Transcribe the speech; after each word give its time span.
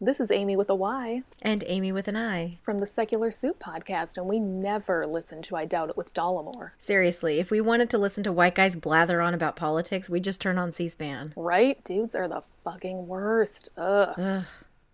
This 0.00 0.20
is 0.20 0.30
Amy 0.30 0.56
with 0.56 0.70
a 0.70 0.76
Y 0.76 1.22
And 1.42 1.64
Amy 1.66 1.90
with 1.90 2.06
an 2.06 2.16
I. 2.16 2.58
from 2.62 2.78
the 2.78 2.86
Secular 2.86 3.32
Soup 3.32 3.58
podcast, 3.58 4.16
and 4.16 4.28
we 4.28 4.38
never 4.38 5.04
listen 5.04 5.42
to 5.42 5.56
I 5.56 5.64
Doubt 5.64 5.90
It 5.90 5.96
with 5.96 6.14
Dollemore. 6.14 6.70
Seriously, 6.78 7.40
if 7.40 7.50
we 7.50 7.60
wanted 7.60 7.90
to 7.90 7.98
listen 7.98 8.22
to 8.22 8.30
white 8.32 8.54
guys 8.54 8.76
blather 8.76 9.20
on 9.20 9.34
about 9.34 9.56
politics, 9.56 10.08
we 10.08 10.20
just 10.20 10.40
turn 10.40 10.56
on 10.56 10.70
C 10.70 10.86
SPAN. 10.86 11.32
Right? 11.34 11.82
Dudes 11.82 12.14
are 12.14 12.28
the 12.28 12.42
fucking 12.62 13.08
worst. 13.08 13.70
Ugh. 13.76 14.44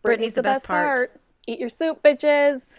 Brittany's 0.01 0.32
the 0.32 0.43
best 0.43 0.65
part. 0.65 1.21
Eat 1.46 1.60
your 1.60 1.68
soup, 1.68 2.02
bitches. 2.02 2.79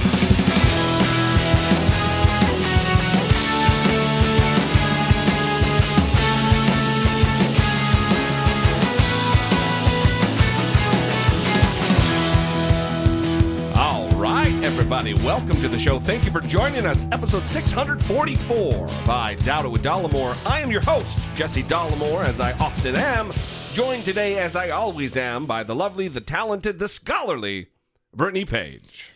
Everybody, 15.01 15.25
welcome 15.25 15.59
to 15.59 15.67
the 15.67 15.79
show. 15.79 15.97
Thank 15.97 16.25
you 16.25 16.31
for 16.31 16.41
joining 16.41 16.85
us. 16.85 17.07
Episode 17.11 17.47
644 17.47 18.87
by 19.03 19.33
Doubt 19.33 19.65
It 19.65 19.71
with 19.71 19.81
Dollemore. 19.81 20.37
I 20.47 20.59
am 20.61 20.69
your 20.69 20.81
host, 20.81 21.17
Jesse 21.33 21.63
Dollemore, 21.63 22.23
as 22.23 22.39
I 22.39 22.51
often 22.59 22.95
am. 22.95 23.33
Joined 23.73 24.03
today, 24.05 24.37
as 24.37 24.55
I 24.55 24.69
always 24.69 25.17
am, 25.17 25.47
by 25.47 25.63
the 25.63 25.73
lovely, 25.73 26.07
the 26.07 26.21
talented, 26.21 26.77
the 26.77 26.87
scholarly 26.87 27.69
Brittany 28.15 28.45
Page. 28.45 29.11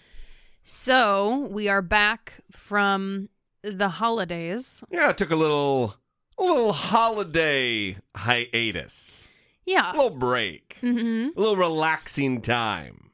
So 0.63 1.47
we 1.51 1.67
are 1.69 1.83
back 1.83 2.33
from 2.51 3.29
the 3.61 3.89
holidays. 3.89 4.83
Yeah, 4.89 5.11
it 5.11 5.19
took 5.19 5.29
a 5.29 5.35
little, 5.35 5.97
a 6.39 6.43
little 6.43 6.73
holiday 6.73 7.97
hiatus, 8.15 9.23
Yeah. 9.67 9.91
a 9.91 9.95
little 9.95 10.09
break, 10.17 10.77
hmm 10.81 11.27
a 11.35 11.39
little 11.39 11.57
relaxing 11.57 12.41
time. 12.41 13.11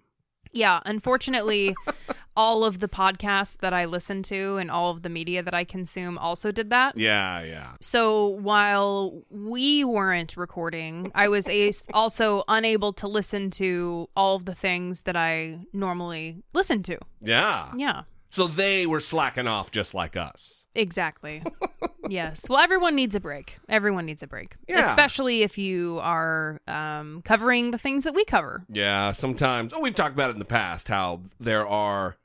Yeah. 0.53 0.79
Unfortunately, 0.85 1.75
all 2.37 2.63
of 2.63 2.79
the 2.79 2.87
podcasts 2.87 3.57
that 3.57 3.73
I 3.73 3.85
listen 3.85 4.23
to 4.23 4.57
and 4.57 4.71
all 4.71 4.91
of 4.91 5.01
the 5.03 5.09
media 5.09 5.43
that 5.43 5.53
I 5.53 5.63
consume 5.63 6.17
also 6.17 6.51
did 6.51 6.69
that. 6.69 6.97
Yeah, 6.97 7.43
yeah. 7.43 7.73
So 7.81 8.27
while 8.27 9.23
we 9.29 9.83
weren't 9.83 10.37
recording, 10.37 11.11
I 11.13 11.27
was 11.27 11.47
a- 11.49 11.71
also 11.93 12.43
unable 12.47 12.93
to 12.93 13.07
listen 13.07 13.49
to 13.51 14.07
all 14.15 14.35
of 14.37 14.45
the 14.45 14.55
things 14.55 15.01
that 15.01 15.15
I 15.17 15.59
normally 15.73 16.43
listen 16.53 16.83
to. 16.83 16.97
Yeah. 17.21 17.71
Yeah. 17.75 18.03
So 18.29 18.47
they 18.47 18.85
were 18.87 19.01
slacking 19.01 19.47
off 19.47 19.71
just 19.71 19.93
like 19.93 20.15
us. 20.15 20.63
Exactly. 20.73 21.43
yes. 22.09 22.47
Well, 22.47 22.59
everyone 22.59 22.95
needs 22.95 23.13
a 23.13 23.19
break. 23.19 23.59
Everyone 23.67 24.05
needs 24.05 24.23
a 24.23 24.27
break, 24.27 24.55
Yeah. 24.69 24.79
especially 24.89 25.41
if 25.43 25.57
you 25.57 25.99
are 26.01 26.61
um, 26.65 27.21
covering 27.25 27.71
the 27.71 27.77
things 27.77 28.05
that 28.05 28.15
we 28.15 28.23
cover. 28.23 28.63
Yeah, 28.69 29.11
sometimes. 29.11 29.73
Oh, 29.73 29.81
we've 29.81 29.93
talked 29.95 30.13
about 30.13 30.29
it 30.29 30.33
in 30.33 30.39
the 30.39 30.45
past 30.45 30.87
how 30.87 31.21
there 31.41 31.67
are. 31.67 32.15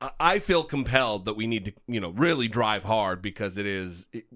I- 0.00 0.38
feel 0.38 0.62
compelled 0.64 1.24
that 1.24 1.34
we 1.34 1.46
need 1.46 1.64
to, 1.66 1.72
you 1.88 1.98
know, 2.00 2.10
really 2.10 2.46
drive 2.48 2.84
hard 2.84 3.20
because 3.20 3.58
it 3.58 3.66
is. 3.66 4.06
It, 4.12 4.26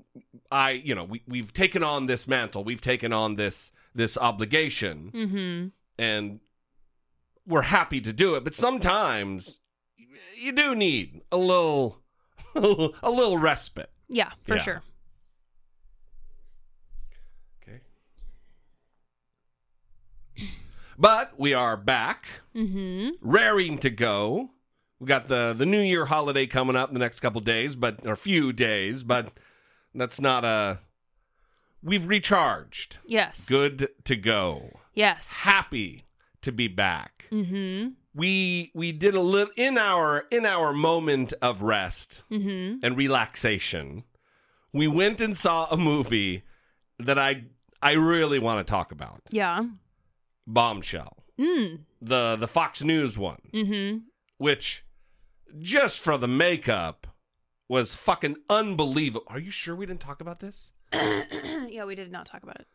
I, 0.51 0.73
you 0.73 0.95
know, 0.95 1.05
we 1.05 1.23
we've 1.29 1.53
taken 1.55 1.83
on 1.85 2.07
this 2.07 2.27
mantle, 2.29 2.65
we've 2.65 2.81
taken 2.81 3.13
on 3.13 3.37
this 3.37 3.73
this 3.95 4.19
obligation, 4.19 5.11
Mm-hmm. 5.15 5.69
and 6.03 6.41
we're 7.47 7.63
happy 7.63 8.01
to 8.01 8.13
do 8.13 8.35
it. 8.35 8.45
But 8.45 8.55
sometimes 8.55 9.61
you 10.37 10.53
do 10.53 10.75
need 10.75 11.23
a 11.31 11.37
little, 11.37 11.99
a 12.55 13.11
little 13.11 13.39
respite. 13.39 13.91
Yeah, 14.09 14.31
for 14.43 14.57
Yeah. 14.57 14.63
sure. 14.63 14.83
Okay. 17.63 17.81
But 20.99 21.39
we 21.39 21.55
are 21.55 21.77
back. 21.77 22.27
Mm-hmm. 22.55 23.11
raring 23.23 23.79
to 23.79 23.91
go. 23.91 24.51
We 25.03 25.09
got 25.09 25.27
the 25.27 25.53
the 25.53 25.67
New 25.67 25.81
Year 25.81 26.07
holiday 26.07 26.47
coming 26.47 26.77
up 26.77 26.89
in 26.89 26.95
the 26.95 27.01
next 27.01 27.19
couple 27.19 27.41
days, 27.41 27.75
but 27.75 28.07
or 28.07 28.15
few 28.15 28.53
days, 28.53 29.03
but 29.03 29.33
that's 29.93 30.21
not 30.21 30.45
a. 30.45 30.79
We've 31.83 32.07
recharged. 32.07 32.99
Yes. 33.05 33.49
Good 33.49 33.89
to 34.05 34.15
go. 34.15 34.79
Yes. 34.95 35.33
Happy 35.33 36.05
to 36.43 36.53
be 36.53 36.69
back. 36.69 37.25
Mm-hmm. 37.33 37.89
We 38.15 38.71
we 38.77 38.93
did 38.93 39.17
a 39.17 39.21
little 39.21 39.53
in 39.57 39.77
our 39.77 40.27
in 40.31 40.47
our 40.47 40.73
moment 40.73 41.35
of 41.43 41.63
rest 41.63 42.23
Mm-hmm. 42.31 42.77
and 42.85 42.97
relaxation. 42.97 44.05
We 44.73 44.87
went 44.87 45.21
and 45.21 45.37
saw 45.37 45.67
a 45.69 45.77
movie 45.77 46.45
that 47.01 47.19
I 47.19 47.47
I 47.83 47.95
really 47.95 48.39
want 48.39 48.65
to 48.65 48.71
talk 48.71 48.93
about. 48.93 49.23
Yeah. 49.31 49.65
Bombshell. 50.47 51.17
Mm. 51.41 51.81
The 52.01 52.37
the 52.37 52.47
Fox 52.47 52.85
News 52.85 53.19
one. 53.19 53.41
Mm-hmm. 53.53 53.99
which 54.39 54.85
just 55.61 56.01
for 56.01 56.17
the 56.19 56.29
makeup 56.29 57.07
was 57.69 57.95
fucking 57.95 58.37
unbelievable. 58.51 59.25
Are 59.29 59.39
you 59.39 59.51
sure 59.51 59.75
we 59.75 59.87
didn't 59.87 60.01
talk 60.01 60.21
about 60.21 60.41
this? 60.41 60.73
yeah, 60.93 61.85
we 61.85 61.95
did 61.95 62.13
not 62.13 62.27
talk 62.27 62.43
about 62.43 62.57
it. 62.61 62.67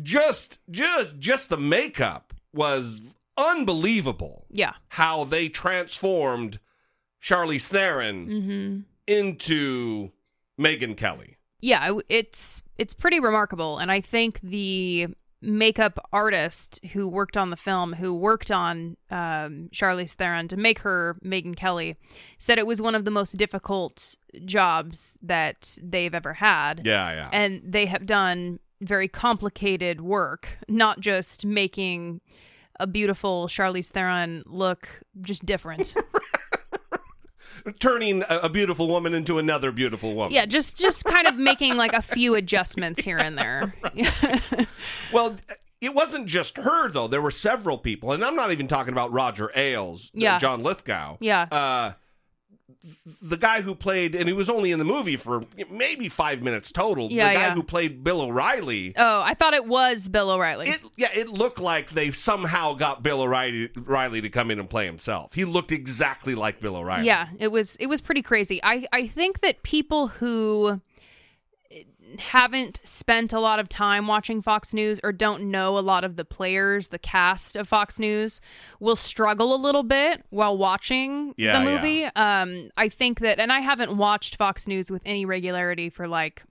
Just 0.00 0.58
just 0.70 1.18
just 1.18 1.50
the 1.50 1.56
makeup 1.56 2.32
was 2.54 3.00
unbelievable. 3.36 4.46
Yeah. 4.50 4.72
How 4.90 5.24
they 5.24 5.48
transformed 5.48 6.58
Charlize 7.22 7.66
Theron 7.68 8.26
Mm-hmm. 8.28 8.80
into 9.06 10.10
Megyn 10.58 10.96
Kelly. 10.96 11.36
Yeah, 11.60 11.98
it's 12.08 12.62
it's 12.78 12.94
pretty 12.94 13.20
remarkable, 13.20 13.78
and 13.78 13.90
I 13.92 14.00
think 14.00 14.40
the 14.42 15.08
makeup 15.42 15.98
artist 16.12 16.80
who 16.92 17.08
worked 17.08 17.36
on 17.36 17.50
the 17.50 17.56
film, 17.56 17.92
who 17.92 18.14
worked 18.14 18.50
on 18.50 18.96
um, 19.10 19.68
Charlize 19.72 20.14
Theron 20.14 20.48
to 20.48 20.56
make 20.56 20.78
her 20.80 21.16
Megyn 21.24 21.56
Kelly, 21.56 21.96
said 22.38 22.58
it 22.58 22.66
was 22.66 22.80
one 22.80 22.94
of 22.94 23.04
the 23.04 23.10
most 23.10 23.32
difficult 23.32 24.14
jobs 24.44 25.18
that 25.22 25.78
they've 25.82 26.14
ever 26.14 26.32
had. 26.32 26.82
Yeah, 26.84 27.12
yeah. 27.12 27.28
and 27.32 27.60
they 27.64 27.86
have 27.86 28.06
done 28.06 28.60
very 28.80 29.08
complicated 29.08 30.00
work, 30.00 30.48
not 30.68 31.00
just 31.00 31.44
making 31.44 32.20
a 32.80 32.86
beautiful 32.86 33.46
Charlize 33.48 33.88
Theron 33.88 34.42
look 34.46 34.88
just 35.20 35.44
different. 35.44 35.94
Turning 37.80 38.22
a, 38.28 38.40
a 38.44 38.48
beautiful 38.48 38.88
woman 38.88 39.14
into 39.14 39.38
another 39.38 39.70
beautiful 39.72 40.14
woman. 40.14 40.32
yeah, 40.32 40.46
just 40.46 40.76
just 40.76 41.04
kind 41.04 41.26
of 41.26 41.36
making 41.36 41.76
like 41.76 41.92
a 41.92 42.02
few 42.02 42.34
adjustments 42.34 43.02
here 43.04 43.18
and 43.18 43.36
there. 43.38 43.74
Well, 45.12 45.36
it 45.80 45.94
wasn't 45.94 46.26
just 46.26 46.56
her 46.56 46.90
though. 46.90 47.08
There 47.08 47.20
were 47.22 47.30
several 47.30 47.78
people, 47.78 48.12
and 48.12 48.24
I'm 48.24 48.36
not 48.36 48.52
even 48.52 48.68
talking 48.68 48.92
about 48.92 49.12
Roger 49.12 49.50
Ailes, 49.54 50.10
Yeah. 50.14 50.38
John 50.38 50.62
Lithgow. 50.62 51.18
Yeah. 51.20 51.42
Uh, 51.50 51.92
the 53.20 53.36
guy 53.36 53.62
who 53.62 53.74
played, 53.74 54.14
and 54.14 54.28
he 54.28 54.32
was 54.32 54.48
only 54.48 54.70
in 54.70 54.78
the 54.78 54.84
movie 54.84 55.16
for 55.16 55.44
maybe 55.70 56.08
five 56.08 56.42
minutes 56.42 56.72
total. 56.72 57.10
Yeah, 57.10 57.28
the 57.28 57.34
guy 57.34 57.46
yeah. 57.46 57.54
who 57.54 57.62
played 57.62 58.04
Bill 58.04 58.20
O'Reilly. 58.20 58.94
oh, 58.96 59.22
I 59.22 59.34
thought 59.34 59.54
it 59.54 59.66
was 59.66 60.08
Bill 60.08 60.30
O'Reilly. 60.30 60.70
It 60.70 60.80
yeah, 60.96 61.10
it 61.14 61.28
looked 61.28 61.60
like 61.60 61.90
they 61.90 62.10
somehow 62.10 62.74
got 62.74 63.02
Bill 63.02 63.22
O'Reilly, 63.22 63.70
O'Reilly 63.76 64.20
to 64.20 64.30
come 64.30 64.50
in 64.50 64.58
and 64.58 64.68
play 64.68 64.86
himself. 64.86 65.34
He 65.34 65.44
looked 65.44 65.72
exactly 65.72 66.34
like 66.34 66.60
Bill 66.60 66.76
O'Reilly. 66.76 67.06
Yeah, 67.06 67.28
it 67.38 67.48
was 67.48 67.76
it 67.76 67.86
was 67.86 68.00
pretty 68.00 68.22
crazy. 68.22 68.60
I 68.62 68.86
I 68.92 69.06
think 69.06 69.40
that 69.40 69.62
people 69.62 70.08
who 70.08 70.80
haven't 72.20 72.80
spent 72.84 73.32
a 73.32 73.40
lot 73.40 73.58
of 73.58 73.68
time 73.68 74.06
watching 74.06 74.42
Fox 74.42 74.72
News 74.74 75.00
or 75.02 75.12
don't 75.12 75.50
know 75.50 75.78
a 75.78 75.80
lot 75.80 76.04
of 76.04 76.16
the 76.16 76.24
players, 76.24 76.88
the 76.88 76.98
cast 76.98 77.56
of 77.56 77.68
Fox 77.68 77.98
News, 77.98 78.40
will 78.80 78.96
struggle 78.96 79.54
a 79.54 79.56
little 79.56 79.82
bit 79.82 80.24
while 80.30 80.56
watching 80.56 81.34
Yeah, 81.36 81.58
the 81.58 81.64
yeah. 81.64 81.74
movie. 81.76 82.04
Um, 82.04 82.70
I 82.76 82.88
think 82.88 83.20
that, 83.20 83.38
and 83.38 83.52
I 83.52 83.60
haven't 83.60 83.96
watched 83.96 84.36
Fox 84.36 84.66
News 84.68 84.90
with 84.90 85.02
any 85.04 85.24
regularity 85.24 85.88
for 85.90 86.06
like, 86.08 86.42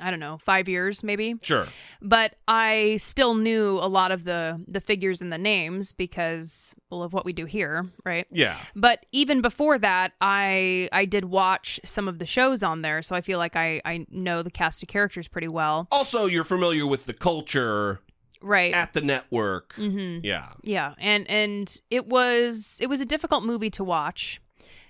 I 0.00 0.10
don't 0.10 0.20
know, 0.20 0.38
five 0.38 0.68
years 0.68 1.02
maybe 1.02 1.34
Sure. 1.42 1.66
but 2.00 2.34
I 2.48 2.96
still 2.98 3.34
knew 3.34 3.78
a 3.80 3.88
lot 3.88 4.10
of 4.12 4.24
the 4.24 4.62
the 4.66 4.80
figures 4.80 5.20
and 5.20 5.32
the 5.32 5.38
names 5.38 5.92
because 5.92 6.74
well 6.90 7.02
of 7.02 7.12
what 7.12 7.24
we 7.24 7.32
do 7.32 7.44
here, 7.46 7.86
right? 8.04 8.26
Yeah. 8.32 8.58
But 8.74 9.06
even 9.12 9.40
before 9.42 9.78
that, 9.78 10.12
I 10.20 10.88
I 10.92 11.04
did 11.04 11.26
watch 11.26 11.78
some 11.84 12.08
of 12.08 12.18
the 12.18 12.26
shows 12.26 12.62
on 12.62 12.82
there, 12.82 13.02
so 13.02 13.14
I 13.14 13.20
feel 13.20 13.38
like 13.38 13.56
I 13.56 13.80
I 13.84 14.06
know 14.10 14.42
the 14.42 14.50
cast 14.50 14.82
of 14.82 14.88
characters 14.88 15.28
pretty 15.28 15.48
well, 15.48 15.86
Also, 15.90 16.26
you're 16.26 16.44
familiar 16.44 16.86
with 16.86 17.06
the 17.06 17.12
culture 17.14 18.00
right? 18.42 18.72
at 18.74 18.92
the 18.94 19.00
network. 19.02 19.74
mm-hmm. 19.76 20.24
Yeah. 20.24 20.48
Yeah, 20.62 20.94
and 20.98 21.28
and 21.28 21.80
it 21.90 22.06
was 22.06 22.78
it 22.80 22.86
was 22.88 23.00
a 23.00 23.06
difficult 23.06 23.44
movie 23.44 23.70
to 23.70 23.84
watch. 23.84 24.40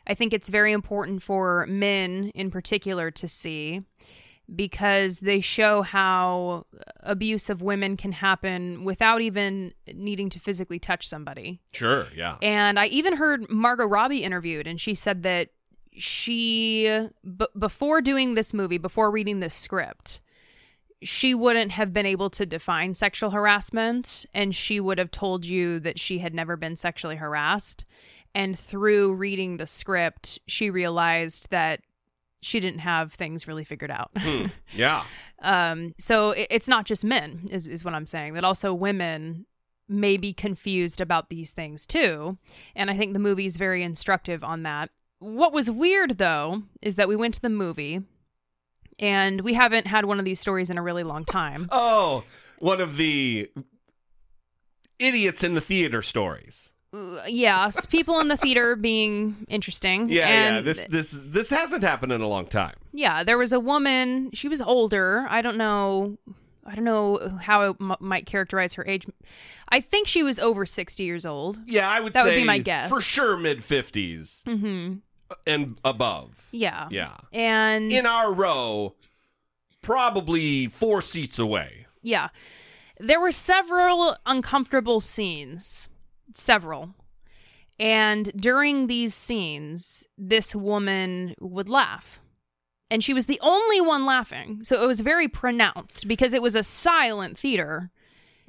I 0.06 0.14
think 0.14 0.32
it's 0.32 0.48
very 0.48 0.72
important 0.72 1.22
for 1.22 1.66
men 1.68 2.30
in 2.34 2.50
particular 2.50 3.10
to 3.12 3.28
see 3.28 3.82
because 4.54 5.20
they 5.20 5.40
show 5.40 5.82
how 5.82 6.66
abuse 7.00 7.50
of 7.50 7.62
women 7.62 7.96
can 7.96 8.12
happen 8.12 8.84
without 8.84 9.20
even 9.20 9.72
needing 9.94 10.28
to 10.30 10.40
physically 10.40 10.78
touch 10.78 11.06
somebody. 11.06 11.60
Sure. 11.72 12.06
Yeah. 12.16 12.36
And 12.42 12.78
I 12.78 12.86
even 12.86 13.16
heard 13.16 13.48
Margot 13.50 13.86
Robbie 13.86 14.24
interviewed, 14.24 14.66
and 14.66 14.80
she 14.80 14.94
said 14.94 15.22
that 15.22 15.50
she, 15.92 17.08
b- 17.24 17.46
before 17.58 18.00
doing 18.00 18.34
this 18.34 18.52
movie, 18.54 18.78
before 18.78 19.10
reading 19.10 19.40
this 19.40 19.54
script, 19.54 20.20
she 21.02 21.34
wouldn't 21.34 21.72
have 21.72 21.92
been 21.92 22.06
able 22.06 22.30
to 22.30 22.44
define 22.44 22.94
sexual 22.94 23.30
harassment, 23.30 24.26
and 24.34 24.54
she 24.54 24.80
would 24.80 24.98
have 24.98 25.10
told 25.10 25.44
you 25.44 25.80
that 25.80 25.98
she 25.98 26.18
had 26.18 26.34
never 26.34 26.56
been 26.56 26.76
sexually 26.76 27.16
harassed. 27.16 27.84
And 28.34 28.58
through 28.58 29.14
reading 29.14 29.56
the 29.56 29.66
script, 29.66 30.38
she 30.46 30.70
realized 30.70 31.50
that 31.50 31.80
she 32.40 32.60
didn't 32.60 32.80
have 32.80 33.12
things 33.12 33.46
really 33.46 33.64
figured 33.64 33.90
out. 33.90 34.10
Hmm. 34.16 34.46
Yeah. 34.72 35.04
Um, 35.42 35.94
so 35.98 36.30
it, 36.30 36.46
it's 36.48 36.68
not 36.68 36.86
just 36.86 37.04
men, 37.04 37.48
is, 37.50 37.66
is 37.66 37.84
what 37.84 37.92
I'm 37.92 38.06
saying. 38.06 38.34
That 38.34 38.44
also 38.44 38.72
women 38.72 39.46
may 39.88 40.16
be 40.16 40.32
confused 40.32 41.00
about 41.00 41.28
these 41.28 41.50
things 41.50 41.86
too. 41.86 42.38
And 42.76 42.90
I 42.90 42.96
think 42.96 43.12
the 43.12 43.18
movie 43.18 43.46
is 43.46 43.56
very 43.56 43.82
instructive 43.82 44.44
on 44.44 44.62
that. 44.62 44.90
What 45.18 45.52
was 45.52 45.70
weird 45.70 46.18
though 46.18 46.62
is 46.80 46.96
that 46.96 47.08
we 47.08 47.16
went 47.16 47.34
to 47.34 47.42
the 47.42 47.50
movie 47.50 48.02
and 49.00 49.40
we 49.40 49.54
haven't 49.54 49.86
had 49.88 50.04
one 50.04 50.18
of 50.18 50.24
these 50.24 50.38
stories 50.38 50.70
in 50.70 50.78
a 50.78 50.82
really 50.82 51.02
long 51.02 51.24
time. 51.24 51.68
Oh, 51.72 52.22
one 52.58 52.80
of 52.80 52.96
the 52.96 53.50
idiots 54.98 55.42
in 55.42 55.54
the 55.54 55.60
theater 55.60 56.02
stories. 56.02 56.70
Yes, 57.28 57.86
people 57.86 58.18
in 58.20 58.28
the 58.28 58.36
theater 58.36 58.74
being 58.76 59.46
interesting. 59.48 60.08
Yeah, 60.08 60.26
and 60.28 60.56
yeah. 60.56 60.60
This 60.62 60.84
this 60.88 61.18
this 61.22 61.50
hasn't 61.50 61.82
happened 61.84 62.12
in 62.12 62.20
a 62.20 62.26
long 62.28 62.46
time. 62.46 62.74
yeah, 62.92 63.22
there 63.22 63.38
was 63.38 63.52
a 63.52 63.60
woman. 63.60 64.30
She 64.34 64.48
was 64.48 64.60
older. 64.60 65.26
I 65.28 65.40
don't 65.42 65.56
know. 65.56 66.18
I 66.66 66.74
don't 66.74 66.84
know 66.84 67.38
how 67.40 67.62
I 67.62 67.68
m- 67.80 67.96
might 68.00 68.26
characterize 68.26 68.74
her 68.74 68.86
age. 68.86 69.06
I 69.68 69.80
think 69.80 70.08
she 70.08 70.22
was 70.22 70.38
over 70.40 70.66
sixty 70.66 71.04
years 71.04 71.24
old. 71.24 71.58
Yeah, 71.66 71.88
I 71.88 72.00
would 72.00 72.12
That 72.12 72.24
would 72.24 72.34
be 72.34 72.44
my 72.44 72.58
guess. 72.58 72.90
for 72.90 73.00
sure 73.00 73.36
mid 73.36 73.62
fifties 73.62 74.42
Mm-hmm. 74.46 74.96
and 75.46 75.78
above. 75.84 76.48
Yeah. 76.50 76.88
Yeah, 76.90 77.16
And 77.32 77.92
in 77.92 78.04
our 78.04 78.32
row, 78.34 78.94
probably 79.82 80.66
four 80.66 81.02
seats 81.02 81.38
away. 81.38 81.86
yeah, 82.02 82.28
there 82.98 83.20
were 83.20 83.32
several 83.32 84.16
uncomfortable 84.26 85.00
scenes. 85.00 85.88
Several. 86.34 86.94
And 87.78 88.30
during 88.36 88.86
these 88.86 89.14
scenes, 89.14 90.06
this 90.18 90.54
woman 90.54 91.34
would 91.40 91.68
laugh. 91.68 92.20
And 92.90 93.02
she 93.02 93.14
was 93.14 93.26
the 93.26 93.40
only 93.40 93.80
one 93.80 94.04
laughing. 94.04 94.60
So 94.64 94.82
it 94.82 94.86
was 94.86 95.00
very 95.00 95.28
pronounced 95.28 96.06
because 96.06 96.34
it 96.34 96.42
was 96.42 96.54
a 96.54 96.62
silent 96.62 97.38
theater. 97.38 97.90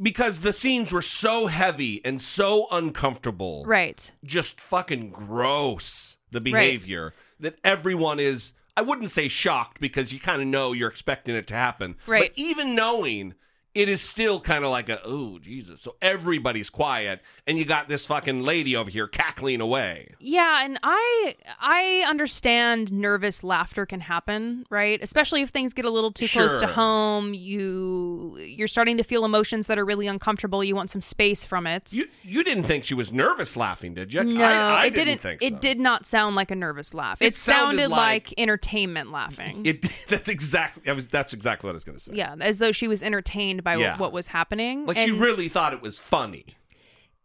Because 0.02 0.40
the 0.40 0.52
scenes 0.52 0.92
were 0.92 1.04
so 1.04 1.48
heavy 1.48 2.04
and 2.04 2.22
so 2.22 2.68
uncomfortable. 2.72 3.64
Right. 3.66 4.12
just 4.26 4.60
fucking 4.60 5.12
gross 5.12 6.18
the 6.32 6.42
behavior 6.42 7.14
that 7.40 7.60
everyone 7.64 8.20
is 8.20 8.54
I 8.76 8.82
wouldn't 8.84 9.10
say 9.10 9.28
shocked 9.28 9.82
because 9.82 10.14
you 10.14 10.20
kind 10.20 10.42
of 10.42 10.48
know 10.48 10.72
you're 10.72 10.90
expecting 10.90 11.36
it 11.36 11.46
to 11.48 11.54
happen. 11.54 11.96
Right. 12.08 12.30
But 12.30 12.32
even 12.36 12.74
knowing 12.74 13.36
it 13.74 13.88
is 13.88 14.02
still 14.02 14.40
kind 14.42 14.66
of 14.66 14.72
like 14.72 14.90
a 14.90 15.02
oh 15.06 15.40
Jesus. 15.40 15.82
So 15.82 15.96
everybody's 16.02 16.70
quiet 16.70 17.22
and 17.48 17.58
you 17.58 17.66
got 17.66 17.88
this 17.88 18.06
fucking 18.06 18.44
lady 18.44 18.76
over 18.76 18.90
here 18.90 19.08
cackling 19.08 19.62
away. 19.62 20.14
Yeah, 20.20 20.64
and 20.66 20.78
I 20.84 21.36
I 21.60 22.04
understand 22.08 22.92
nervous 22.92 23.44
laughter 23.44 23.86
can 23.86 24.02
happen, 24.02 24.66
right? 24.70 25.00
Especially 25.02 25.42
if 25.42 25.50
things 25.50 25.74
get 25.74 25.86
a 25.86 25.90
little 25.90 26.12
too 26.12 26.28
close 26.28 26.60
to 26.60 26.68
home. 26.68 27.34
You 27.34 28.38
you're 28.40 28.68
starting 28.68 28.98
to 28.98 29.04
feel 29.04 29.26
emotions 29.26 29.68
that 29.68 29.78
are 29.80 29.86
really 29.86 30.08
uncomfortable. 30.08 30.64
You 30.64 30.76
want 30.76 30.90
some 30.90 31.02
space 31.02 31.44
from 31.46 31.66
it. 31.68 31.94
You 31.94 32.08
you 32.24 32.44
didn't 32.44 32.64
think 32.64 32.84
she 32.84 32.94
was 32.94 33.12
nervous 33.12 33.56
laughing, 33.56 33.94
did 33.94 34.14
you? 34.14 34.24
no, 34.24 34.44
I, 34.44 34.84
I 34.84 34.86
it 34.88 34.96
didn't, 34.96 35.20
think 35.22 35.42
so. 35.42 35.48
It 35.48 35.62
did 35.62 35.80
not 35.80 36.06
sound 36.06 36.36
like 36.36 36.52
a 36.52 36.56
nervous 36.56 36.94
laugh. 36.94 37.22
It 37.22 37.28
It, 37.28 37.36
sounded 37.38 37.62
sounded, 37.62 37.88
like- 37.90 38.02
like, 38.02 38.34
entertainment 38.38 39.12
laughing. 39.12 39.66
It 39.66 39.86
that's 40.10 40.28
exactly 40.30 40.84
that's 41.12 41.34
exactly 41.34 41.68
what 41.68 41.72
I 41.72 41.76
was 41.76 41.84
going 41.84 41.98
to 41.98 42.04
say. 42.04 42.14
yeah, 42.16 42.36
as 42.42 42.58
though 42.58 42.72
she 42.72 42.88
was 42.88 43.02
entertained 43.04 43.61
by 43.62 43.76
Yeah. 43.76 43.98
what 43.98 44.12
was 44.12 44.28
happening. 44.28 44.86
Like 44.86 44.98
she 44.98 45.12
really 45.12 45.48
thought 45.50 45.74
it 45.74 45.82
was 45.82 45.98
funny. 46.00 46.46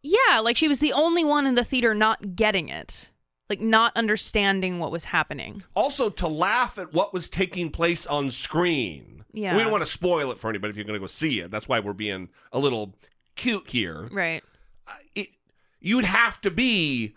Yeah, 0.03 0.39
like 0.41 0.57
she 0.57 0.69
was 0.69 0.79
the 0.79 0.93
only 0.93 1.25
one 1.25 1.47
in 1.47 1.55
the 1.55 1.65
theater 1.65 1.95
not 1.95 2.37
getting 2.37 2.69
it. 2.69 3.11
Like 3.49 3.61
not 3.61 3.97
understanding 3.97 4.79
what 4.79 4.91
was 4.91 5.05
happening. 5.05 5.63
Also, 5.75 6.11
to 6.11 6.27
laugh 6.27 6.79
at 6.79 6.93
what 6.93 7.13
was 7.13 7.29
taking 7.29 7.71
place 7.71 8.05
on 8.07 8.31
screen. 8.31 9.25
Yeah. 9.33 9.57
We 9.57 9.63
don't 9.63 9.71
want 9.71 9.85
to 9.85 9.91
spoil 9.91 10.31
it 10.33 10.39
for 10.39 10.49
anybody 10.51 10.71
if 10.71 10.77
you're 10.77 10.85
going 10.85 10.99
to 10.99 11.01
go 11.01 11.07
see 11.07 11.41
it. 11.41 11.51
That's 11.51 11.69
why 11.69 11.79
we're 11.81 11.93
being 11.93 12.29
a 12.53 12.59
little 12.59 12.95
cute 13.37 13.71
here. 13.71 14.09
Right. 14.11 14.43
It, 15.15 15.29
you'd 15.81 16.07
have 16.07 16.41
to 16.41 16.51
be 16.51 17.15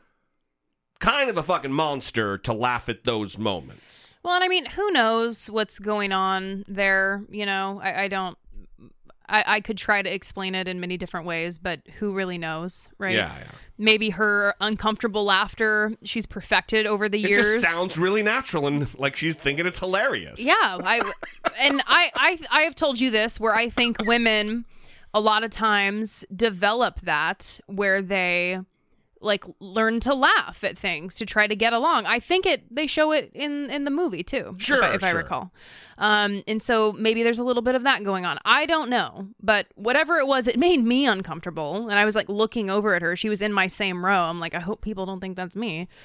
kind 1.00 1.30
of 1.30 1.38
a 1.38 1.44
fucking 1.44 1.72
monster 1.72 2.38
to 2.40 2.54
laugh 2.54 2.90
at 2.90 3.06
those 3.06 3.38
moments. 3.38 4.18
Well, 4.22 4.36
and 4.36 4.44
I 4.44 4.50
mean, 4.50 4.66
who 4.66 4.92
knows 4.92 5.50
what's 5.50 5.80
going 5.80 6.12
on 6.12 6.66
there? 6.68 7.24
You 7.30 7.46
know, 7.46 7.80
I, 7.82 8.04
I 8.04 8.08
don't. 8.10 8.38
I, 9.30 9.44
I 9.48 9.62
could 9.62 9.78
try 9.78 10.02
to 10.02 10.14
explain 10.14 10.56
it 10.56 10.68
in 10.68 10.80
many 10.80 10.98
different 10.98 11.26
ways, 11.26 11.58
but 11.58 11.82
who 12.00 12.12
really 12.14 12.38
knows, 12.38 12.90
right? 12.98 13.14
Yeah, 13.14 13.34
yeah. 13.38 13.52
Maybe 13.78 14.10
her 14.10 14.56
uncomfortable 14.60 15.24
laughter 15.24 15.94
she's 16.04 16.26
perfected 16.26 16.86
over 16.86 17.08
the 17.08 17.24
It 17.24 17.30
years. 17.30 17.46
just 17.46 17.64
sounds 17.64 17.98
really 17.98 18.24
natural 18.24 18.68
and 18.68 18.94
like 19.00 19.16
she's 19.16 19.38
thinking 19.38 19.66
it's 19.66 19.80
hilarious. 19.80 20.40
Yeah, 20.40 20.56
I 20.62 21.02
and 21.60 21.82
I 21.88 22.12
I 22.16 22.40
I 22.52 22.62
have 22.64 22.76
told 22.76 23.00
you 23.00 23.10
this 23.12 23.40
where 23.40 23.56
I 23.56 23.70
think 23.70 23.98
women 24.06 24.66
a 25.14 25.22
lot 25.22 25.44
of 25.44 25.52
times 25.52 26.26
develop 26.36 27.02
that 27.02 27.60
where 27.68 28.02
they 28.02 28.60
like 29.22 29.44
learn 29.60 30.00
to 30.02 30.14
laugh 30.14 30.64
at 30.64 30.78
things 30.78 31.16
to 31.16 31.26
try 31.26 31.48
to 31.48 31.56
get 31.56 31.74
along. 31.74 32.06
I 32.06 32.20
think 32.20 32.46
it 32.46 32.64
they 32.74 32.88
show 32.88 33.12
it 33.12 33.32
in 33.34 33.70
in 33.70 33.84
the 33.84 33.92
movie 33.92 34.24
too. 34.24 34.56
Sure, 34.58 34.78
if 34.78 34.84
I, 34.84 34.94
if 34.96 35.04
I 35.04 35.10
recall. 35.12 35.52
Um, 35.98 36.44
and 36.48 36.64
so 36.64 36.94
maybe 36.94 37.24
there's 37.24 37.40
a 37.40 37.44
little 37.44 37.62
bit 37.62 37.76
of 37.76 37.84
that 37.84 38.04
going 38.04 38.26
on. 38.26 38.40
I 38.46 38.66
don't 38.66 38.90
know, 38.90 39.28
but 39.42 39.68
whatever 39.76 40.18
it 40.18 40.28
was, 40.28 40.48
it 40.48 40.58
made 40.58 40.84
me 40.84 41.06
uncomfortable, 41.06 41.90
and 41.90 42.00
I 42.00 42.06
was 42.06 42.16
like 42.16 42.30
looking 42.30 42.70
over 42.70 42.96
at 42.96 43.02
her. 43.02 43.16
She 43.16 43.30
was 43.30 43.42
in 43.42 43.52
my 43.52 43.68
same 43.68 44.06
row. 44.06 44.22
I'm 44.22 44.40
like, 44.40 44.54
I 44.54 44.60
hope 44.60 44.82
people 44.82 45.06
don't 45.06 45.20
think 45.20 45.36
that's 45.36 45.56
me. 45.56 45.88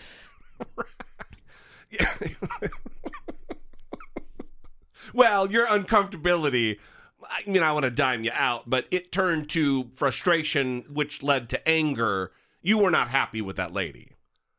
Well, 5.14 5.50
your 5.50 5.66
uncomfortability, 5.66 6.78
I 7.22 7.48
mean, 7.48 7.62
I 7.62 7.72
want 7.72 7.84
to 7.84 7.90
dime 7.90 8.24
you 8.24 8.32
out, 8.34 8.68
but 8.68 8.86
it 8.90 9.12
turned 9.12 9.48
to 9.50 9.90
frustration, 9.94 10.84
which 10.92 11.22
led 11.22 11.48
to 11.50 11.68
anger. 11.68 12.32
You 12.64 12.78
were 12.78 12.90
not 12.90 13.08
happy 13.10 13.40
with 13.40 13.54
that 13.56 13.72
lady. 13.72 14.12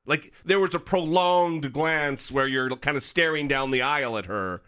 Like, 0.06 0.32
there 0.46 0.60
was 0.60 0.74
a 0.76 0.80
prolonged 0.80 1.74
glance 1.74 2.32
where 2.32 2.48
you're 2.48 2.70
kind 2.78 2.96
of 2.96 3.04
staring 3.04 3.48
down 3.50 3.72
the 3.72 3.82
aisle 3.82 4.18
at 4.18 4.28
her 4.28 4.62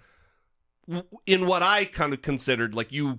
in 1.25 1.45
what 1.45 1.61
I 1.61 1.85
kind 1.85 2.11
of 2.13 2.21
considered 2.21 2.73
like 2.73 2.91
you 2.91 3.17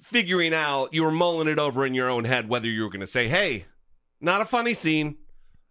figuring 0.00 0.54
out, 0.54 0.94
you 0.94 1.02
were 1.02 1.10
mulling 1.10 1.48
it 1.48 1.58
over 1.58 1.84
in 1.84 1.94
your 1.94 2.08
own 2.08 2.24
head 2.24 2.48
whether 2.48 2.68
you 2.68 2.82
were 2.84 2.90
going 2.90 3.00
to 3.00 3.06
say, 3.06 3.26
hey, 3.26 3.64
not 4.20 4.40
a 4.40 4.44
funny 4.44 4.72
scene. 4.72 5.16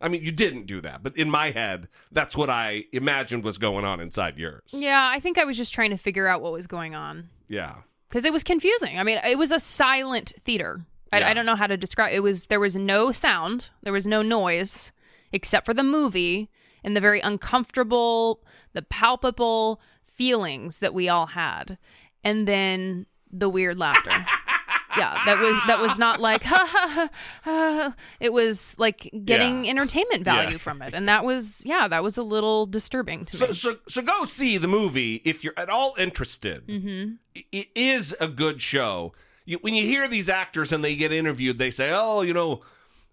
I 0.01 0.09
mean, 0.09 0.23
you 0.23 0.31
didn't 0.33 0.65
do 0.65 0.81
that, 0.81 1.01
but 1.01 1.15
in 1.15 1.29
my 1.29 1.51
head, 1.51 1.87
that's 2.11 2.35
what 2.35 2.49
I 2.49 2.83
imagined 2.91 3.45
was 3.45 3.57
going 3.57 3.85
on 3.85 4.01
inside 4.01 4.37
yours. 4.37 4.63
Yeah, 4.73 5.09
I 5.09 5.21
think 5.21 5.37
I 5.37 5.45
was 5.45 5.55
just 5.55 5.73
trying 5.73 5.91
to 5.91 5.97
figure 5.97 6.27
out 6.27 6.41
what 6.41 6.51
was 6.51 6.67
going 6.67 6.93
on. 6.95 7.29
Yeah. 7.47 7.75
because 8.09 8.25
it 8.25 8.33
was 8.33 8.43
confusing. 8.43 8.99
I 8.99 9.03
mean, 9.03 9.19
it 9.25 9.37
was 9.37 9.51
a 9.51 9.59
silent 9.59 10.33
theater. 10.43 10.85
I, 11.13 11.19
Yeah. 11.19 11.29
I 11.29 11.33
don't 11.33 11.45
know 11.45 11.55
how 11.55 11.67
to 11.67 11.77
describe. 11.77 12.13
It 12.13 12.21
was 12.21 12.47
there 12.47 12.59
was 12.59 12.75
no 12.75 13.11
sound, 13.11 13.69
there 13.83 13.93
was 13.93 14.07
no 14.07 14.21
noise 14.21 14.91
except 15.31 15.65
for 15.65 15.73
the 15.73 15.83
movie 15.83 16.49
and 16.83 16.95
the 16.95 17.01
very 17.01 17.19
uncomfortable, 17.21 18.43
the 18.73 18.81
palpable 18.81 19.81
feelings 20.03 20.79
that 20.79 20.93
we 20.93 21.09
all 21.09 21.27
had, 21.27 21.77
and 22.23 22.47
then 22.47 23.05
the 23.31 23.49
weird 23.49 23.77
laughter. 23.77 24.09
yeah, 24.97 25.21
that 25.25 25.39
was 25.39 25.59
that 25.67 25.79
was 25.79 25.97
not 25.99 26.21
like 26.21 26.43
ha 26.51 26.65
ha 26.69 27.09
ha. 27.43 27.95
It 28.19 28.31
was 28.31 28.77
like 28.79 29.11
getting 29.25 29.65
Yeah. 29.65 29.71
entertainment 29.71 30.23
value 30.23 30.51
Yeah. 30.51 30.57
from 30.57 30.81
it, 30.81 30.93
and 30.93 31.07
that 31.09 31.25
was 31.25 31.61
yeah, 31.65 31.87
that 31.87 32.03
was 32.03 32.17
a 32.17 32.23
little 32.23 32.65
disturbing 32.65 33.25
to 33.25 33.37
So, 33.37 33.47
me. 33.47 33.53
so, 33.53 33.77
so 33.89 34.01
go 34.01 34.23
see 34.25 34.57
the 34.57 34.67
movie 34.69 35.21
if 35.25 35.43
you're 35.43 35.57
at 35.57 35.69
all 35.69 35.95
interested. 35.97 36.65
Mm-hmm. 36.67 37.13
It 37.51 37.67
is 37.75 38.15
a 38.21 38.27
good 38.27 38.61
show. 38.61 39.13
You, 39.45 39.57
when 39.61 39.73
you 39.75 39.85
hear 39.85 40.07
these 40.07 40.29
actors 40.29 40.71
and 40.71 40.83
they 40.83 40.95
get 40.95 41.11
interviewed, 41.11 41.57
they 41.57 41.71
say, 41.71 41.91
"Oh, 41.93 42.21
you 42.21 42.33
know, 42.33 42.61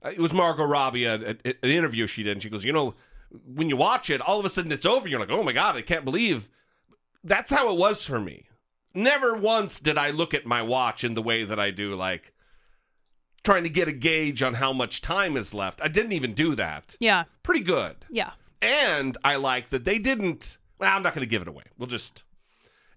it 0.05 0.19
was 0.19 0.33
Margot 0.33 0.65
Robbie 0.65 1.07
at, 1.07 1.23
at, 1.23 1.47
at 1.47 1.57
an 1.62 1.71
interview 1.71 2.07
she 2.07 2.23
did." 2.23 2.33
And 2.33 2.43
she 2.43 2.49
goes, 2.51 2.65
"You 2.65 2.73
know, 2.73 2.95
when 3.47 3.69
you 3.69 3.77
watch 3.77 4.11
it, 4.11 4.21
all 4.21 4.39
of 4.39 4.45
a 4.45 4.49
sudden 4.49 4.73
it's 4.73 4.87
over. 4.87 5.09
You're 5.09 5.21
like, 5.21 5.31
oh 5.31 5.43
my 5.43 5.53
god, 5.53 5.77
I 5.77 5.83
can't 5.83 6.05
believe." 6.05 6.49
That's 7.25 7.51
how 7.51 7.71
it 7.71 7.79
was 7.79 8.05
for 8.05 8.19
me. 8.19 8.47
Never 8.95 9.35
once 9.37 9.79
did 9.79 9.97
I 9.97 10.11
look 10.11 10.35
at 10.35 10.45
my 10.45 10.61
watch 10.61 11.05
in 11.05 11.15
the 11.15 11.23
way 11.23 11.45
that 11.45 11.59
I 11.61 11.71
do, 11.71 11.95
like 11.95 12.33
trying 13.45 13.62
to 13.65 13.71
get 13.71 13.89
a 13.89 13.93
gauge 13.93 14.43
on 14.43 14.55
how 14.55 14.73
much 14.73 15.01
time 15.03 15.37
is 15.37 15.53
left. 15.55 15.81
I 15.83 15.89
didn't 15.89 16.12
even 16.12 16.35
do 16.35 16.55
that. 16.57 16.97
Yeah, 17.01 17.25
Pretty 17.43 17.62
good. 17.65 17.97
yeah, 18.11 18.33
And 18.61 19.17
I 19.25 19.37
like 19.37 19.71
that 19.71 19.85
they 19.85 19.99
didn't. 19.99 20.59
Well, 20.79 20.95
I'm 20.95 21.03
not 21.03 21.15
going 21.15 21.25
to 21.27 21.31
give 21.31 21.43
it 21.43 21.49
away. 21.49 21.65
We'll 21.79 21.89
just. 21.89 22.23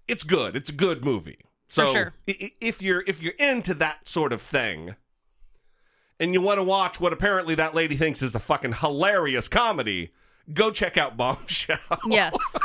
It's 0.08 0.22
good. 0.24 0.54
It's 0.54 0.70
a 0.70 0.74
good 0.74 1.04
movie. 1.04 1.38
So 1.68 1.86
sure. 1.86 2.14
if 2.26 2.80
you're 2.80 3.02
if 3.06 3.20
you're 3.20 3.34
into 3.34 3.74
that 3.74 4.08
sort 4.08 4.32
of 4.32 4.40
thing, 4.40 4.94
and 6.18 6.32
you 6.32 6.40
want 6.40 6.58
to 6.58 6.62
watch 6.62 7.00
what 7.00 7.12
apparently 7.12 7.54
that 7.56 7.74
lady 7.74 7.96
thinks 7.96 8.22
is 8.22 8.34
a 8.34 8.40
fucking 8.40 8.74
hilarious 8.74 9.48
comedy, 9.48 10.12
go 10.52 10.70
check 10.70 10.96
out 10.96 11.16
Bombshell. 11.16 11.78
yes. 12.06 12.36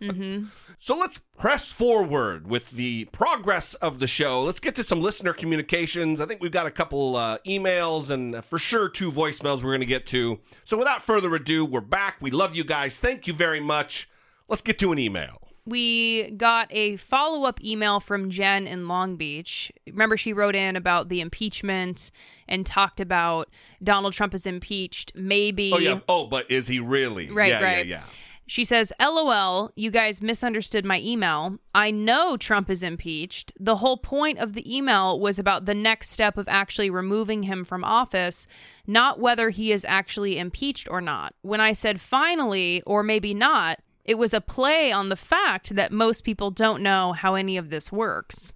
Mm-hmm. 0.00 0.46
So 0.78 0.96
let's 0.96 1.18
press 1.18 1.72
forward 1.72 2.46
with 2.48 2.70
the 2.72 3.06
progress 3.06 3.74
of 3.74 4.00
the 4.00 4.06
show. 4.06 4.42
Let's 4.42 4.60
get 4.60 4.74
to 4.74 4.84
some 4.84 5.00
listener 5.00 5.32
communications. 5.32 6.20
I 6.20 6.26
think 6.26 6.42
we've 6.42 6.52
got 6.52 6.66
a 6.66 6.70
couple 6.70 7.16
uh, 7.16 7.38
emails 7.46 8.10
and 8.10 8.34
uh, 8.34 8.40
for 8.40 8.58
sure 8.58 8.88
two 8.88 9.10
voicemails 9.10 9.62
we're 9.62 9.70
going 9.70 9.80
to 9.80 9.86
get 9.86 10.06
to. 10.08 10.40
So 10.64 10.76
without 10.76 11.02
further 11.02 11.34
ado, 11.34 11.64
we're 11.64 11.80
back. 11.80 12.16
We 12.20 12.30
love 12.30 12.54
you 12.54 12.64
guys. 12.64 12.98
Thank 12.98 13.26
you 13.26 13.32
very 13.32 13.60
much. 13.60 14.08
Let's 14.48 14.62
get 14.62 14.78
to 14.80 14.92
an 14.92 14.98
email. 14.98 15.43
We 15.66 16.30
got 16.32 16.68
a 16.70 16.96
follow 16.96 17.44
up 17.44 17.62
email 17.62 18.00
from 18.00 18.30
Jen 18.30 18.66
in 18.66 18.88
Long 18.88 19.16
Beach. 19.16 19.72
Remember, 19.86 20.16
she 20.16 20.32
wrote 20.32 20.54
in 20.54 20.76
about 20.76 21.08
the 21.08 21.20
impeachment 21.20 22.10
and 22.48 22.66
talked 22.66 23.00
about 23.00 23.48
Donald 23.82 24.12
Trump 24.12 24.34
is 24.34 24.46
impeached. 24.46 25.12
Maybe. 25.14 25.72
Oh 25.72 25.78
yeah. 25.78 26.00
Oh, 26.08 26.26
but 26.26 26.50
is 26.50 26.68
he 26.68 26.80
really? 26.80 27.30
Right, 27.30 27.48
yeah, 27.48 27.62
right. 27.62 27.86
Yeah, 27.86 28.00
yeah. 28.00 28.04
She 28.46 28.66
says, 28.66 28.92
LOL, 29.00 29.72
you 29.74 29.90
guys 29.90 30.20
misunderstood 30.20 30.84
my 30.84 31.00
email. 31.00 31.56
I 31.74 31.90
know 31.90 32.36
Trump 32.36 32.68
is 32.68 32.82
impeached. 32.82 33.54
The 33.58 33.76
whole 33.76 33.96
point 33.96 34.38
of 34.38 34.52
the 34.52 34.76
email 34.76 35.18
was 35.18 35.38
about 35.38 35.64
the 35.64 35.74
next 35.74 36.10
step 36.10 36.36
of 36.36 36.46
actually 36.46 36.90
removing 36.90 37.44
him 37.44 37.64
from 37.64 37.84
office, 37.84 38.46
not 38.86 39.18
whether 39.18 39.48
he 39.48 39.72
is 39.72 39.86
actually 39.88 40.38
impeached 40.38 40.88
or 40.90 41.00
not. 41.00 41.34
When 41.40 41.62
I 41.62 41.72
said 41.72 42.02
finally, 42.02 42.82
or 42.84 43.02
maybe 43.02 43.32
not, 43.32 43.80
it 44.04 44.18
was 44.18 44.34
a 44.34 44.40
play 44.40 44.92
on 44.92 45.08
the 45.08 45.16
fact 45.16 45.74
that 45.74 45.92
most 45.92 46.24
people 46.24 46.50
don't 46.50 46.82
know 46.82 47.12
how 47.12 47.34
any 47.34 47.56
of 47.56 47.70
this 47.70 47.90
works. 47.90 48.52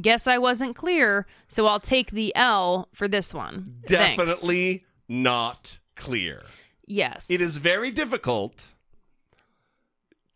Guess 0.00 0.26
I 0.26 0.38
wasn't 0.38 0.76
clear, 0.76 1.26
so 1.48 1.66
I'll 1.66 1.80
take 1.80 2.10
the 2.10 2.34
L 2.34 2.88
for 2.92 3.08
this 3.08 3.34
one. 3.34 3.74
Thanks. 3.86 4.16
Definitely 4.18 4.84
not 5.08 5.78
clear. 5.96 6.44
Yes. 6.86 7.30
It 7.30 7.40
is 7.40 7.56
very 7.56 7.90
difficult 7.90 8.74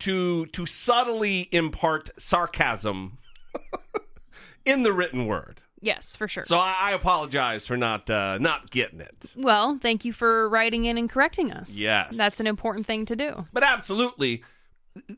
to 0.01 0.47
to 0.47 0.67
subtly 0.67 1.49
impart 1.53 2.11
sarcasm 2.19 3.19
in 4.65 4.83
the 4.83 4.93
written 4.93 5.27
word. 5.27 5.63
Yes, 5.81 6.17
for 6.17 6.27
sure. 6.27 6.45
So 6.47 6.57
I, 6.57 6.75
I 6.81 6.93
apologize 6.93 7.67
for 7.67 7.77
not 7.77 8.09
uh, 8.09 8.39
not 8.39 8.71
getting 8.71 9.01
it. 9.01 9.35
Well, 9.37 9.79
thank 9.81 10.05
you 10.05 10.13
for 10.13 10.49
writing 10.49 10.85
in 10.85 10.97
and 10.99 11.09
correcting 11.09 11.53
us. 11.53 11.79
Yes. 11.79 12.17
That's 12.17 12.41
an 12.41 12.47
important 12.47 12.87
thing 12.87 13.05
to 13.07 13.17
do. 13.17 13.47
But 13.53 13.63
absolutely, 13.63 14.43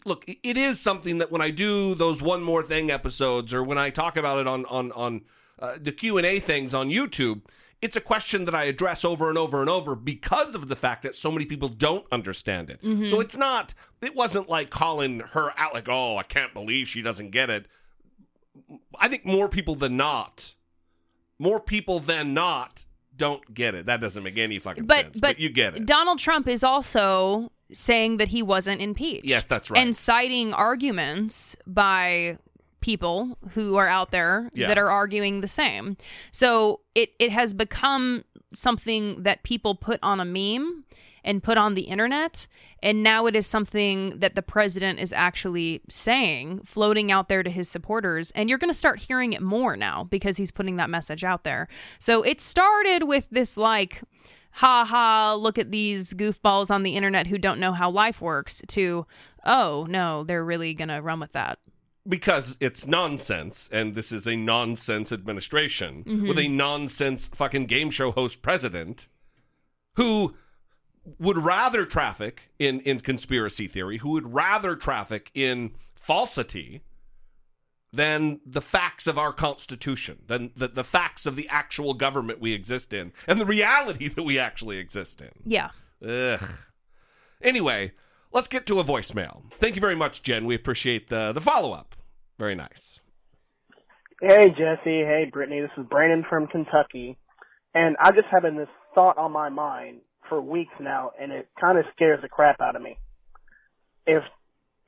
look, 0.05 0.25
it 0.27 0.57
is 0.57 0.81
something 0.81 1.19
that 1.19 1.31
when 1.31 1.41
I 1.41 1.51
do 1.51 1.95
those 1.95 2.21
one 2.21 2.43
more 2.43 2.63
thing 2.63 2.91
episodes, 2.91 3.55
or 3.55 3.63
when 3.63 3.79
I 3.79 3.91
talk 3.91 4.17
about 4.17 4.39
it 4.39 4.47
on 4.47 4.67
on 4.67 4.93
on 4.93 5.23
uh, 5.59 5.77
the 5.81 5.93
Q 5.93 6.19
and 6.19 6.27
A 6.27 6.41
things 6.41 6.75
on 6.75 6.89
YouTube, 6.89 7.43
it's 7.81 7.97
a 7.97 8.01
question 8.01 8.45
that 8.47 8.55
I 8.55 8.65
address 8.65 9.05
over 9.05 9.29
and 9.29 9.39
over 9.39 9.61
and 9.61 9.71
over 9.71 9.95
because 9.95 10.55
of 10.57 10.69
the 10.69 10.77
fact 10.77 11.03
that 11.05 11.15
so 11.15 11.31
many 11.31 11.45
people 11.45 11.69
don't 11.69 12.07
understand 12.11 12.71
it. 12.71 12.81
So 13.09 13.21
it's 13.21 13.37
not. 13.37 13.75
It 14.03 14.17
wasn't 14.17 14.49
like 14.49 14.71
calling 14.71 15.21
her 15.21 15.53
out 15.57 15.75
like, 15.75 15.89
"Oh, 15.89 16.17
I 16.17 16.25
can't 16.25 16.53
believe 16.53 16.89
she 16.89 17.03
doesn't 17.03 17.31
get 17.31 17.49
it." 17.49 17.67
I 18.99 19.09
think 19.09 19.25
more 19.25 19.49
people 19.49 19.75
than 19.75 19.97
not, 19.97 20.55
more 21.39 21.61
people 21.61 22.01
than 22.01 22.35
not 22.35 22.85
don't 23.17 23.53
get 23.53 23.75
it. 23.75 23.87
That 23.87 24.01
doesn't 24.01 24.23
make 24.23 24.39
any 24.39 24.59
fucking 24.59 24.87
But 24.87 25.01
sense. 25.07 25.21
but, 25.21 25.39
you 25.41 25.49
get 25.49 25.77
it. 25.77 25.87
Donald 25.87 26.19
Trump 26.19 26.47
is 26.49 26.63
also 26.63 27.51
saying 27.73 28.17
that 28.19 28.29
he 28.29 28.43
wasn't 28.43 28.81
impeached. 28.81 29.25
Yes, 29.27 29.47
that's 29.47 29.71
right. 29.71 29.81
And 29.81 29.95
citing 29.97 30.55
arguments 30.55 31.57
by 31.67 32.39
people 32.81 33.37
who 33.51 33.77
are 33.77 33.89
out 33.89 34.11
there 34.13 34.51
Yeah. 34.55 34.69
that 34.69 34.79
are 34.79 34.91
arguing 34.91 35.41
the 35.41 35.49
same. 35.49 35.97
So 36.33 36.81
it 36.95 37.11
it 37.19 37.33
has 37.33 37.55
become 37.55 38.25
something 38.55 39.23
that 39.25 39.43
people 39.43 39.75
put 39.75 39.99
on 40.03 40.21
a 40.21 40.25
meme 40.25 40.85
and 41.25 41.43
put 41.43 41.59
on 41.59 41.75
the 41.75 41.83
internet 41.83 42.47
and 42.83 43.03
now 43.03 43.27
it 43.27 43.35
is 43.35 43.47
something 43.47 44.19
that 44.19 44.35
the 44.35 44.43
president 44.43 45.01
is 45.01 45.13
actually 45.13 45.81
saying 45.89 46.61
floating 46.65 47.11
out 47.11 47.29
there 47.29 47.43
to 47.43 47.51
his 47.51 47.69
supporters 47.69 48.31
and 48.33 48.49
you're 48.49 48.59
going 48.59 48.71
to 48.71 48.75
start 48.75 49.01
hearing 49.01 49.33
it 49.33 49.43
more 49.43 49.77
now 49.77 50.05
because 50.05 50.37
he's 50.37 50.51
putting 50.51 50.77
that 50.77 50.91
message 50.91 51.25
out 51.25 51.45
there. 51.45 51.69
So 51.99 52.23
it 52.23 52.41
started 52.41 53.05
with 53.05 53.29
this 53.31 53.57
like 53.57 54.03
ha 54.53 54.85
ha 54.85 55.35
look 55.35 55.59
at 55.59 55.71
these 55.71 56.15
goofballs 56.15 56.71
on 56.71 56.83
the 56.83 56.97
internet 56.97 57.27
who 57.27 57.39
don't 57.39 57.61
know 57.61 57.73
how 57.73 57.91
life 57.91 58.21
works 58.21 58.63
to 58.69 59.07
oh 59.45 59.87
no 59.89 60.25
they're 60.25 60.45
really 60.45 60.75
going 60.75 60.89
to 60.89 61.01
run 61.01 61.21
with 61.21 61.33
that. 61.33 61.59
Because 62.09 62.57
it's 62.61 62.87
nonsense 62.87 63.69
and 63.73 63.95
this 63.95 64.13
is 64.13 64.27
a 64.27 64.37
nonsense 64.37 65.13
administration 65.13 66.05
mm-hmm. 66.05 66.29
with 66.29 66.39
a 66.39 66.49
nonsense 66.49 67.27
fucking 67.27 67.67
game 67.67 67.91
show 67.91 68.13
host 68.13 68.41
president 68.41 69.09
who 69.97 70.35
would 71.19 71.39
rather 71.39 71.85
traffic 71.85 72.51
in 72.59 72.81
in 72.81 73.01
conspiracy 73.01 73.69
theory 73.69 73.99
who 73.99 74.11
would 74.11 74.35
rather 74.35 74.77
traffic 74.77 75.31
in 75.35 75.73
falsity 75.95 76.83
than 77.93 78.41
the 78.45 78.61
facts 78.61 79.07
of 79.07 79.19
our 79.19 79.33
constitution 79.33 80.19
than 80.27 80.51
the, 80.55 80.69
the 80.69 80.85
facts 80.85 81.25
of 81.25 81.37
the 81.37 81.49
actual 81.49 81.95
government 81.95 82.41
we 82.41 82.53
exist 82.53 82.93
in 82.93 83.13
and 83.27 83.41
the 83.41 83.47
reality 83.47 84.09
that 84.09 84.23
we 84.23 84.39
actually 84.39 84.79
exist 84.79 85.21
in 85.21 85.31
yeah 85.45 85.71
Ugh. 86.07 86.41
Anyway, 87.43 87.93
let's 88.33 88.49
get 88.49 88.67
to 88.67 88.81
a 88.81 88.85
voicemail. 88.85 89.43
Thank 89.55 89.75
you 89.75 89.81
very 89.81 89.95
much, 89.95 90.23
Jen. 90.23 90.45
We 90.45 90.55
appreciate 90.55 91.09
the 91.09 91.33
the 91.33 91.41
follow 91.41 91.73
up. 91.73 91.95
Very 92.39 92.55
nice. 92.55 93.01
Hey 94.21 94.51
Jesse, 94.51 94.81
hey 94.85 95.29
Brittany, 95.33 95.61
this 95.61 95.71
is 95.77 95.87
Brandon 95.89 96.25
from 96.29 96.49
Kentucky, 96.49 97.17
and 97.75 97.97
I've 98.01 98.17
just 98.17 98.27
having 98.31 98.57
this 98.57 98.69
thought 98.95 99.17
on 99.17 99.33
my 99.33 99.49
mind 99.49 100.01
for 100.29 100.41
weeks 100.41 100.73
now, 100.81 101.13
and 101.21 101.33
it 101.33 101.49
kind 101.61 101.79
of 101.79 101.85
scares 101.95 102.21
the 102.23 102.29
crap 102.29 102.61
out 102.61 102.77
of 102.77 102.83
me. 102.83 102.99
If 104.07 104.23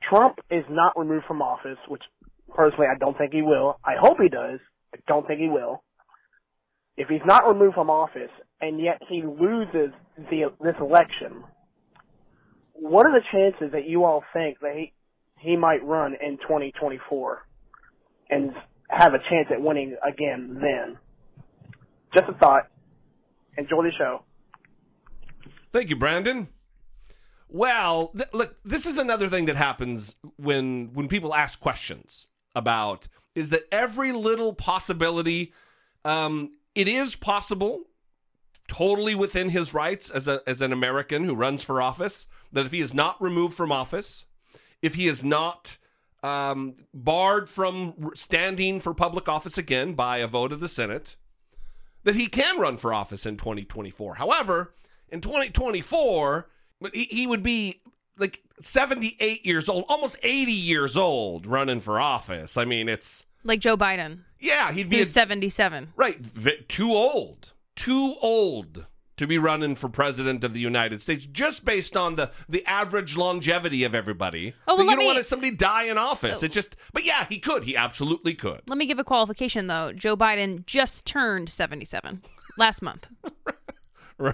Trump 0.01 0.39
is 0.49 0.65
not 0.69 0.97
removed 0.97 1.25
from 1.25 1.41
office, 1.41 1.77
which 1.87 2.03
personally 2.53 2.87
I 2.87 2.97
don't 2.97 3.17
think 3.17 3.33
he 3.33 3.41
will, 3.41 3.79
I 3.83 3.95
hope 3.99 4.17
he 4.19 4.29
does, 4.29 4.59
I 4.93 4.97
don't 5.07 5.27
think 5.27 5.39
he 5.39 5.49
will. 5.49 5.83
If 6.97 7.07
he's 7.07 7.25
not 7.25 7.47
removed 7.47 7.75
from 7.75 7.89
office, 7.89 8.31
and 8.59 8.79
yet 8.79 9.01
he 9.07 9.23
loses 9.23 9.91
the 10.17 10.51
this 10.61 10.75
election, 10.79 11.43
what 12.73 13.05
are 13.05 13.13
the 13.13 13.25
chances 13.31 13.71
that 13.71 13.87
you 13.87 14.03
all 14.03 14.23
think 14.33 14.59
that 14.61 14.75
he 14.75 14.93
he 15.39 15.55
might 15.55 15.83
run 15.83 16.15
in 16.21 16.37
2024? 16.37 17.45
and 18.31 18.53
have 18.87 19.13
a 19.13 19.19
chance 19.19 19.49
at 19.51 19.61
winning 19.61 19.95
again 20.07 20.57
then. 20.61 20.97
Just 22.13 22.29
a 22.29 22.33
thought. 22.33 22.67
Enjoy 23.57 23.83
the 23.83 23.91
show. 23.91 24.23
Thank 25.71 25.89
you, 25.89 25.95
Brandon. 25.95 26.49
Well, 27.47 28.11
th- 28.15 28.33
look, 28.33 28.57
this 28.63 28.85
is 28.85 28.97
another 28.97 29.27
thing 29.27 29.45
that 29.45 29.55
happens 29.55 30.15
when 30.37 30.91
when 30.93 31.07
people 31.07 31.35
ask 31.35 31.59
questions 31.59 32.27
about 32.55 33.07
is 33.35 33.49
that 33.49 33.63
every 33.71 34.11
little 34.11 34.53
possibility 34.53 35.53
um, 36.05 36.51
it 36.75 36.87
is 36.87 37.15
possible 37.15 37.83
totally 38.67 39.13
within 39.15 39.49
his 39.49 39.73
rights 39.73 40.09
as 40.09 40.27
a 40.27 40.41
as 40.47 40.61
an 40.61 40.71
American 40.71 41.25
who 41.25 41.35
runs 41.35 41.61
for 41.63 41.81
office 41.81 42.25
that 42.51 42.65
if 42.65 42.71
he 42.71 42.79
is 42.79 42.93
not 42.93 43.21
removed 43.21 43.55
from 43.55 43.71
office, 43.71 44.25
if 44.81 44.95
he 44.95 45.07
is 45.07 45.23
not 45.23 45.77
um, 46.23 46.75
barred 46.93 47.49
from 47.49 48.11
standing 48.13 48.79
for 48.79 48.93
public 48.93 49.27
office 49.27 49.57
again 49.57 49.93
by 49.93 50.17
a 50.17 50.27
vote 50.27 50.51
of 50.51 50.59
the 50.59 50.69
Senate, 50.69 51.15
that 52.03 52.15
he 52.15 52.27
can 52.27 52.59
run 52.59 52.77
for 52.77 52.93
office 52.93 53.25
in 53.25 53.37
2024. 53.37 54.15
However, 54.15 54.73
in 55.11 55.21
2024, 55.21 56.49
but 56.79 56.95
he, 56.95 57.03
he 57.05 57.27
would 57.27 57.43
be 57.43 57.81
like 58.17 58.41
78 58.61 59.45
years 59.45 59.67
old, 59.69 59.85
almost 59.89 60.17
80 60.23 60.51
years 60.51 60.95
old, 60.97 61.45
running 61.45 61.79
for 61.79 61.99
office. 61.99 62.57
I 62.57 62.65
mean, 62.65 62.87
it's 62.89 63.25
Like 63.43 63.59
Joe 63.59 63.77
Biden, 63.77 64.19
yeah, 64.39 64.71
he'd 64.71 64.89
be 64.89 65.01
a- 65.01 65.05
77. 65.05 65.93
right, 65.95 66.19
v- 66.19 66.63
too 66.67 66.91
old, 66.91 67.53
too 67.75 68.15
old 68.21 68.85
to 69.17 69.27
be 69.27 69.37
running 69.37 69.75
for 69.75 69.87
president 69.87 70.43
of 70.43 70.53
the 70.55 70.59
United 70.59 70.99
States, 70.99 71.27
just 71.27 71.63
based 71.63 71.95
on 71.95 72.15
the 72.15 72.31
the 72.49 72.65
average 72.65 73.15
longevity 73.15 73.83
of 73.83 73.93
everybody. 73.93 74.53
Oh, 74.67 74.75
well, 74.75 74.85
you 74.85 74.91
don't 74.91 74.99
me- 74.99 75.05
want 75.05 75.17
to 75.19 75.23
somebody 75.23 75.51
die 75.51 75.83
in 75.83 75.97
office. 75.97 76.41
It 76.41 76.47
oh. 76.47 76.53
just, 76.53 76.75
but 76.91 77.03
yeah, 77.03 77.25
he 77.29 77.37
could. 77.37 77.65
He 77.65 77.75
absolutely 77.75 78.33
could. 78.33 78.61
Let 78.67 78.79
me 78.79 78.87
give 78.87 78.97
a 78.97 79.03
qualification 79.03 79.67
though. 79.67 79.93
Joe 79.93 80.17
Biden 80.17 80.65
just 80.65 81.05
turned 81.05 81.49
77 81.49 82.23
last 82.57 82.81
month. 82.81 83.09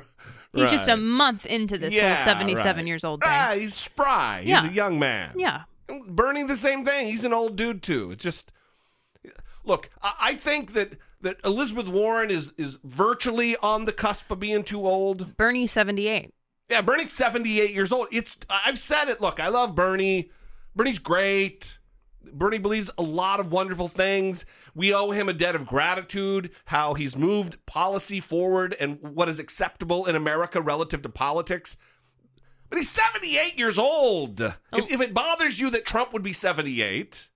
He's 0.58 0.72
just 0.72 0.88
a 0.90 0.98
month 0.98 1.46
into 1.46 1.78
this 1.78 1.94
Yeah, 1.94 2.16
whole 2.16 2.26
77 2.26 2.76
right. 2.78 2.88
years 2.88 3.04
old 3.04 3.22
thing. 3.22 3.30
Ah, 3.32 3.54
he's 3.54 3.74
spry. 3.76 4.40
He's 4.40 4.50
Yeah. 4.50 4.68
a 4.70 4.72
young 4.72 5.00
man. 5.00 5.34
yeah. 5.38 5.64
Bernie 6.08 6.44
the 6.44 6.56
same 6.56 6.84
thing. 6.84 7.08
He's 7.08 7.24
an 7.24 7.32
old 7.34 7.56
dude 7.56 7.82
too. 7.82 8.12
It's 8.12 8.24
just 8.24 8.52
look. 9.64 9.90
I, 10.02 10.14
I 10.20 10.36
think 10.36 10.74
that 10.74 10.94
that 11.22 11.38
Elizabeth 11.44 11.88
Warren 11.88 12.30
is 12.30 12.54
is 12.58 12.78
virtually 12.84 13.56
on 13.58 13.86
the 13.86 13.94
cusp 13.94 14.30
of 14.32 14.40
being 14.40 14.64
too 14.64 14.86
old. 14.86 15.38
Bernie 15.38 15.66
78. 15.68 16.34
Yeah, 16.70 16.82
Bernie's 16.82 17.14
seventy 17.14 17.62
eight 17.62 17.74
years 17.74 17.92
old. 17.92 18.10
It's 18.12 18.36
I've 18.50 18.78
said 18.80 19.08
it. 19.08 19.22
Look, 19.22 19.40
I 19.40 19.48
love 19.48 19.74
Bernie. 19.76 20.30
Bernie's 20.76 21.00
great. 21.00 21.80
Bernie 22.34 22.58
believes 22.58 22.92
a 22.98 23.02
lot 23.04 23.40
of 23.40 23.52
wonderful 23.54 23.88
things. 23.88 24.46
We 24.77 24.93
owe 24.93 25.10
him 25.10 25.27
a 25.27 25.34
debt 25.34 25.55
of 25.55 25.65
gratitude, 25.65 26.51
how 26.65 26.93
he's 26.93 27.15
moved 27.15 27.57
policy 27.65 28.19
forward 28.19 28.75
and 28.79 29.00
what 29.01 29.27
is 29.27 29.39
acceptable 29.39 30.05
in 30.05 30.15
America 30.15 30.62
relative 30.62 31.01
to 31.01 31.10
politics. 31.10 31.77
But 32.69 32.77
he's 32.77 32.89
78 32.89 33.57
years 33.57 33.79
old. 33.79 34.39
If, 34.39 34.53
oh. 34.72 34.88
if 34.88 35.01
it 35.01 35.15
bothers 35.15 35.60
you 35.60 35.72
that 35.72 35.84
Trump 35.84 36.13
would 36.13 36.22
be 36.22 36.31
78, 36.31 37.29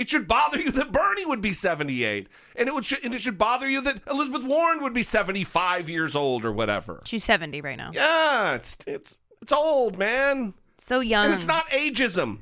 it 0.00 0.08
should 0.08 0.26
bother 0.26 0.58
you 0.58 0.72
that 0.72 0.90
Bernie 0.90 1.24
would 1.24 1.40
be 1.40 1.52
78. 1.52 2.26
And 2.56 2.68
it, 2.68 2.74
would, 2.74 3.04
and 3.04 3.14
it 3.14 3.20
should 3.20 3.38
bother 3.38 3.70
you 3.70 3.80
that 3.82 4.00
Elizabeth 4.10 4.42
Warren 4.42 4.82
would 4.82 4.94
be 4.94 5.04
75 5.04 5.88
years 5.88 6.16
old 6.16 6.44
or 6.44 6.50
whatever. 6.50 7.02
She's 7.04 7.22
70 7.22 7.60
right 7.60 7.78
now. 7.78 7.92
Yeah, 7.94 8.56
it's, 8.56 8.76
it's, 8.84 9.20
it's 9.40 9.52
old, 9.52 9.96
man. 9.96 10.54
So 10.78 10.98
young. 10.98 11.26
And 11.26 11.34
it's 11.34 11.46
not 11.46 11.68
ageism. 11.68 12.40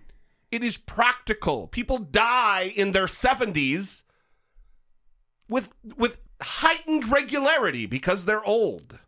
It 0.51 0.65
is 0.65 0.79
practical. 0.79 1.67
People 1.67 1.99
die 1.99 2.73
in 2.75 2.93
their 2.93 3.05
70s 3.05 4.05
with 5.49 5.71
with 5.97 6.19
heightened 6.41 7.11
regularity 7.11 7.87
because 7.87 8.25
they're 8.25 8.45
old. 8.45 8.99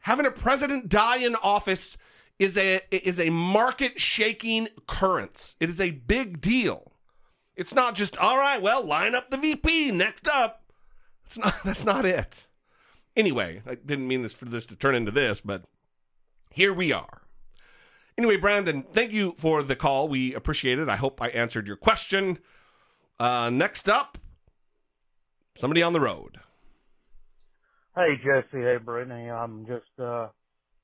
Having 0.00 0.26
a 0.26 0.30
president 0.30 0.88
die 0.88 1.18
in 1.18 1.34
office 1.36 1.96
is 2.38 2.56
a 2.56 2.80
is 2.90 3.18
a 3.18 3.30
market 3.30 4.00
shaking 4.00 4.68
occurrence. 4.76 5.56
It 5.60 5.68
is 5.68 5.80
a 5.80 5.90
big 5.90 6.40
deal. 6.40 6.92
It's 7.56 7.74
not 7.74 7.94
just 7.94 8.16
all 8.18 8.38
right, 8.38 8.60
well, 8.60 8.84
line 8.84 9.14
up 9.14 9.30
the 9.30 9.38
VP 9.38 9.90
next 9.92 10.28
up. 10.28 10.70
That's 11.24 11.38
not 11.38 11.54
that's 11.64 11.84
not 11.84 12.04
it. 12.04 12.46
Anyway, 13.16 13.62
I 13.66 13.76
didn't 13.76 14.08
mean 14.08 14.22
this 14.22 14.34
for 14.34 14.44
this 14.44 14.66
to 14.66 14.76
turn 14.76 14.94
into 14.94 15.10
this, 15.10 15.40
but 15.40 15.64
here 16.50 16.72
we 16.72 16.92
are. 16.92 17.22
Anyway, 18.18 18.36
Brandon, 18.36 18.82
thank 18.82 19.12
you 19.12 19.34
for 19.38 19.62
the 19.62 19.76
call. 19.76 20.08
We 20.08 20.34
appreciate 20.34 20.78
it. 20.78 20.88
I 20.88 20.96
hope 20.96 21.20
I 21.20 21.28
answered 21.28 21.66
your 21.66 21.76
question. 21.76 22.38
Uh, 23.18 23.50
next 23.50 23.88
up, 23.88 24.18
somebody 25.54 25.82
on 25.82 25.92
the 25.92 26.00
road. 26.00 26.38
Hey 27.94 28.16
Jesse, 28.22 28.62
hey 28.62 28.76
Brittany. 28.76 29.30
I'm 29.30 29.64
just 29.66 29.98
uh 29.98 30.28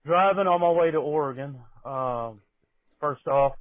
driving 0.06 0.46
on 0.46 0.62
my 0.62 0.70
way 0.70 0.90
to 0.90 0.96
Oregon. 0.96 1.58
Um 1.84 2.40
first 3.00 3.26
off, 3.28 3.52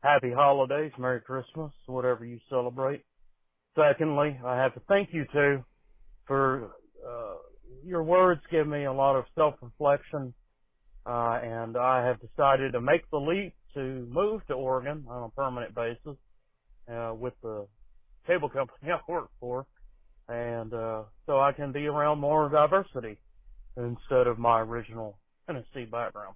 happy 0.00 0.30
holidays, 0.30 0.92
Merry 0.96 1.20
Christmas, 1.20 1.72
whatever 1.86 2.24
you 2.24 2.38
celebrate. 2.48 3.04
Secondly, 3.76 4.38
I 4.44 4.56
have 4.58 4.74
to 4.74 4.80
thank 4.88 5.12
you 5.12 5.26
two 5.32 5.64
for 6.26 6.70
uh 7.04 7.34
your 7.84 8.04
words 8.04 8.42
give 8.48 8.68
me 8.68 8.84
a 8.84 8.92
lot 8.92 9.16
of 9.16 9.24
self 9.34 9.56
reflection 9.60 10.32
uh 11.04 11.40
and 11.42 11.76
I 11.76 12.06
have 12.06 12.18
decided 12.20 12.74
to 12.74 12.80
make 12.80 13.10
the 13.10 13.18
leap 13.18 13.54
to 13.74 14.06
move 14.08 14.46
to 14.46 14.54
Oregon 14.54 15.04
on 15.08 15.24
a 15.24 15.28
permanent 15.30 15.74
basis 15.74 16.16
uh 16.88 17.12
with 17.12 17.34
the 17.42 17.66
cable 18.30 18.48
company 18.48 18.92
I 18.92 18.98
work 19.10 19.30
for 19.40 19.66
and 20.28 20.72
uh, 20.72 21.02
so 21.26 21.40
I 21.40 21.52
can 21.52 21.72
be 21.72 21.86
around 21.86 22.20
more 22.20 22.48
diversity 22.48 23.18
instead 23.76 24.26
of 24.26 24.38
my 24.38 24.60
original 24.60 25.18
Tennessee 25.46 25.86
background. 25.90 26.34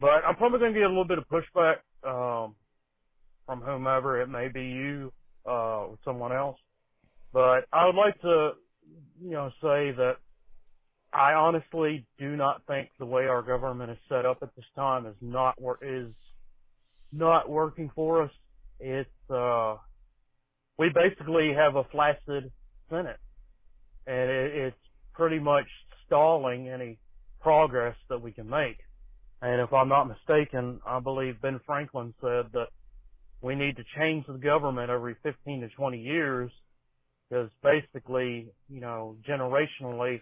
But 0.00 0.24
I'm 0.26 0.36
probably 0.36 0.60
going 0.60 0.72
to 0.72 0.80
get 0.80 0.86
a 0.86 0.88
little 0.88 1.04
bit 1.04 1.18
of 1.18 1.24
pushback 1.28 1.76
um, 2.04 2.54
from 3.46 3.60
whomever 3.60 4.20
it 4.20 4.28
may 4.28 4.48
be, 4.48 4.62
you 4.62 5.12
uh, 5.46 5.84
or 5.84 5.98
someone 6.04 6.32
else. 6.32 6.58
But 7.32 7.66
I 7.72 7.86
would 7.86 7.94
like 7.94 8.20
to, 8.22 8.52
you 9.22 9.30
know, 9.30 9.50
say 9.60 9.92
that 9.92 10.16
I 11.12 11.34
honestly 11.34 12.06
do 12.18 12.34
not 12.36 12.62
think 12.66 12.88
the 12.98 13.06
way 13.06 13.26
our 13.26 13.42
government 13.42 13.90
is 13.90 13.98
set 14.08 14.24
up 14.24 14.38
at 14.42 14.54
this 14.56 14.64
time 14.74 15.06
is 15.06 15.16
not 15.20 15.56
is 15.82 16.12
not 17.12 17.50
working 17.50 17.90
for 17.94 18.22
us. 18.22 18.30
It's 18.80 19.30
uh, 19.30 19.76
we 20.78 20.88
basically 20.88 21.52
have 21.52 21.76
a 21.76 21.84
flaccid 21.84 22.50
Senate, 22.90 23.18
and 24.06 24.30
it, 24.30 24.54
it's 24.54 24.76
pretty 25.14 25.38
much 25.38 25.66
stalling 26.06 26.68
any 26.68 26.98
progress 27.40 27.96
that 28.08 28.20
we 28.20 28.32
can 28.32 28.48
make. 28.48 28.78
And 29.40 29.60
if 29.60 29.72
I'm 29.72 29.88
not 29.88 30.06
mistaken, 30.06 30.80
I 30.86 31.00
believe 31.00 31.40
Ben 31.40 31.60
Franklin 31.66 32.14
said 32.20 32.46
that 32.52 32.68
we 33.40 33.56
need 33.56 33.76
to 33.76 33.84
change 33.96 34.26
the 34.26 34.34
government 34.34 34.88
every 34.88 35.16
15 35.22 35.62
to 35.62 35.68
20 35.68 35.98
years 35.98 36.50
because 37.28 37.50
basically, 37.62 38.52
you 38.68 38.80
know, 38.80 39.16
generationally, 39.26 40.20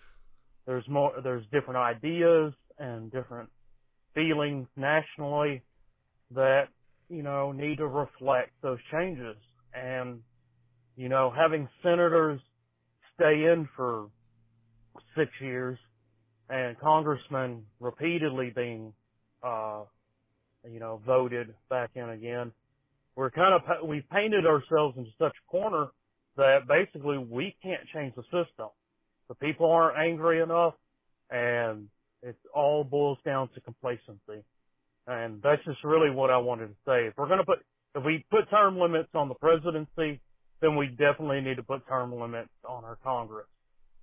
there's 0.65 0.89
more, 0.89 1.13
there's 1.23 1.45
different 1.53 1.79
ideas 1.79 2.53
and 2.79 3.11
different 3.11 3.51
feelings 4.15 4.69
nationally 4.77 5.63
that, 6.31 6.69
you 7.09 7.23
know, 7.23 7.53
need 7.53 7.79
to 7.79 7.87
reflect 7.87 8.53
those 8.63 8.79
changes. 8.93 9.37
And, 9.75 10.21
you 11.01 11.09
know, 11.09 11.31
having 11.35 11.67
senators 11.83 12.43
stay 13.15 13.47
in 13.47 13.67
for 13.75 14.09
six 15.17 15.31
years 15.41 15.79
and 16.51 16.79
congressmen 16.79 17.65
repeatedly 17.81 18.53
being, 18.55 18.93
uh, 19.43 19.81
you 20.71 20.79
know, 20.79 21.01
voted 21.07 21.55
back 21.71 21.93
in 21.95 22.11
again, 22.11 22.53
we're 23.17 23.31
kind 23.31 23.55
of, 23.55 23.89
we've 23.89 24.07
painted 24.11 24.47
ourselves 24.47 24.99
into 24.99 25.09
such 25.19 25.33
a 25.33 25.51
corner 25.51 25.87
that 26.37 26.69
basically 26.69 27.17
we 27.17 27.57
can't 27.63 27.89
change 27.95 28.15
the 28.15 28.25
system. 28.25 28.69
The 29.29 29.35
people 29.37 29.71
aren't 29.71 29.97
angry 29.97 30.43
enough 30.43 30.75
and 31.31 31.89
it 32.23 32.37
all 32.55 32.85
boils 32.85 33.17
down 33.25 33.49
to 33.55 33.61
complacency. 33.63 34.45
And 35.07 35.41
that's 35.41 35.65
just 35.65 35.83
really 35.83 36.11
what 36.11 36.29
I 36.29 36.37
wanted 36.37 36.67
to 36.67 36.77
say. 36.87 37.07
If 37.07 37.15
we're 37.17 37.27
going 37.27 37.39
to 37.39 37.47
put, 37.47 37.61
if 37.95 38.05
we 38.05 38.23
put 38.31 38.51
term 38.51 38.79
limits 38.79 39.09
on 39.15 39.29
the 39.29 39.35
presidency, 39.35 40.21
then 40.61 40.77
we 40.77 40.87
definitely 40.89 41.41
need 41.41 41.57
to 41.57 41.63
put 41.63 41.87
term 41.89 42.19
limits 42.19 42.51
on 42.69 42.85
our 42.85 42.99
Congress 43.03 43.47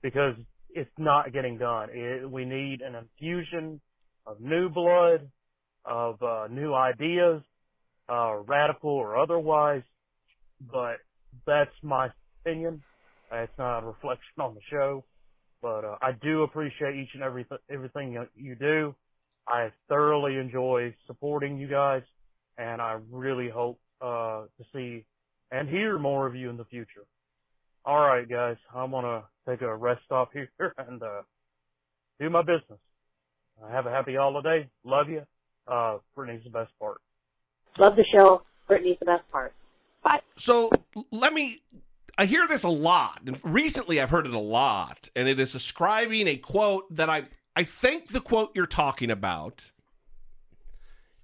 because 0.01 0.35
it's 0.69 0.91
not 0.97 1.33
getting 1.33 1.57
done. 1.57 1.89
It, 1.91 2.29
we 2.29 2.45
need 2.45 2.81
an 2.81 2.95
infusion 2.95 3.79
of 4.25 4.39
new 4.39 4.69
blood, 4.69 5.29
of 5.85 6.21
uh, 6.21 6.47
new 6.49 6.73
ideas, 6.73 7.41
uh, 8.09 8.35
radical 8.45 8.89
or 8.89 9.17
otherwise. 9.17 9.83
But 10.71 10.97
that's 11.45 11.73
my 11.83 12.09
opinion. 12.41 12.81
It's 13.31 13.57
not 13.57 13.83
a 13.83 13.87
reflection 13.87 14.39
on 14.39 14.55
the 14.55 14.61
show, 14.69 15.03
but 15.61 15.83
uh, 15.83 15.97
I 16.01 16.13
do 16.13 16.43
appreciate 16.43 16.95
each 16.95 17.09
and 17.13 17.23
every 17.23 17.45
everything 17.69 18.13
you, 18.13 18.27
you 18.35 18.55
do. 18.55 18.95
I 19.47 19.71
thoroughly 19.89 20.37
enjoy 20.37 20.93
supporting 21.07 21.57
you 21.57 21.67
guys, 21.67 22.03
and 22.57 22.81
I 22.81 22.99
really 23.11 23.49
hope 23.49 23.79
uh, 24.01 24.43
to 24.57 24.65
see 24.73 25.05
and 25.51 25.69
hear 25.69 25.97
more 25.97 26.27
of 26.27 26.35
you 26.35 26.49
in 26.49 26.57
the 26.57 26.65
future. 26.65 27.05
All 27.85 27.99
right, 27.99 28.27
guys, 28.27 28.57
I'm 28.75 28.91
gonna 28.91 29.23
take 29.47 29.61
a 29.61 29.75
rest 29.75 30.01
stop 30.05 30.33
here 30.33 30.49
and 30.77 31.01
uh, 31.01 31.21
do 32.19 32.29
my 32.29 32.41
business. 32.41 32.79
Uh, 33.61 33.69
have 33.69 33.85
a 33.85 33.91
happy 33.91 34.15
holiday. 34.15 34.67
Love 34.83 35.09
you. 35.09 35.23
Uh, 35.67 35.97
Brittany's 36.15 36.43
the 36.43 36.49
best 36.49 36.71
part. 36.79 37.01
Love 37.77 37.95
the 37.95 38.05
show. 38.15 38.41
Brittany's 38.67 38.97
the 38.99 39.05
best 39.05 39.29
part. 39.31 39.53
Bye. 40.03 40.21
So 40.37 40.69
let 41.11 41.33
me. 41.33 41.59
I 42.17 42.25
hear 42.25 42.47
this 42.47 42.63
a 42.63 42.69
lot, 42.69 43.21
and 43.25 43.39
recently 43.43 44.01
I've 44.01 44.09
heard 44.09 44.25
it 44.25 44.33
a 44.33 44.39
lot, 44.39 45.09
and 45.15 45.27
it 45.27 45.39
is 45.39 45.53
ascribing 45.53 46.27
a 46.27 46.35
quote 46.35 46.93
that 46.95 47.09
I 47.09 47.23
I 47.55 47.63
think 47.63 48.09
the 48.09 48.21
quote 48.21 48.51
you're 48.55 48.65
talking 48.65 49.09
about 49.09 49.71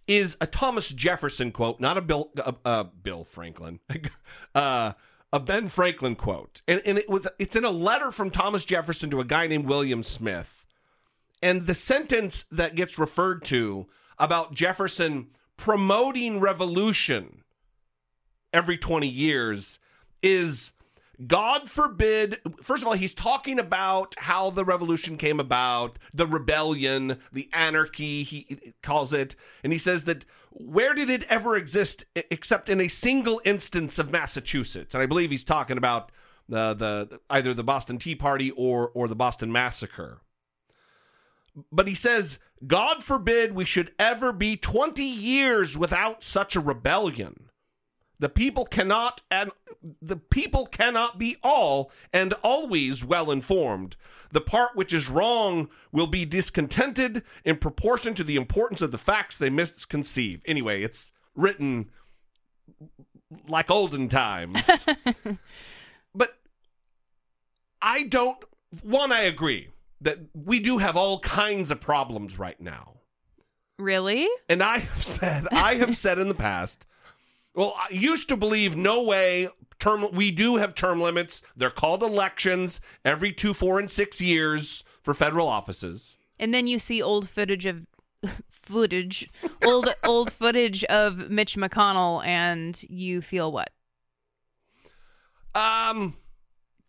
is 0.07 0.37
a 0.41 0.47
Thomas 0.47 0.89
Jefferson 0.89 1.51
quote, 1.51 1.79
not 1.79 1.97
a 1.97 2.01
Bill 2.01 2.31
uh, 2.37 2.53
uh, 2.65 2.83
Bill 2.83 3.23
Franklin, 3.23 3.79
uh, 4.55 4.93
a 5.31 5.39
Ben 5.39 5.67
Franklin 5.67 6.15
quote, 6.15 6.61
and 6.67 6.81
and 6.85 6.97
it 6.97 7.09
was 7.09 7.27
it's 7.39 7.55
in 7.55 7.65
a 7.65 7.71
letter 7.71 8.11
from 8.11 8.29
Thomas 8.29 8.65
Jefferson 8.65 9.09
to 9.11 9.19
a 9.19 9.25
guy 9.25 9.47
named 9.47 9.65
William 9.65 10.03
Smith, 10.03 10.65
and 11.41 11.65
the 11.65 11.75
sentence 11.75 12.45
that 12.51 12.75
gets 12.75 12.99
referred 12.99 13.43
to, 13.45 13.87
about 14.17 14.53
Jefferson 14.53 15.27
promoting 15.57 16.39
revolution 16.39 17.43
every 18.51 18.77
20 18.77 19.07
years 19.07 19.79
is 20.21 20.71
God 21.27 21.69
forbid. 21.69 22.39
First 22.61 22.83
of 22.83 22.87
all, 22.87 22.93
he's 22.93 23.13
talking 23.13 23.59
about 23.59 24.15
how 24.17 24.49
the 24.49 24.65
revolution 24.65 25.17
came 25.17 25.39
about, 25.39 25.97
the 26.13 26.27
rebellion, 26.27 27.19
the 27.31 27.49
anarchy, 27.53 28.23
he 28.23 28.73
calls 28.81 29.13
it. 29.13 29.35
And 29.63 29.71
he 29.71 29.79
says 29.79 30.05
that 30.05 30.25
where 30.49 30.93
did 30.93 31.09
it 31.09 31.23
ever 31.29 31.55
exist 31.55 32.05
except 32.15 32.69
in 32.69 32.79
a 32.79 32.87
single 32.87 33.41
instance 33.45 33.99
of 33.99 34.11
Massachusetts? 34.11 34.93
And 34.93 35.03
I 35.03 35.07
believe 35.07 35.31
he's 35.31 35.43
talking 35.43 35.77
about 35.77 36.11
the, 36.47 36.73
the 36.73 37.19
either 37.29 37.53
the 37.53 37.63
Boston 37.63 37.97
Tea 37.97 38.15
Party 38.15 38.51
or, 38.51 38.89
or 38.93 39.07
the 39.07 39.15
Boston 39.15 39.51
Massacre. 39.51 40.21
But 41.71 41.87
he 41.87 41.95
says, 41.95 42.39
God 42.65 43.03
forbid 43.03 43.53
we 43.53 43.65
should 43.65 43.91
ever 43.99 44.31
be 44.31 44.55
20 44.57 45.03
years 45.03 45.77
without 45.77 46.23
such 46.23 46.55
a 46.55 46.59
rebellion. 46.59 47.49
The 48.23 48.29
people 48.29 48.65
cannot 48.65 49.21
and 49.29 49.51
the 50.01 50.15
people 50.15 50.65
cannot 50.65 51.19
be 51.19 51.35
all 51.43 51.91
and 52.13 52.31
always 52.41 53.03
well 53.03 53.29
informed. 53.29 53.97
The 54.31 54.39
part 54.39 54.77
which 54.77 54.93
is 54.93 55.09
wrong 55.09 55.67
will 55.91 56.07
be 56.07 56.23
discontented 56.23 57.23
in 57.43 57.57
proportion 57.57 58.13
to 58.13 58.23
the 58.23 58.37
importance 58.37 58.81
of 58.81 58.93
the 58.93 58.97
facts 58.97 59.37
they 59.37 59.49
misconceive. 59.49 60.41
Anyway, 60.45 60.83
it's 60.83 61.11
written 61.35 61.89
like 63.45 63.69
olden 63.69 64.07
times. 64.07 64.69
but 66.15 66.37
I 67.81 68.03
don't 68.03 68.41
one 68.83 69.11
I 69.11 69.23
agree 69.23 69.67
that 69.99 70.19
we 70.33 70.61
do 70.61 70.77
have 70.77 70.95
all 70.95 71.19
kinds 71.19 71.71
of 71.71 71.81
problems 71.81 72.39
right 72.39 72.61
now. 72.61 72.99
Really? 73.77 74.29
And 74.47 74.63
I 74.63 74.77
have 74.77 75.03
said 75.03 75.45
I 75.51 75.75
have 75.75 75.97
said 75.97 76.19
in 76.19 76.29
the 76.29 76.33
past 76.33 76.85
well, 77.53 77.75
I 77.77 77.93
used 77.93 78.29
to 78.29 78.37
believe 78.37 78.75
no 78.75 79.01
way 79.03 79.49
term 79.79 80.07
we 80.13 80.31
do 80.31 80.57
have 80.57 80.75
term 80.75 81.01
limits. 81.01 81.41
They're 81.55 81.69
called 81.69 82.03
elections 82.03 82.79
every 83.03 83.33
2, 83.33 83.53
4 83.53 83.79
and 83.79 83.89
6 83.89 84.21
years 84.21 84.83
for 85.01 85.13
federal 85.13 85.47
offices. 85.47 86.17
And 86.39 86.53
then 86.53 86.67
you 86.67 86.79
see 86.79 87.01
old 87.01 87.29
footage 87.29 87.65
of 87.65 87.85
footage, 88.49 89.29
old 89.65 89.93
old 90.03 90.31
footage 90.31 90.83
of 90.85 91.29
Mitch 91.29 91.55
McConnell 91.55 92.25
and 92.25 92.81
you 92.89 93.21
feel 93.21 93.51
what? 93.51 93.71
Um 95.53 96.15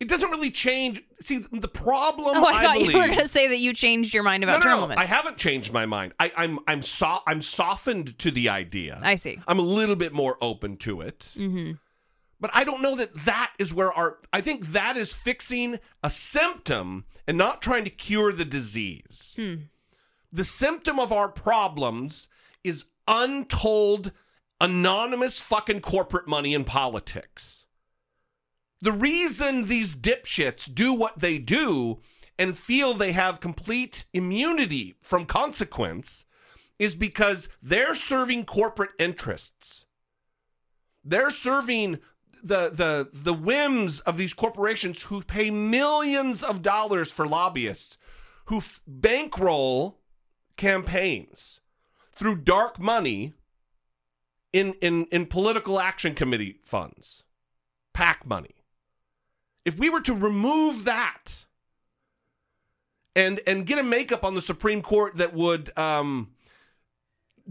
it 0.04 0.08
doesn't 0.10 0.30
really 0.30 0.50
change. 0.50 1.02
See, 1.22 1.38
the 1.38 1.66
problem. 1.66 2.36
Oh, 2.36 2.44
I, 2.44 2.50
I 2.50 2.62
thought 2.62 2.74
believe, 2.74 2.90
you 2.90 2.98
were 2.98 3.06
going 3.06 3.18
to 3.20 3.26
say 3.26 3.48
that 3.48 3.56
you 3.56 3.72
changed 3.72 4.12
your 4.12 4.22
mind 4.22 4.44
about 4.44 4.52
no, 4.52 4.58
no, 4.58 4.62
term 4.62 4.76
no, 4.76 4.82
limits. 4.82 5.00
I 5.00 5.06
haven't 5.06 5.38
changed 5.38 5.72
my 5.72 5.86
mind. 5.86 6.12
I, 6.20 6.30
I'm 6.36 6.58
I'm 6.66 6.82
so 6.82 7.20
I'm 7.26 7.40
softened 7.40 8.18
to 8.18 8.30
the 8.30 8.50
idea. 8.50 9.00
I 9.02 9.16
see. 9.16 9.40
I'm 9.48 9.58
a 9.58 9.62
little 9.62 9.96
bit 9.96 10.12
more 10.12 10.36
open 10.42 10.76
to 10.78 11.00
it. 11.00 11.20
Mm-hmm. 11.38 11.72
But 12.38 12.50
I 12.52 12.64
don't 12.64 12.82
know 12.82 12.94
that 12.96 13.14
that 13.24 13.52
is 13.58 13.72
where 13.72 13.90
our. 13.90 14.18
I 14.30 14.42
think 14.42 14.66
that 14.68 14.98
is 14.98 15.14
fixing 15.14 15.78
a 16.02 16.10
symptom 16.10 17.06
and 17.26 17.38
not 17.38 17.62
trying 17.62 17.84
to 17.84 17.90
cure 17.90 18.30
the 18.30 18.44
disease. 18.44 19.32
Hmm. 19.36 19.54
The 20.30 20.44
symptom 20.44 21.00
of 21.00 21.12
our 21.12 21.28
problems 21.28 22.28
is 22.62 22.84
untold, 23.08 24.12
anonymous 24.60 25.40
fucking 25.40 25.80
corporate 25.80 26.28
money 26.28 26.52
in 26.52 26.64
politics. 26.64 27.63
The 28.84 28.92
reason 28.92 29.64
these 29.64 29.96
dipshits 29.96 30.72
do 30.72 30.92
what 30.92 31.20
they 31.20 31.38
do 31.38 32.00
and 32.38 32.54
feel 32.54 32.92
they 32.92 33.12
have 33.12 33.40
complete 33.40 34.04
immunity 34.12 34.96
from 35.00 35.24
consequence 35.24 36.26
is 36.78 36.94
because 36.94 37.48
they're 37.62 37.94
serving 37.94 38.44
corporate 38.44 38.90
interests. 38.98 39.86
They're 41.02 41.30
serving 41.30 42.00
the 42.42 42.68
the 42.68 43.08
the 43.10 43.32
whims 43.32 44.00
of 44.00 44.18
these 44.18 44.34
corporations 44.34 45.04
who 45.04 45.22
pay 45.22 45.50
millions 45.50 46.42
of 46.42 46.60
dollars 46.60 47.10
for 47.10 47.26
lobbyists 47.26 47.96
who 48.46 48.58
f- 48.58 48.82
bankroll 48.86 49.98
campaigns 50.58 51.60
through 52.12 52.42
dark 52.42 52.78
money 52.78 53.32
in 54.52 54.74
in 54.82 55.06
in 55.06 55.24
political 55.24 55.80
action 55.80 56.14
committee 56.14 56.60
funds, 56.66 57.22
PAC 57.94 58.26
money. 58.26 58.54
If 59.64 59.78
we 59.78 59.90
were 59.90 60.00
to 60.02 60.14
remove 60.14 60.84
that 60.84 61.44
and 63.16 63.40
and 63.46 63.66
get 63.66 63.78
a 63.78 63.82
makeup 63.82 64.24
on 64.24 64.34
the 64.34 64.42
Supreme 64.42 64.82
Court 64.82 65.16
that 65.16 65.34
would 65.34 65.76
um, 65.78 66.30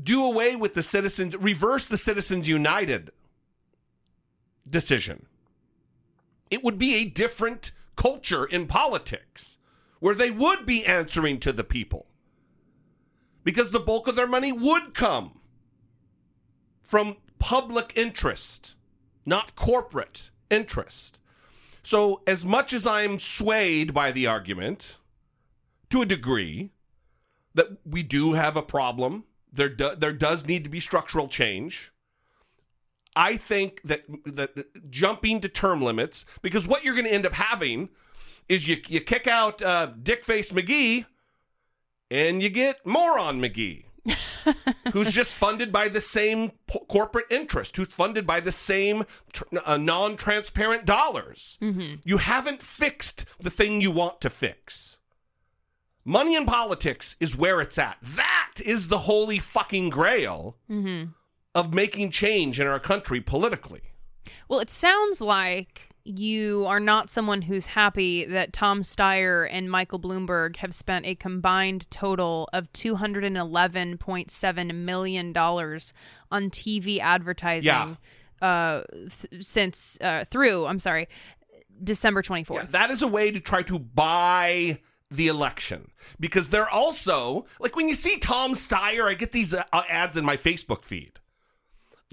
do 0.01 0.23
away 0.23 0.55
with 0.55 0.73
the 0.73 0.83
citizens, 0.83 1.35
reverse 1.37 1.85
the 1.87 1.97
Citizens 1.97 2.47
United 2.47 3.11
decision, 4.69 5.25
it 6.49 6.63
would 6.63 6.77
be 6.77 6.95
a 6.95 7.05
different 7.05 7.71
culture 7.95 8.45
in 8.45 8.67
politics 8.67 9.57
where 9.99 10.15
they 10.15 10.31
would 10.31 10.65
be 10.65 10.85
answering 10.85 11.39
to 11.39 11.53
the 11.53 11.63
people 11.63 12.07
because 13.43 13.71
the 13.71 13.79
bulk 13.79 14.07
of 14.07 14.15
their 14.15 14.27
money 14.27 14.51
would 14.51 14.93
come 14.93 15.39
from 16.81 17.17
public 17.39 17.93
interest, 17.95 18.75
not 19.25 19.55
corporate 19.55 20.29
interest. 20.49 21.19
So, 21.83 22.21
as 22.25 22.45
much 22.45 22.71
as 22.71 22.87
I'm 22.87 23.19
swayed 23.19 23.93
by 23.93 24.11
the 24.11 24.25
argument, 24.25 24.97
to 25.89 26.01
a 26.01 26.05
degree, 26.05 26.71
that 27.53 27.67
we 27.85 28.03
do 28.03 28.33
have 28.33 28.55
a 28.55 28.61
problem, 28.61 29.25
there 29.51 29.69
do, 29.69 29.93
there 29.95 30.13
does 30.13 30.47
need 30.47 30.63
to 30.63 30.69
be 30.69 30.79
structural 30.79 31.27
change. 31.27 31.91
I 33.15 33.37
think 33.37 33.81
that 33.83 34.05
that 34.25 34.89
jumping 34.89 35.41
to 35.41 35.49
term 35.49 35.81
limits, 35.81 36.25
because 36.41 36.67
what 36.67 36.83
you're 36.83 36.95
going 36.95 37.05
to 37.05 37.13
end 37.13 37.25
up 37.25 37.33
having 37.33 37.89
is 38.49 38.67
you 38.67 38.77
you 38.87 39.01
kick 39.01 39.27
out 39.27 39.61
uh, 39.61 39.91
Dickface 40.01 40.51
McGee, 40.51 41.05
and 42.09 42.41
you 42.41 42.49
get 42.49 42.85
Moron 42.85 43.39
McGee. 43.39 43.85
Who's 44.91 45.11
just 45.11 45.33
funded 45.33 45.71
by 45.71 45.87
the 45.87 46.01
same 46.01 46.51
p- 46.67 46.79
corporate 46.87 47.25
interest, 47.29 47.77
who's 47.77 47.87
funded 47.93 48.27
by 48.27 48.39
the 48.39 48.51
same 48.51 49.05
tr- 49.31 49.43
uh, 49.65 49.77
non 49.77 50.17
transparent 50.17 50.85
dollars. 50.85 51.57
Mm-hmm. 51.61 51.95
You 52.05 52.17
haven't 52.17 52.61
fixed 52.61 53.25
the 53.39 53.49
thing 53.49 53.79
you 53.81 53.91
want 53.91 54.19
to 54.21 54.29
fix. 54.29 54.97
Money 56.05 56.35
in 56.35 56.45
politics 56.45 57.15
is 57.21 57.35
where 57.37 57.61
it's 57.61 57.77
at. 57.77 57.97
That 58.01 58.55
is 58.65 58.89
the 58.89 58.99
holy 58.99 59.39
fucking 59.39 59.89
grail 59.89 60.57
Mm-hmm. 60.69 61.11
of 61.55 61.73
making 61.73 62.11
change 62.11 62.59
in 62.59 62.67
our 62.67 62.79
country 62.79 63.21
politically. 63.21 63.81
Well, 64.49 64.59
it 64.59 64.69
sounds 64.69 65.21
like 65.21 65.89
you 66.05 66.65
are 66.67 66.81
not 66.81 67.09
someone 67.09 67.41
who's 67.41 67.65
happy 67.65 68.25
that 68.25 68.51
Tom 68.51 68.81
Steyer 68.81 69.47
and 69.49 69.71
Michael 69.71 69.99
Bloomberg 69.99 70.57
have 70.57 70.73
spent 70.73 71.05
a 71.05 71.15
combined 71.15 71.89
total 71.89 72.49
of 72.51 72.71
$211.7 72.73 74.75
million 74.75 75.37
on 75.37 76.49
TV 76.49 76.99
advertising 76.99 77.97
uh, 78.41 78.81
th- 78.91 79.45
since, 79.45 79.97
uh, 80.01 80.25
through, 80.25 80.65
I'm 80.65 80.79
sorry, 80.79 81.07
December 81.81 82.21
24th. 82.21 82.55
Yeah, 82.55 82.65
that 82.71 82.91
is 82.91 83.01
a 83.01 83.07
way 83.07 83.31
to 83.31 83.39
try 83.39 83.63
to 83.63 83.79
buy 83.79 84.81
the 85.09 85.27
election 85.27 85.91
because 86.19 86.49
they're 86.49 86.69
also 86.69 87.45
like 87.59 87.75
when 87.75 87.87
you 87.87 87.93
see 87.93 88.17
Tom 88.17 88.53
Steyer, 88.53 89.07
I 89.07 89.13
get 89.13 89.31
these 89.31 89.53
uh, 89.53 89.63
ads 89.71 90.17
in 90.17 90.25
my 90.25 90.35
Facebook 90.35 90.83
feed. 90.83 91.19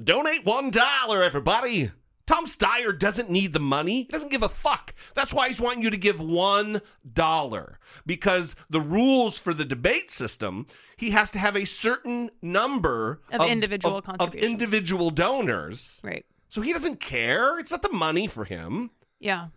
Donate 0.02 0.44
one 0.44 0.70
dollar, 0.70 1.22
everybody. 1.22 1.90
Tom 2.30 2.46
Steyer 2.46 2.96
doesn't 2.96 3.28
need 3.28 3.52
the 3.52 3.58
money. 3.58 4.02
He 4.04 4.12
doesn't 4.12 4.30
give 4.30 4.44
a 4.44 4.48
fuck. 4.48 4.94
That's 5.16 5.34
why 5.34 5.48
he's 5.48 5.60
wanting 5.60 5.82
you 5.82 5.90
to 5.90 5.96
give 5.96 6.20
one 6.20 6.80
dollar 7.12 7.80
because 8.06 8.54
the 8.70 8.80
rules 8.80 9.36
for 9.36 9.52
the 9.52 9.64
debate 9.64 10.12
system, 10.12 10.68
he 10.96 11.10
has 11.10 11.32
to 11.32 11.40
have 11.40 11.56
a 11.56 11.64
certain 11.66 12.30
number 12.40 13.20
Of 13.32 13.48
individual 13.48 13.96
of, 13.98 14.20
of 14.20 14.34
individual 14.36 15.10
donors. 15.10 16.00
Right. 16.04 16.24
So 16.48 16.60
he 16.60 16.72
doesn't 16.72 17.00
care. 17.00 17.58
It's 17.58 17.72
not 17.72 17.82
the 17.82 17.92
money 17.92 18.28
for 18.28 18.44
him. 18.44 18.90
Yeah. 19.18 19.48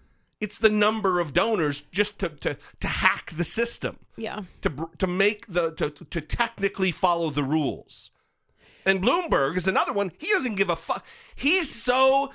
It's 0.42 0.58
the 0.58 0.72
number 0.72 1.20
of 1.20 1.32
donors 1.32 1.82
just 1.92 2.18
to 2.20 2.30
to, 2.30 2.58
to 2.80 2.88
hack 2.88 3.34
the 3.38 3.44
system 3.44 4.00
Yeah. 4.18 4.46
to 4.62 4.90
to 4.98 5.06
make 5.06 5.46
the 5.48 5.74
to 5.74 5.92
to 5.92 6.22
technically 6.22 6.92
follow 6.92 7.30
the 7.30 7.44
rules. 7.44 8.10
And 8.86 9.02
Bloomberg 9.02 9.58
is 9.58 9.68
another 9.68 9.94
one. 9.94 10.12
He 10.18 10.30
doesn't 10.30 10.56
give 10.56 10.70
a 10.70 10.76
fuck. 10.76 11.06
He's 11.36 11.70
so 11.70 12.34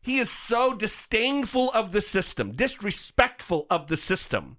he 0.00 0.18
is 0.18 0.30
so 0.30 0.74
disdainful 0.74 1.70
of 1.72 1.92
the 1.92 2.00
system, 2.00 2.52
disrespectful 2.52 3.66
of 3.68 3.88
the 3.88 3.96
system, 3.96 4.56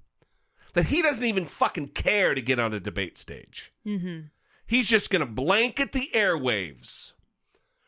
that 0.73 0.86
he 0.86 1.01
doesn't 1.01 1.25
even 1.25 1.45
fucking 1.45 1.89
care 1.89 2.34
to 2.36 2.41
get 2.41 2.60
on 2.60 2.73
a 2.73 2.80
debate 2.80 3.17
stage. 3.17 3.71
Mm-hmm. 3.86 4.27
He's 4.65 4.88
just 4.88 5.10
going 5.10 5.19
to 5.19 5.25
blanket 5.25 5.91
the 5.91 6.10
airwaves 6.13 7.12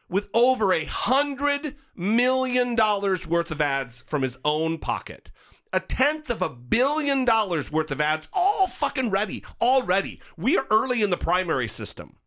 with 0.10 0.30
over 0.34 0.74
a 0.74 0.86
hundred 0.86 1.76
million 1.96 2.76
dollars 2.76 3.28
worth 3.28 3.52
of 3.52 3.62
ads 3.62 4.02
from 4.02 4.22
his 4.22 4.38
own 4.44 4.78
pocket. 4.78 5.32
A 5.72 5.80
tenth 5.80 6.30
of 6.30 6.42
a 6.42 6.50
billion 6.50 7.26
dollars 7.26 7.72
worth 7.72 7.90
of 7.90 8.02
ads, 8.02 8.30
all 8.34 8.68
fucking 8.68 9.10
ready, 9.10 9.44
all 9.60 9.82
ready. 9.82 10.22
We 10.38 10.58
are 10.58 10.68
early 10.70 11.02
in 11.02 11.10
the 11.10 11.18
primary 11.18 11.68
system. 11.68 12.18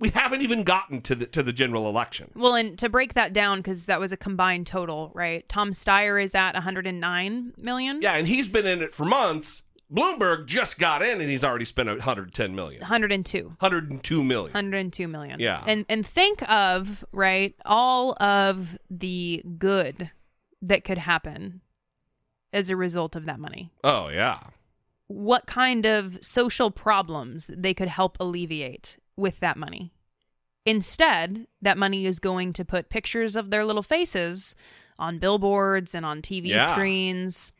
We 0.00 0.10
haven't 0.10 0.42
even 0.42 0.62
gotten 0.62 1.00
to 1.02 1.14
the 1.14 1.26
to 1.26 1.42
the 1.42 1.52
general 1.52 1.88
election. 1.88 2.30
Well, 2.36 2.54
and 2.54 2.78
to 2.78 2.88
break 2.88 3.14
that 3.14 3.32
down, 3.32 3.58
because 3.58 3.86
that 3.86 3.98
was 3.98 4.12
a 4.12 4.16
combined 4.16 4.66
total, 4.66 5.10
right? 5.14 5.48
Tom 5.48 5.72
Steyer 5.72 6.22
is 6.22 6.34
at 6.34 6.54
109 6.54 7.54
million. 7.56 8.00
Yeah, 8.00 8.14
and 8.14 8.28
he's 8.28 8.48
been 8.48 8.66
in 8.66 8.80
it 8.80 8.94
for 8.94 9.04
months. 9.04 9.62
Bloomberg 9.92 10.46
just 10.46 10.78
got 10.78 11.00
in 11.00 11.20
and 11.20 11.30
he's 11.30 11.42
already 11.42 11.64
spent 11.64 11.88
110 11.88 12.54
million. 12.54 12.80
102. 12.80 13.44
102 13.58 14.24
million. 14.24 14.52
102 14.52 15.08
million. 15.08 15.40
Yeah. 15.40 15.64
And 15.66 15.86
and 15.88 16.06
think 16.06 16.48
of, 16.48 17.04
right, 17.10 17.54
all 17.64 18.14
of 18.22 18.78
the 18.90 19.42
good 19.56 20.10
that 20.60 20.84
could 20.84 20.98
happen 20.98 21.62
as 22.52 22.68
a 22.70 22.76
result 22.76 23.16
of 23.16 23.24
that 23.24 23.40
money. 23.40 23.70
Oh, 23.82 24.08
yeah. 24.08 24.40
What 25.06 25.46
kind 25.46 25.86
of 25.86 26.18
social 26.20 26.70
problems 26.70 27.50
they 27.54 27.72
could 27.72 27.88
help 27.88 28.18
alleviate 28.20 28.98
with 29.18 29.40
that 29.40 29.56
money. 29.56 29.92
Instead, 30.64 31.46
that 31.62 31.78
money 31.78 32.06
is 32.06 32.18
going 32.18 32.52
to 32.54 32.64
put 32.64 32.88
pictures 32.90 33.36
of 33.36 33.50
their 33.50 33.64
little 33.64 33.82
faces 33.82 34.54
on 34.98 35.18
billboards 35.18 35.94
and 35.94 36.04
on 36.04 36.20
TV 36.22 36.48
Yeah. 36.48 36.66
screens. 36.66 37.52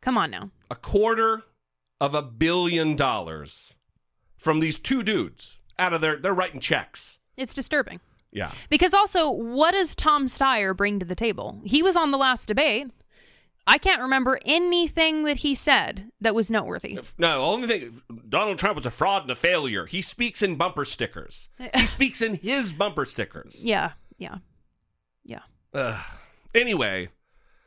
Come 0.00 0.18
on 0.18 0.30
now. 0.30 0.50
A 0.70 0.74
quarter 0.74 1.42
of 2.00 2.14
a 2.14 2.22
billion 2.22 2.96
dollars 2.96 3.76
from 4.36 4.60
these 4.60 4.78
two 4.78 5.02
dudes 5.02 5.60
out 5.78 5.92
of 5.92 6.00
their 6.00 6.16
they're 6.16 6.34
writing 6.34 6.60
checks. 6.60 7.18
It's 7.36 7.54
disturbing. 7.54 8.00
Yeah. 8.32 8.50
Because 8.70 8.94
also, 8.94 9.30
what 9.30 9.72
does 9.72 9.94
Tom 9.94 10.26
Steyer 10.26 10.76
bring 10.76 10.98
to 10.98 11.06
the 11.06 11.14
table? 11.14 11.60
He 11.64 11.82
was 11.82 11.96
on 11.96 12.10
the 12.10 12.18
last 12.18 12.46
debate. 12.46 12.90
I 13.66 13.78
can't 13.78 14.02
remember 14.02 14.40
anything 14.44 15.22
that 15.24 15.38
he 15.38 15.54
said 15.54 16.10
that 16.20 16.34
was 16.34 16.50
noteworthy. 16.50 16.94
No, 17.16 17.38
the 17.38 17.46
only 17.46 17.68
thing 17.68 18.02
Donald 18.28 18.58
Trump 18.58 18.76
was 18.76 18.86
a 18.86 18.90
fraud 18.90 19.22
and 19.22 19.30
a 19.30 19.36
failure. 19.36 19.86
He 19.86 20.02
speaks 20.02 20.42
in 20.42 20.56
bumper 20.56 20.84
stickers. 20.84 21.48
he 21.74 21.86
speaks 21.86 22.20
in 22.20 22.34
his 22.34 22.74
bumper 22.74 23.06
stickers. 23.06 23.64
Yeah, 23.64 23.92
yeah, 24.18 24.38
yeah. 25.24 25.42
Ugh. 25.74 26.00
Anyway, 26.54 27.08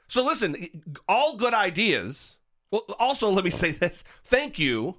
so 0.08 0.24
listen, 0.24 0.84
all 1.08 1.38
good 1.38 1.54
ideas. 1.54 2.38
Well, 2.72 2.84
also 3.00 3.30
let 3.30 3.46
me 3.46 3.52
say 3.52 3.72
this: 3.72 4.04
thank 4.26 4.60
you 4.60 4.98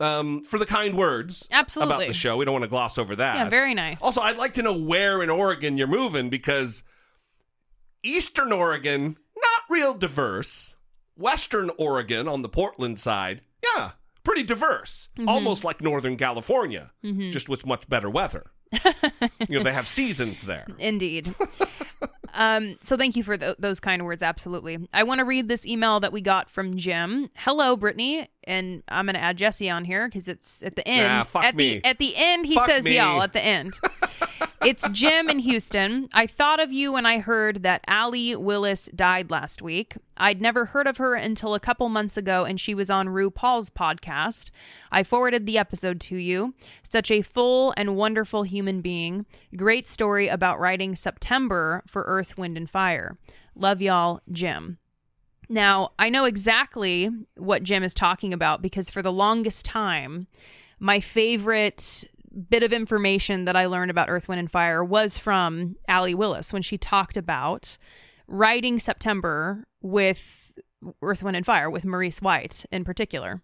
um, 0.00 0.42
for 0.42 0.58
the 0.58 0.66
kind 0.66 0.96
words 0.96 1.46
Absolutely. 1.52 1.94
about 1.94 2.06
the 2.08 2.14
show. 2.14 2.36
We 2.36 2.44
don't 2.44 2.52
want 2.52 2.64
to 2.64 2.68
gloss 2.68 2.98
over 2.98 3.14
that. 3.16 3.36
Yeah, 3.36 3.48
very 3.48 3.74
nice. 3.74 3.98
Also, 4.02 4.20
I'd 4.20 4.36
like 4.36 4.54
to 4.54 4.62
know 4.62 4.76
where 4.76 5.22
in 5.22 5.30
Oregon 5.30 5.78
you're 5.78 5.86
moving 5.86 6.30
because 6.30 6.82
Eastern 8.02 8.52
Oregon 8.52 9.16
real 9.72 9.94
diverse. 9.94 10.76
Western 11.16 11.70
Oregon 11.78 12.28
on 12.28 12.42
the 12.42 12.48
Portland 12.48 12.98
side, 12.98 13.42
yeah, 13.76 13.92
pretty 14.24 14.42
diverse. 14.42 15.08
Mm-hmm. 15.18 15.28
Almost 15.28 15.62
like 15.64 15.80
Northern 15.80 16.16
California, 16.16 16.90
just 17.02 17.48
with 17.48 17.66
much 17.66 17.88
better 17.88 18.08
weather. 18.08 18.50
you 19.48 19.58
know, 19.58 19.62
they 19.62 19.72
have 19.72 19.86
seasons 19.86 20.42
there. 20.42 20.66
Indeed. 20.78 21.34
um, 22.34 22.78
so 22.80 22.96
thank 22.96 23.16
you 23.16 23.22
for 23.22 23.36
th- 23.36 23.56
those 23.58 23.80
kind 23.80 24.04
words. 24.04 24.22
Absolutely. 24.22 24.88
I 24.94 25.02
want 25.02 25.18
to 25.18 25.24
read 25.26 25.48
this 25.48 25.66
email 25.66 26.00
that 26.00 26.12
we 26.12 26.22
got 26.22 26.48
from 26.48 26.76
Jim. 26.76 27.28
Hello, 27.36 27.76
Brittany, 27.76 28.28
and 28.44 28.82
I'm 28.88 29.04
going 29.04 29.14
to 29.14 29.20
add 29.20 29.36
Jesse 29.36 29.68
on 29.68 29.84
here 29.84 30.08
because 30.08 30.28
it's 30.28 30.62
at 30.62 30.76
the 30.76 30.88
end. 30.88 31.08
Nah, 31.08 31.22
fuck 31.24 31.44
at 31.44 31.54
me. 31.54 31.80
the 31.80 31.84
at 31.86 31.98
the 31.98 32.14
end, 32.16 32.46
he 32.46 32.54
Fuck 32.54 32.66
says 32.66 32.84
me. 32.84 32.96
y'all 32.96 33.22
at 33.22 33.34
the 33.34 33.44
end. 33.44 33.78
it's 34.64 34.88
Jim 34.90 35.28
in 35.28 35.40
Houston. 35.40 36.08
I 36.12 36.26
thought 36.26 36.60
of 36.60 36.72
you 36.72 36.92
when 36.92 37.06
I 37.06 37.18
heard 37.18 37.62
that 37.62 37.84
Allee 37.86 38.36
Willis 38.36 38.88
died 38.94 39.30
last 39.30 39.62
week. 39.62 39.96
I'd 40.16 40.40
never 40.40 40.66
heard 40.66 40.86
of 40.86 40.98
her 40.98 41.14
until 41.14 41.54
a 41.54 41.60
couple 41.60 41.88
months 41.88 42.16
ago, 42.16 42.44
and 42.44 42.60
she 42.60 42.74
was 42.74 42.90
on 42.90 43.08
RuPaul's 43.08 43.70
podcast. 43.70 44.50
I 44.90 45.02
forwarded 45.02 45.46
the 45.46 45.58
episode 45.58 46.00
to 46.02 46.16
you. 46.16 46.54
Such 46.88 47.10
a 47.10 47.22
full 47.22 47.74
and 47.76 47.96
wonderful 47.96 48.44
human 48.44 48.80
being. 48.80 49.26
Great 49.56 49.86
story 49.86 50.28
about 50.28 50.60
writing 50.60 50.94
September 50.94 51.82
for 51.86 52.02
Earth, 52.06 52.38
Wind, 52.38 52.56
and 52.56 52.70
Fire. 52.70 53.16
Love 53.54 53.82
y'all, 53.82 54.20
Jim. 54.30 54.78
Now, 55.48 55.92
I 55.98 56.08
know 56.08 56.24
exactly 56.24 57.10
what 57.36 57.62
Jim 57.62 57.82
is 57.82 57.94
talking 57.94 58.32
about 58.32 58.62
because 58.62 58.88
for 58.88 59.02
the 59.02 59.12
longest 59.12 59.66
time, 59.66 60.26
my 60.78 60.98
favorite 60.98 62.04
bit 62.48 62.62
of 62.62 62.72
information 62.72 63.44
that 63.44 63.56
I 63.56 63.66
learned 63.66 63.90
about 63.90 64.08
Earth, 64.08 64.28
Wind, 64.28 64.38
and 64.38 64.50
Fire 64.50 64.84
was 64.84 65.18
from 65.18 65.76
Allee 65.88 66.14
Willis 66.14 66.52
when 66.52 66.62
she 66.62 66.78
talked 66.78 67.16
about 67.16 67.76
writing 68.26 68.78
September 68.78 69.66
with 69.82 70.52
Earth, 71.02 71.22
Wind, 71.22 71.36
and 71.36 71.46
Fire, 71.46 71.70
with 71.70 71.84
Maurice 71.84 72.20
White 72.20 72.64
in 72.72 72.84
particular. 72.84 73.42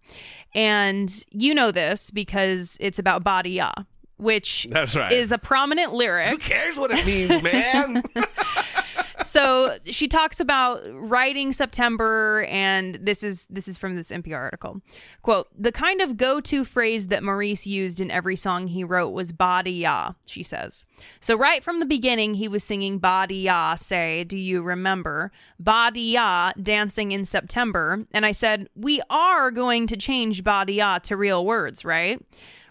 And 0.54 1.24
you 1.30 1.54
know 1.54 1.70
this 1.70 2.10
because 2.10 2.76
it's 2.80 2.98
about 2.98 3.22
Badia, 3.22 3.86
which 4.16 4.66
That's 4.70 4.96
right. 4.96 5.12
is 5.12 5.30
a 5.32 5.38
prominent 5.38 5.92
lyric 5.92 6.30
Who 6.30 6.38
cares 6.38 6.76
what 6.76 6.90
it 6.90 7.06
means, 7.06 7.42
man? 7.42 8.02
so 9.28 9.76
she 9.84 10.08
talks 10.08 10.40
about 10.40 10.82
writing 10.92 11.52
September, 11.52 12.44
and 12.48 12.96
this 12.96 13.22
is 13.22 13.46
this 13.50 13.68
is 13.68 13.76
from 13.76 13.94
this 13.94 14.10
NPR 14.10 14.38
article. 14.38 14.80
Quote: 15.22 15.48
The 15.56 15.72
kind 15.72 16.00
of 16.00 16.16
go-to 16.16 16.64
phrase 16.64 17.08
that 17.08 17.22
Maurice 17.22 17.66
used 17.66 18.00
in 18.00 18.10
every 18.10 18.36
song 18.36 18.68
he 18.68 18.84
wrote 18.84 19.10
was 19.10 19.32
"body 19.32 19.72
ya." 19.72 20.12
She 20.26 20.42
says. 20.42 20.86
So 21.20 21.36
right 21.36 21.62
from 21.62 21.80
the 21.80 21.86
beginning, 21.86 22.34
he 22.34 22.48
was 22.48 22.64
singing 22.64 22.98
"body 22.98 23.36
ya." 23.36 23.74
Say, 23.74 24.24
do 24.24 24.38
you 24.38 24.62
remember 24.62 25.30
"body 25.60 26.12
ya" 26.12 26.52
dancing 26.60 27.12
in 27.12 27.24
September? 27.24 28.06
And 28.12 28.24
I 28.24 28.32
said, 28.32 28.68
we 28.74 29.02
are 29.10 29.50
going 29.50 29.86
to 29.88 29.96
change 29.96 30.42
"body 30.42 30.74
ya" 30.74 30.98
to 31.00 31.16
real 31.16 31.44
words, 31.44 31.84
right? 31.84 32.20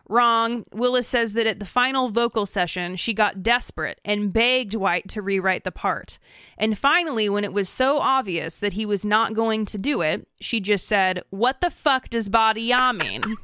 Wrong. 0.09 0.65
Willis 0.71 1.07
says 1.07 1.33
that 1.33 1.47
at 1.47 1.59
the 1.59 1.65
final 1.65 2.09
vocal 2.09 2.45
session, 2.45 2.95
she 2.95 3.13
got 3.13 3.43
desperate 3.43 3.99
and 4.05 4.31
begged 4.31 4.73
White 4.73 5.09
to 5.09 5.21
rewrite 5.21 5.63
the 5.63 5.71
part. 5.71 6.17
And 6.57 6.77
finally, 6.77 7.27
when 7.29 7.43
it 7.43 7.53
was 7.53 7.67
so 7.67 7.99
obvious 7.99 8.57
that 8.57 8.73
he 8.73 8.85
was 8.85 9.03
not 9.03 9.33
going 9.33 9.65
to 9.65 9.77
do 9.77 10.01
it, 10.01 10.27
she 10.39 10.59
just 10.59 10.87
said, 10.87 11.21
What 11.29 11.61
the 11.61 11.69
fuck 11.69 12.09
does 12.09 12.29
body 12.29 12.61
ya 12.63 12.93
mean? 12.93 13.21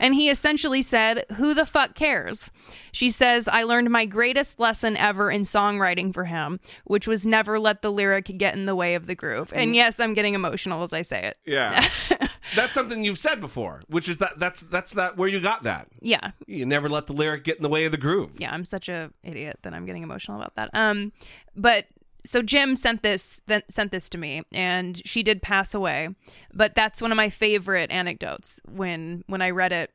and 0.00 0.14
he 0.14 0.28
essentially 0.28 0.82
said, 0.82 1.24
Who 1.36 1.54
the 1.54 1.66
fuck 1.66 1.94
cares? 1.94 2.50
She 2.92 3.10
says, 3.10 3.48
I 3.48 3.62
learned 3.62 3.90
my 3.90 4.06
greatest 4.06 4.58
lesson 4.58 4.96
ever 4.96 5.30
in 5.30 5.42
songwriting 5.42 6.12
for 6.12 6.24
him, 6.24 6.60
which 6.84 7.06
was 7.06 7.26
never 7.26 7.58
let 7.60 7.82
the 7.82 7.92
lyric 7.92 8.36
get 8.38 8.54
in 8.54 8.66
the 8.66 8.76
way 8.76 8.94
of 8.94 9.06
the 9.06 9.14
groove. 9.14 9.52
And 9.54 9.72
mm. 9.72 9.74
yes, 9.76 10.00
I'm 10.00 10.14
getting 10.14 10.34
emotional 10.34 10.82
as 10.82 10.92
I 10.92 11.02
say 11.02 11.26
it. 11.26 11.36
yeah. 11.44 11.88
That's 12.54 12.74
something 12.74 13.04
you've 13.04 13.18
said 13.18 13.40
before, 13.40 13.82
which 13.88 14.08
is 14.08 14.18
that 14.18 14.38
that's 14.38 14.62
that's 14.62 14.92
that 14.92 15.16
where 15.16 15.28
you 15.28 15.40
got 15.40 15.62
that. 15.64 15.88
Yeah. 16.00 16.32
You 16.46 16.66
never 16.66 16.88
let 16.88 17.06
the 17.06 17.12
lyric 17.12 17.44
get 17.44 17.56
in 17.56 17.62
the 17.62 17.68
way 17.68 17.84
of 17.84 17.92
the 17.92 17.98
groove. 17.98 18.32
Yeah, 18.38 18.52
I'm 18.52 18.64
such 18.64 18.88
a 18.88 19.10
idiot 19.22 19.58
that 19.62 19.74
I'm 19.74 19.86
getting 19.86 20.02
emotional 20.02 20.38
about 20.38 20.54
that. 20.56 20.70
Um, 20.72 21.12
but 21.56 21.86
so 22.24 22.42
Jim 22.42 22.76
sent 22.76 23.02
this 23.02 23.40
th- 23.46 23.64
sent 23.68 23.92
this 23.92 24.08
to 24.10 24.18
me, 24.18 24.42
and 24.52 25.00
she 25.06 25.22
did 25.22 25.40
pass 25.42 25.74
away. 25.74 26.10
But 26.52 26.74
that's 26.74 27.00
one 27.00 27.12
of 27.12 27.16
my 27.16 27.28
favorite 27.28 27.90
anecdotes. 27.90 28.60
When 28.68 29.24
when 29.26 29.40
I 29.40 29.50
read 29.50 29.72
it, 29.72 29.90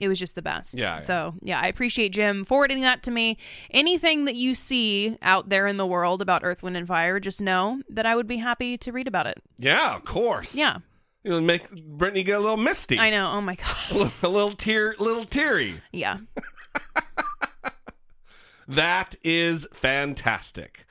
it 0.00 0.08
was 0.08 0.18
just 0.18 0.34
the 0.34 0.42
best. 0.42 0.78
Yeah, 0.78 0.92
yeah. 0.92 0.96
So 0.96 1.34
yeah, 1.42 1.60
I 1.60 1.66
appreciate 1.68 2.10
Jim 2.10 2.44
forwarding 2.44 2.80
that 2.82 3.02
to 3.04 3.10
me. 3.10 3.38
Anything 3.70 4.24
that 4.26 4.36
you 4.36 4.54
see 4.54 5.18
out 5.22 5.48
there 5.48 5.66
in 5.66 5.76
the 5.76 5.86
world 5.86 6.22
about 6.22 6.42
Earth, 6.44 6.62
Wind, 6.62 6.76
and 6.76 6.86
Fire, 6.86 7.20
just 7.20 7.42
know 7.42 7.82
that 7.88 8.06
I 8.06 8.14
would 8.16 8.26
be 8.26 8.36
happy 8.36 8.78
to 8.78 8.92
read 8.92 9.08
about 9.08 9.26
it. 9.26 9.38
Yeah, 9.58 9.96
of 9.96 10.04
course. 10.04 10.54
Yeah, 10.54 10.78
It'll 11.26 11.40
make 11.40 11.68
Brittany 11.70 12.22
get 12.22 12.38
a 12.38 12.40
little 12.40 12.56
misty. 12.56 13.00
I 13.00 13.10
know. 13.10 13.32
Oh 13.32 13.40
my 13.40 13.56
god. 13.56 14.12
a 14.22 14.28
little 14.28 14.52
tear, 14.52 14.94
little 14.98 15.24
teary. 15.24 15.82
Yeah. 15.92 16.18
That 18.68 19.14
is 19.22 19.64
fantastic. 19.72 20.86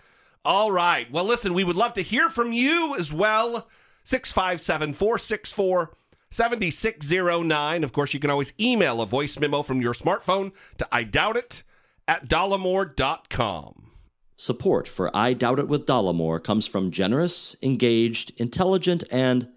All 0.46 0.72
right. 0.72 1.12
Well, 1.12 1.26
listen, 1.26 1.54
we 1.54 1.66
would 1.66 1.76
love 1.76 1.94
to 1.96 2.02
hear 2.02 2.30
from 2.30 2.54
you 2.54 2.96
as 2.98 3.12
well. 3.12 3.68
657 4.06 4.94
464 4.94 5.92
7609. 6.32 7.84
Of 7.84 7.92
course, 7.92 8.14
you 8.14 8.20
can 8.22 8.30
always 8.30 8.54
email 8.60 9.02
a 9.02 9.06
voice 9.06 9.38
memo 9.38 9.62
from 9.62 9.82
your 9.82 9.94
smartphone 9.94 10.54
to 10.78 10.88
I 10.90 11.04
doubt 11.04 11.36
it 11.36 11.64
at 12.08 12.30
dollemore.com. 12.30 13.92
Support 14.38 14.88
for 14.88 15.16
I 15.16 15.34
Doubt 15.34 15.60
It 15.60 15.70
with 15.70 15.86
Dollemore 15.86 16.44
comes 16.44 16.68
from 16.68 16.92
generous, 16.92 17.56
engaged, 17.64 18.34
intelligent, 18.38 19.06
and 19.10 19.48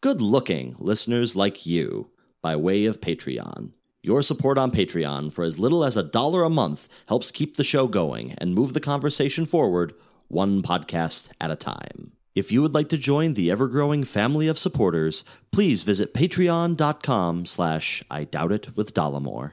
good 0.00 0.20
looking 0.20 0.74
listeners 0.78 1.36
like 1.36 1.66
you 1.66 2.10
by 2.40 2.56
way 2.56 2.86
of 2.86 3.02
Patreon. 3.02 3.74
Your 4.02 4.22
support 4.22 4.56
on 4.56 4.70
Patreon 4.70 5.30
for 5.30 5.44
as 5.44 5.58
little 5.58 5.84
as 5.84 5.94
a 5.94 6.02
dollar 6.02 6.42
a 6.42 6.48
month 6.48 6.88
helps 7.08 7.30
keep 7.30 7.56
the 7.56 7.64
show 7.64 7.86
going 7.86 8.32
and 8.38 8.54
move 8.54 8.72
the 8.72 8.80
conversation 8.80 9.44
forward 9.44 9.92
one 10.28 10.62
podcast 10.62 11.30
at 11.38 11.50
a 11.50 11.56
time. 11.56 12.12
If 12.34 12.50
you 12.50 12.62
would 12.62 12.72
like 12.72 12.88
to 12.90 12.96
join 12.96 13.34
the 13.34 13.50
ever-growing 13.50 14.04
family 14.04 14.48
of 14.48 14.58
supporters, 14.58 15.22
please 15.52 15.82
visit 15.82 16.14
patreon.com 16.14 17.44
slash 17.44 18.02
I 18.10 18.24
Doubt 18.24 18.52
It 18.52 18.76
with 18.76 18.94
Dollemore. 18.94 19.52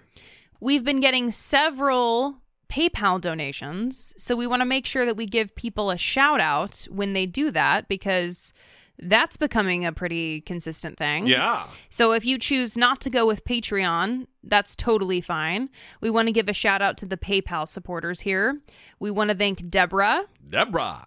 We've 0.61 0.85
been 0.85 1.01
getting 1.01 1.31
several 1.31 2.37
PayPal 2.69 3.19
donations, 3.19 4.13
so 4.17 4.35
we 4.35 4.47
want 4.47 4.61
to 4.61 4.65
make 4.65 4.85
sure 4.85 5.05
that 5.05 5.17
we 5.17 5.25
give 5.25 5.55
people 5.55 5.91
a 5.91 5.97
shout 5.97 6.39
out 6.39 6.87
when 6.89 7.11
they 7.11 7.25
do 7.25 7.51
that 7.51 7.89
because 7.89 8.53
That's 8.99 9.37
becoming 9.37 9.85
a 9.85 9.91
pretty 9.91 10.41
consistent 10.41 10.97
thing. 10.97 11.27
Yeah. 11.27 11.67
So 11.89 12.13
if 12.13 12.25
you 12.25 12.39
choose 12.39 12.75
not 12.75 12.99
to 13.01 13.09
go 13.11 13.27
with 13.27 13.43
Patreon, 13.45 14.25
that's 14.43 14.75
totally 14.75 15.21
fine. 15.21 15.69
We 16.01 16.09
want 16.09 16.27
to 16.27 16.31
give 16.31 16.49
a 16.49 16.53
shout 16.53 16.81
out 16.81 16.97
to 16.99 17.05
the 17.05 17.17
PayPal 17.17 17.67
supporters 17.67 18.21
here. 18.21 18.59
We 18.99 19.11
want 19.11 19.29
to 19.29 19.35
thank 19.37 19.69
Deborah, 19.69 20.23
Deborah. 20.49 21.05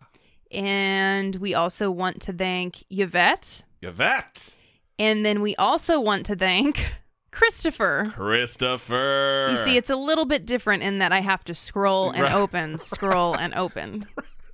and 0.52 1.34
we 1.36 1.54
also 1.54 1.90
want 1.90 2.20
to 2.22 2.32
thank 2.32 2.84
Yvette, 2.90 3.62
Yvette. 3.82 4.54
and 4.98 5.24
then 5.26 5.40
we 5.42 5.56
also 5.56 6.00
want 6.00 6.26
to 6.26 6.36
thank 6.36 6.86
Christopher. 7.32 8.12
Christopher. 8.14 9.48
You 9.50 9.56
see, 9.56 9.76
it's 9.76 9.90
a 9.90 9.96
little 9.96 10.24
bit 10.26 10.46
different 10.46 10.82
in 10.82 10.98
that 10.98 11.12
I 11.12 11.20
have 11.20 11.44
to 11.44 11.54
scroll 11.54 12.10
and 12.10 12.22
Right. 12.22 12.32
open, 12.34 12.78
scroll 12.78 13.34
and 13.34 13.54
open. 13.54 14.06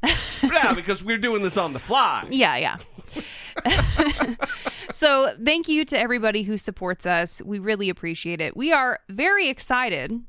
yeah, 0.43 0.73
because 0.75 1.03
we're 1.03 1.19
doing 1.19 1.43
this 1.43 1.57
on 1.57 1.73
the 1.73 1.79
fly. 1.81 2.27
Yeah, 2.31 2.57
yeah. 2.57 2.77
so, 4.93 5.33
thank 5.45 5.69
you 5.69 5.85
to 5.87 5.99
everybody 5.99 6.43
who 6.43 6.57
supports 6.57 7.07
us. 7.07 7.43
We 7.45 7.59
really 7.59 7.89
appreciate 7.89 8.41
it. 8.41 8.57
We 8.57 8.73
are 8.73 8.99
very 9.09 9.49
excited 9.49 10.21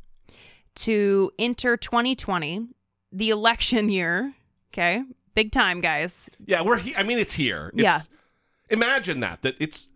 to 0.75 1.31
enter 1.39 1.77
2020, 1.77 2.67
the 3.11 3.29
election 3.29 3.89
year. 3.89 4.33
Okay. 4.73 5.03
Big 5.35 5.51
time, 5.51 5.81
guys. 5.81 6.29
Yeah, 6.45 6.61
we're. 6.61 6.77
He- 6.77 6.95
I 6.95 7.03
mean, 7.03 7.19
it's 7.19 7.33
here. 7.33 7.71
It's, 7.73 7.81
Yeah. 7.83 7.99
Imagine 8.69 9.19
that. 9.21 9.43
That 9.43 9.55
it's 9.59 9.87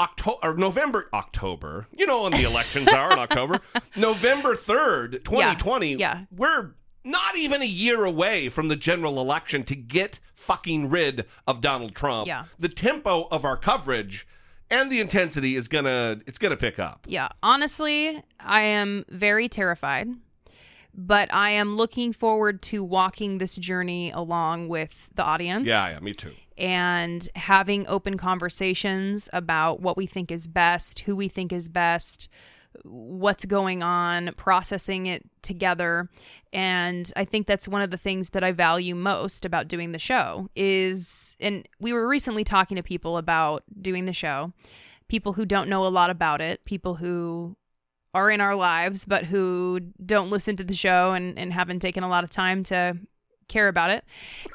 October 0.00 0.38
or 0.42 0.54
November. 0.54 1.08
October. 1.12 1.86
You 1.92 2.06
know 2.06 2.22
when 2.22 2.32
the 2.32 2.44
elections 2.44 2.88
are 2.88 3.12
in 3.12 3.18
October. 3.18 3.60
November 3.96 4.56
third, 4.56 5.22
twenty 5.24 5.54
twenty. 5.56 5.94
Yeah. 5.94 6.24
We're 6.34 6.72
not 7.06 7.36
even 7.36 7.62
a 7.62 7.66
year 7.66 8.04
away 8.04 8.48
from 8.50 8.68
the 8.68 8.76
general 8.76 9.20
election 9.20 9.62
to 9.64 9.74
get 9.76 10.18
fucking 10.34 10.90
rid 10.90 11.24
of 11.46 11.60
Donald 11.60 11.94
Trump. 11.94 12.26
Yeah. 12.26 12.44
The 12.58 12.68
tempo 12.68 13.28
of 13.30 13.44
our 13.44 13.56
coverage 13.56 14.26
and 14.68 14.90
the 14.90 15.00
intensity 15.00 15.54
is 15.56 15.68
gonna. 15.68 16.20
It's 16.26 16.38
gonna 16.38 16.56
pick 16.56 16.78
up. 16.78 17.06
Yeah. 17.08 17.28
Honestly, 17.42 18.22
I 18.40 18.62
am 18.62 19.04
very 19.08 19.48
terrified, 19.48 20.08
but 20.92 21.32
I 21.32 21.50
am 21.50 21.76
looking 21.76 22.12
forward 22.12 22.62
to 22.62 22.82
walking 22.82 23.38
this 23.38 23.54
journey 23.56 24.10
along 24.10 24.68
with 24.68 25.08
the 25.14 25.22
audience. 25.22 25.66
Yeah. 25.66 25.90
Yeah. 25.90 26.00
Me 26.00 26.12
too. 26.12 26.32
and 26.58 27.28
having 27.36 27.86
open 27.86 28.16
conversations 28.16 29.28
about 29.32 29.80
what 29.80 29.96
we 29.96 30.06
think 30.06 30.30
is 30.32 30.46
best, 30.46 31.00
who 31.00 31.14
we 31.14 31.28
think 31.28 31.52
is 31.52 31.68
best, 31.68 32.28
what's 32.84 33.44
going 33.44 33.82
on, 33.82 34.32
processing 34.36 35.06
it 35.06 35.24
together. 35.42 36.08
And 36.52 37.10
I 37.16 37.24
think 37.24 37.46
that's 37.46 37.68
one 37.68 37.82
of 37.82 37.90
the 37.90 37.98
things 37.98 38.30
that 38.30 38.44
I 38.44 38.52
value 38.52 38.94
most 38.94 39.44
about 39.44 39.68
doing 39.68 39.92
the 39.92 39.98
show 39.98 40.48
is 40.54 41.36
and 41.40 41.68
we 41.80 41.92
were 41.92 42.06
recently 42.06 42.44
talking 42.44 42.76
to 42.76 42.82
people 42.82 43.16
about 43.16 43.64
doing 43.80 44.04
the 44.04 44.12
show, 44.12 44.52
people 45.08 45.34
who 45.34 45.44
don't 45.44 45.68
know 45.68 45.86
a 45.86 45.88
lot 45.88 46.10
about 46.10 46.40
it, 46.40 46.64
people 46.64 46.96
who 46.96 47.56
are 48.14 48.30
in 48.30 48.40
our 48.40 48.54
lives 48.54 49.04
but 49.04 49.24
who 49.24 49.80
don't 50.04 50.30
listen 50.30 50.56
to 50.56 50.64
the 50.64 50.74
show 50.74 51.12
and, 51.12 51.38
and 51.38 51.52
haven't 51.52 51.80
taken 51.80 52.02
a 52.02 52.08
lot 52.08 52.24
of 52.24 52.30
time 52.30 52.62
to 52.64 52.96
care 53.48 53.68
about 53.68 53.90
it. 53.90 54.04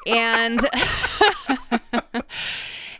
And 0.06 0.60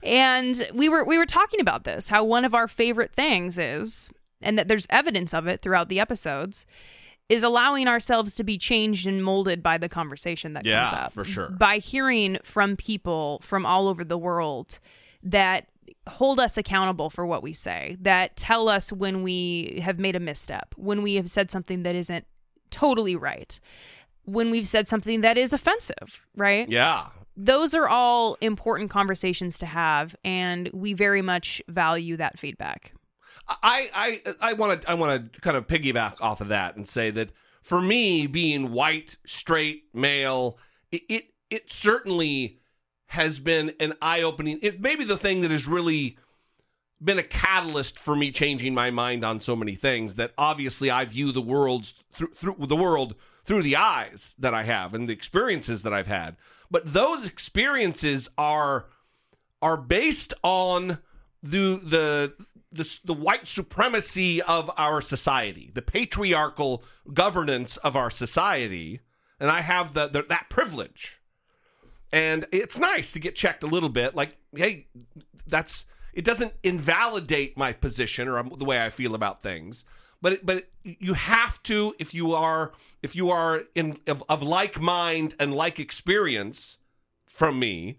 and 0.03 0.69
we 0.75 0.89
were 0.89 1.05
we 1.05 1.19
were 1.19 1.27
talking 1.27 1.61
about 1.61 1.85
this 1.85 2.09
how 2.09 2.25
one 2.25 2.45
of 2.45 2.55
our 2.55 2.69
favorite 2.69 3.15
things 3.15 3.59
is 3.59 4.11
and 4.43 4.59
that 4.59 4.69
there's 4.69 4.87
evidence 4.91 5.33
of 5.35 5.47
it 5.47 5.63
throughout 5.63 5.89
the 5.89 6.01
episodes 6.01 6.67
is 7.29 7.43
allowing 7.43 7.89
ourselves 7.89 8.35
to 8.35 8.45
be 8.45 8.59
changed 8.59 9.07
and 9.07 9.23
molded 9.25 9.63
by 9.63 9.79
the 9.79 9.89
conversation 9.89 10.53
that 10.55 10.65
comes 10.65 10.71
Yeah, 10.71 10.91
up 10.91 11.13
for 11.13 11.25
sure. 11.25 11.51
by 11.51 11.79
hearing 11.79 12.39
from 12.43 12.77
people 12.77 13.41
from 13.45 13.65
all 13.65 13.89
over 13.89 14.05
the 14.05 14.19
world 14.19 14.79
that 15.23 15.67
hold 16.09 16.41
us 16.41 16.57
accountable 16.59 17.09
for 17.11 17.25
what 17.25 17.43
we 17.43 17.53
say 17.53 17.97
that 18.01 18.37
tell 18.37 18.69
us 18.69 18.93
when 18.93 19.23
we 19.23 19.81
have 19.83 19.99
made 20.01 20.17
a 20.17 20.21
misstep 20.21 20.75
when 20.77 21.01
we 21.03 21.15
have 21.15 21.31
said 21.31 21.51
something 21.51 21.85
that 21.85 21.95
isn't 21.95 22.27
totally 22.71 23.15
right 23.15 23.61
when 24.25 24.51
we've 24.51 24.67
said 24.69 24.89
something 24.89 25.21
that 25.21 25.39
is 25.39 25.53
offensive 25.53 26.21
right 26.37 26.69
Yeah. 26.69 27.07
those 27.37 27.73
are 27.75 27.89
all 27.89 28.37
important 28.41 28.91
conversations 28.91 29.59
to 29.61 29.67
have 29.67 30.17
and 30.25 30.69
we 30.73 30.93
very 30.93 31.23
much 31.23 31.63
value 31.69 32.17
that 32.17 32.39
feedback 32.39 32.93
I 33.49 33.91
I 33.95 34.35
I 34.41 34.53
want 34.55 34.83
to 34.83 34.91
I 34.91 34.95
want 34.95 35.33
to 35.33 35.41
kind 35.41 35.57
of 35.57 35.67
piggyback 35.67 36.17
off 36.21 36.41
of 36.41 36.49
that 36.49 36.77
and 36.77 36.89
say 36.89 37.11
that 37.11 37.31
for 37.63 37.81
me, 37.81 38.27
being 38.27 38.73
white, 38.73 39.17
straight, 39.25 39.85
male, 39.95 40.59
it 40.91 41.03
it, 41.09 41.25
it 41.51 41.73
certainly 41.73 42.59
has 43.07 43.39
been 43.41 43.75
an 43.79 43.95
eye 44.01 44.23
opening. 44.23 44.59
It 44.63 44.81
may 44.81 44.97
be 44.97 45.05
the 45.05 45.19
thing 45.19 45.43
that 45.43 45.51
has 45.51 45.67
really 45.67 46.19
been 47.03 47.19
a 47.19 47.23
catalyst 47.23 47.99
for 47.99 48.15
me 48.15 48.31
changing 48.31 48.75
my 48.75 48.91
mind 48.91 49.25
on 49.25 49.41
so 49.41 49.57
many 49.57 49.75
things. 49.75 50.15
That 50.15 50.33
obviously 50.39 50.91
I 50.91 51.05
view 51.05 51.33
the 51.33 51.43
world 51.43 51.93
through, 52.13 52.35
through 52.35 52.67
the 52.67 52.77
world 52.77 53.15
through 53.45 53.63
the 53.63 53.77
eyes 53.77 54.35
that 54.39 54.55
I 54.55 54.63
have 54.63 54.95
and 54.95 55.09
the 55.09 55.13
experiences 55.13 55.83
that 55.83 55.93
I've 55.93 56.07
had. 56.07 56.37
But 56.71 56.93
those 56.93 57.27
experiences 57.27 58.31
are 58.39 58.87
are 59.61 59.77
based 59.77 60.35
on 60.43 60.99
the 61.43 61.81
the 61.83 62.35
the, 62.73 62.99
the 63.05 63.13
white 63.13 63.47
supremacy 63.47 64.41
of 64.43 64.71
our 64.77 65.01
society, 65.01 65.71
the 65.75 65.83
patriarchal 65.83 66.83
governance 67.13 67.77
of 67.79 67.97
our 67.97 68.11
society, 68.11 69.01
and 69.39 69.51
I 69.51 69.61
have 69.61 69.95
the, 69.95 70.09
the 70.09 70.23
that 70.29 70.49
privilege. 70.49 71.21
And 72.13 72.47
it's 72.53 72.79
nice 72.79 73.13
to 73.13 73.19
get 73.19 73.37
checked 73.37 73.63
a 73.63 73.67
little 73.67 73.89
bit 73.89 74.15
like, 74.15 74.37
hey, 74.55 74.87
that's 75.47 75.85
it 76.13 76.25
doesn't 76.25 76.53
invalidate 76.63 77.57
my 77.57 77.73
position 77.73 78.29
or 78.29 78.39
um, 78.39 78.53
the 78.59 78.65
way 78.65 78.85
I 78.85 78.91
feel 78.91 79.15
about 79.15 79.43
things, 79.43 79.85
but 80.21 80.35
it, 80.35 80.47
but 80.47 80.69
you 80.85 81.15
have 81.15 81.63
to 81.65 81.95
if 81.99 82.13
you 82.15 82.35
are 82.35 82.73
if 83.03 83.17
you 83.17 83.31
are 83.31 83.63
in 83.75 83.99
of, 84.07 84.23
of 84.29 84.43
like 84.43 84.81
mind 84.81 85.35
and 85.39 85.55
like 85.55 85.81
experience 85.81 86.77
from 87.27 87.59
me, 87.59 87.99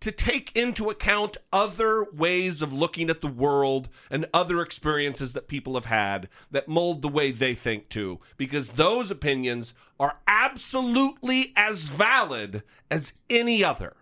to 0.00 0.10
take 0.10 0.54
into 0.56 0.88
account 0.88 1.36
other 1.52 2.04
ways 2.04 2.62
of 2.62 2.72
looking 2.72 3.10
at 3.10 3.20
the 3.20 3.28
world 3.28 3.88
and 4.10 4.26
other 4.32 4.62
experiences 4.62 5.34
that 5.34 5.46
people 5.46 5.74
have 5.74 5.84
had 5.84 6.28
that 6.50 6.68
mold 6.68 7.02
the 7.02 7.08
way 7.08 7.30
they 7.30 7.54
think 7.54 7.88
too. 7.88 8.18
Because 8.36 8.70
those 8.70 9.10
opinions 9.10 9.74
are 9.98 10.18
absolutely 10.26 11.52
as 11.54 11.90
valid 11.90 12.62
as 12.90 13.12
any 13.28 13.62
other. 13.62 13.94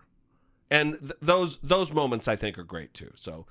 And 0.71 0.99
th- 1.01 1.13
those 1.21 1.59
those 1.63 1.93
moments 1.93 2.29
I 2.29 2.37
think 2.37 2.59
are 2.59 2.65
great 2.65 2.95
too. 2.95 3.11
So 3.17 3.47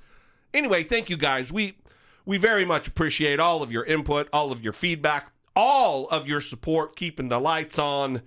anyway 0.54 0.84
thank 0.84 1.10
you 1.10 1.18
guys. 1.18 1.52
We 1.52 1.78
we 2.26 2.38
very 2.38 2.64
much 2.64 2.88
appreciate 2.88 3.40
all 3.40 3.62
of 3.62 3.72
your 3.72 3.84
input 3.84 4.30
all 4.32 4.52
of 4.52 4.64
your 4.64 4.74
feedback 4.74 5.32
all 5.56 6.08
of 6.10 6.28
your 6.28 6.40
support 6.40 6.96
keeping 6.96 7.28
the 7.28 7.40
lights 7.40 7.78
on. 7.78 8.22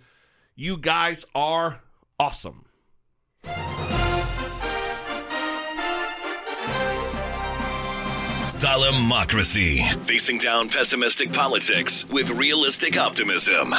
You 0.57 0.77
guys 0.77 1.25
are 1.35 1.81
awesome 2.19 2.67
Democracy. 8.61 9.83
Facing 10.05 10.37
down 10.37 10.69
pessimistic 10.69 11.33
politics 11.33 12.07
with 12.11 12.31
realistic 12.33 12.99
optimism. 12.99 13.75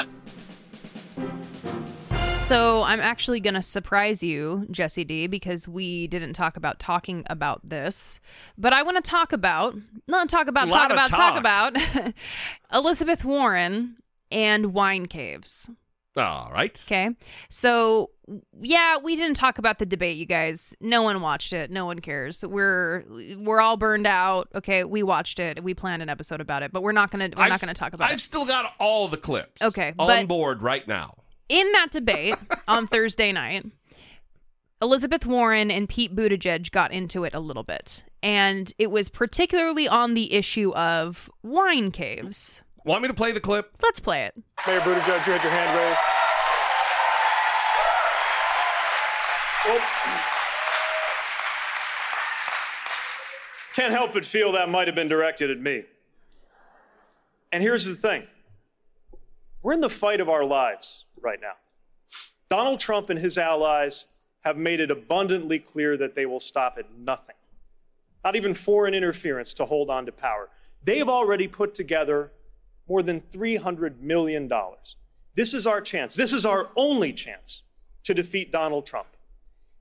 so 2.38 2.82
i'm 2.84 3.00
actually 3.00 3.39
going 3.39 3.54
to 3.54 3.62
surprise 3.62 4.24
you 4.24 4.65
jesse 4.72 5.06
d 5.06 5.28
because 5.28 5.67
we 5.67 6.08
didn't 6.08 6.34
talk 6.34 6.58
about 6.58 6.80
talking 6.80 7.24
about 7.28 7.62
this 7.63 8.20
but 8.58 8.74
i 8.74 8.82
want 8.84 8.98
to 8.98 9.10
talk 9.10 9.32
about 9.32 9.76
not 10.08 10.28
talk 10.28 10.48
about 10.48 10.67
talk 10.70 10.91
about 10.91 11.08
talk 11.10 11.34
talk. 11.36 11.39
about 11.39 12.13
elizabeth 12.74 13.24
warren 13.24 13.96
and 14.32 14.74
wine 14.74 15.06
caves 15.06 15.70
all 16.17 16.52
right 16.52 16.84
Okay. 16.88 17.10
So, 17.50 18.12
yeah, 18.60 18.97
we 18.97 19.15
didn't 19.15 19.36
talk 19.36 19.58
about 19.58 19.80
the 19.80 19.86
debate, 19.86 20.17
you 20.17 20.26
guys. 20.26 20.76
No 20.82 21.02
one 21.02 21.21
watched 21.21 21.54
it. 21.54 21.71
No 21.71 21.86
one 21.86 22.00
cares. 22.00 22.45
We're 22.45 23.04
we're 23.38 23.62
all 23.62 23.78
burned 23.78 24.08
out. 24.08 24.50
Okay, 24.56 24.84
we 24.84 25.04
watched 25.04 25.39
it. 25.39 25.63
We 25.63 25.74
planned 25.74 26.02
an 26.02 26.10
episode 26.10 26.41
about 26.41 26.63
it, 26.63 26.71
but 26.71 26.84
we're 26.84 26.91
not 26.91 27.12
going 27.12 27.32
to 27.32 27.38
we're 27.38 27.43
I've 27.43 27.50
not 27.50 27.62
going 27.62 27.74
to 27.74 27.80
talk 27.80 27.93
about 27.93 28.10
it. 28.10 28.13
I've 28.13 28.21
still 28.21 28.45
got 28.45 28.74
all 28.80 29.08
the 29.08 29.17
clips. 29.17 29.62
Okay, 29.62 29.93
on 30.00 30.26
board 30.28 30.62
right 30.62 30.88
now. 30.88 31.15
In 31.50 31.71
that 31.74 31.91
debate 31.91 32.36
on 32.67 32.88
Thursday 32.88 33.32
night, 33.32 33.65
Elizabeth 34.82 35.26
Warren 35.26 35.69
and 35.69 35.88
Pete 35.88 36.15
Buttigieg 36.15 36.71
got 36.71 36.91
into 36.91 37.24
it 37.24 37.36
a 37.36 37.40
little 37.40 37.63
bit. 37.63 38.04
And 38.23 38.71
it 38.77 38.90
was 38.90 39.10
particularly 39.10 39.88
on 39.88 40.13
the 40.13 40.33
issue 40.33 40.73
of 40.73 41.29
wine 41.44 41.92
caves. 41.92 42.63
Want 42.84 43.04
me 43.04 43.08
to 43.08 43.13
play 43.13 43.32
the 43.32 43.40
clip? 43.40 43.75
Let's 43.84 44.00
play 44.00 44.23
it. 44.23 44.34
Mayor 44.65 44.79
Buttigieg, 44.79 45.27
you 45.27 45.34
had 45.34 45.44
your 45.44 45.52
hand 45.52 45.77
raised. 45.77 46.00
Can't 53.75 53.94
help 53.94 54.13
but 54.13 54.25
feel 54.25 54.52
that 54.54 54.69
might 54.69 54.88
have 54.88 54.96
been 54.96 55.08
directed 55.08 55.52
at 55.52 55.60
me. 55.60 55.84
And 57.52 57.62
here's 57.62 57.86
the 57.86 57.96
thing 57.96 58.25
we're 59.62 59.73
in 59.73 59.82
the 59.82 59.90
fight 59.90 60.19
of 60.19 60.29
our 60.29 60.44
lives 60.44 61.06
right 61.21 61.40
now. 61.40 61.54
Donald 62.50 62.79
Trump 62.79 63.10
and 63.10 63.19
his 63.19 63.38
allies 63.38 64.08
have 64.42 64.58
made 64.58 64.79
it 64.79 64.90
abundantly 64.90 65.60
clear 65.60 65.96
that 65.98 66.15
they 66.15 66.25
will 66.25 66.40
stop 66.40 66.77
at 66.79 66.86
nothing, 66.98 67.36
not 68.23 68.36
even 68.36 68.56
foreign 68.56 68.96
interference 68.96 69.54
to 69.54 69.65
hold 69.65 69.90
on 69.90 70.06
to 70.08 70.12
power. 70.12 70.50
They 70.84 70.98
have 70.98 71.10
already 71.10 71.48
put 71.48 71.75
together 71.75 72.32
more 72.92 73.02
than 73.02 73.21
$300 73.21 74.02
million. 74.02 74.52
This 75.33 75.54
is 75.54 75.65
our 75.65 75.79
chance. 75.79 76.13
This 76.13 76.33
is 76.33 76.46
our 76.46 76.71
only 76.75 77.13
chance 77.13 77.63
to 78.04 78.13
defeat 78.13 78.52
Donald 78.52 78.85
Trump. 78.85 79.08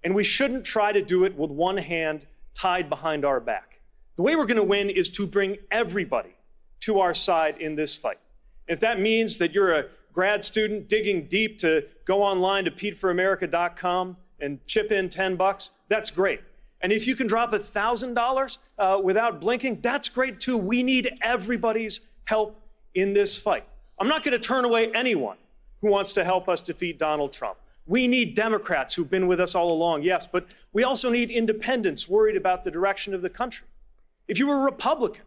And 0.05 0.15
we 0.15 0.23
shouldn't 0.23 0.65
try 0.65 0.93
to 0.93 1.03
do 1.03 1.25
it 1.25 1.37
with 1.37 1.51
one 1.51 1.79
hand 1.79 2.27
tied 2.55 2.89
behind 2.89 3.25
our 3.25 3.41
back. 3.41 3.81
The 4.15 4.23
way 4.23 4.37
we're 4.37 4.47
going 4.47 4.59
to 4.59 4.63
win 4.63 4.91
is 4.91 5.11
to 5.11 5.27
bring 5.27 5.57
everybody 5.73 6.37
to 6.83 7.01
our 7.01 7.13
side 7.13 7.57
in 7.59 7.75
this 7.75 7.97
fight. 7.97 8.21
If 8.69 8.79
that 8.79 9.01
means 9.01 9.39
that 9.39 9.57
you're 9.57 9.73
a 9.73 9.87
grad 10.13 10.45
student 10.45 10.89
digging 10.89 11.27
deep 11.27 11.59
to 11.59 11.87
go 12.05 12.23
online 12.23 12.65
to 12.67 12.71
PeteForAmerica.com 12.71 14.19
and 14.39 14.65
chip 14.67 14.93
in 14.93 15.09
10 15.09 15.35
bucks, 15.35 15.73
that's 15.89 16.13
great. 16.13 16.43
And 16.81 16.93
if 16.93 17.09
you 17.09 17.17
can 17.17 17.27
drop 17.27 17.51
$1,000 17.51 18.59
uh, 18.79 19.01
without 19.03 19.41
blinking, 19.41 19.81
that's 19.81 20.09
great 20.09 20.39
too. 20.39 20.57
We 20.57 20.85
need 20.85 21.11
everybody's 21.23 22.07
help 22.27 22.57
in 22.95 23.13
this 23.13 23.37
fight. 23.37 23.65
I'm 23.99 24.09
not 24.09 24.23
going 24.23 24.39
to 24.39 24.47
turn 24.47 24.65
away 24.65 24.91
anyone 24.93 25.37
who 25.81 25.91
wants 25.91 26.13
to 26.15 26.25
help 26.25 26.49
us 26.49 26.63
defeat 26.63 26.99
Donald 26.99 27.33
Trump. 27.33 27.59
We 27.87 28.07
need 28.07 28.35
Democrats 28.35 28.95
who've 28.95 29.11
been 29.11 29.27
with 29.27 29.41
us 29.41 29.55
all 29.55 29.73
along, 29.73 30.03
yes, 30.03 30.27
but 30.27 30.53
we 30.73 30.85
also 30.85 31.11
need 31.11 31.31
independents 31.31 32.09
worried 32.09 32.37
about 32.37 32.63
the 32.63 32.71
direction 32.71 33.15
of 33.15 33.23
the 33.23 33.31
country. 33.31 33.67
If 34.29 34.39
you 34.39 34.47
were 34.47 34.61
a 34.61 34.65
Republican, 34.65 35.25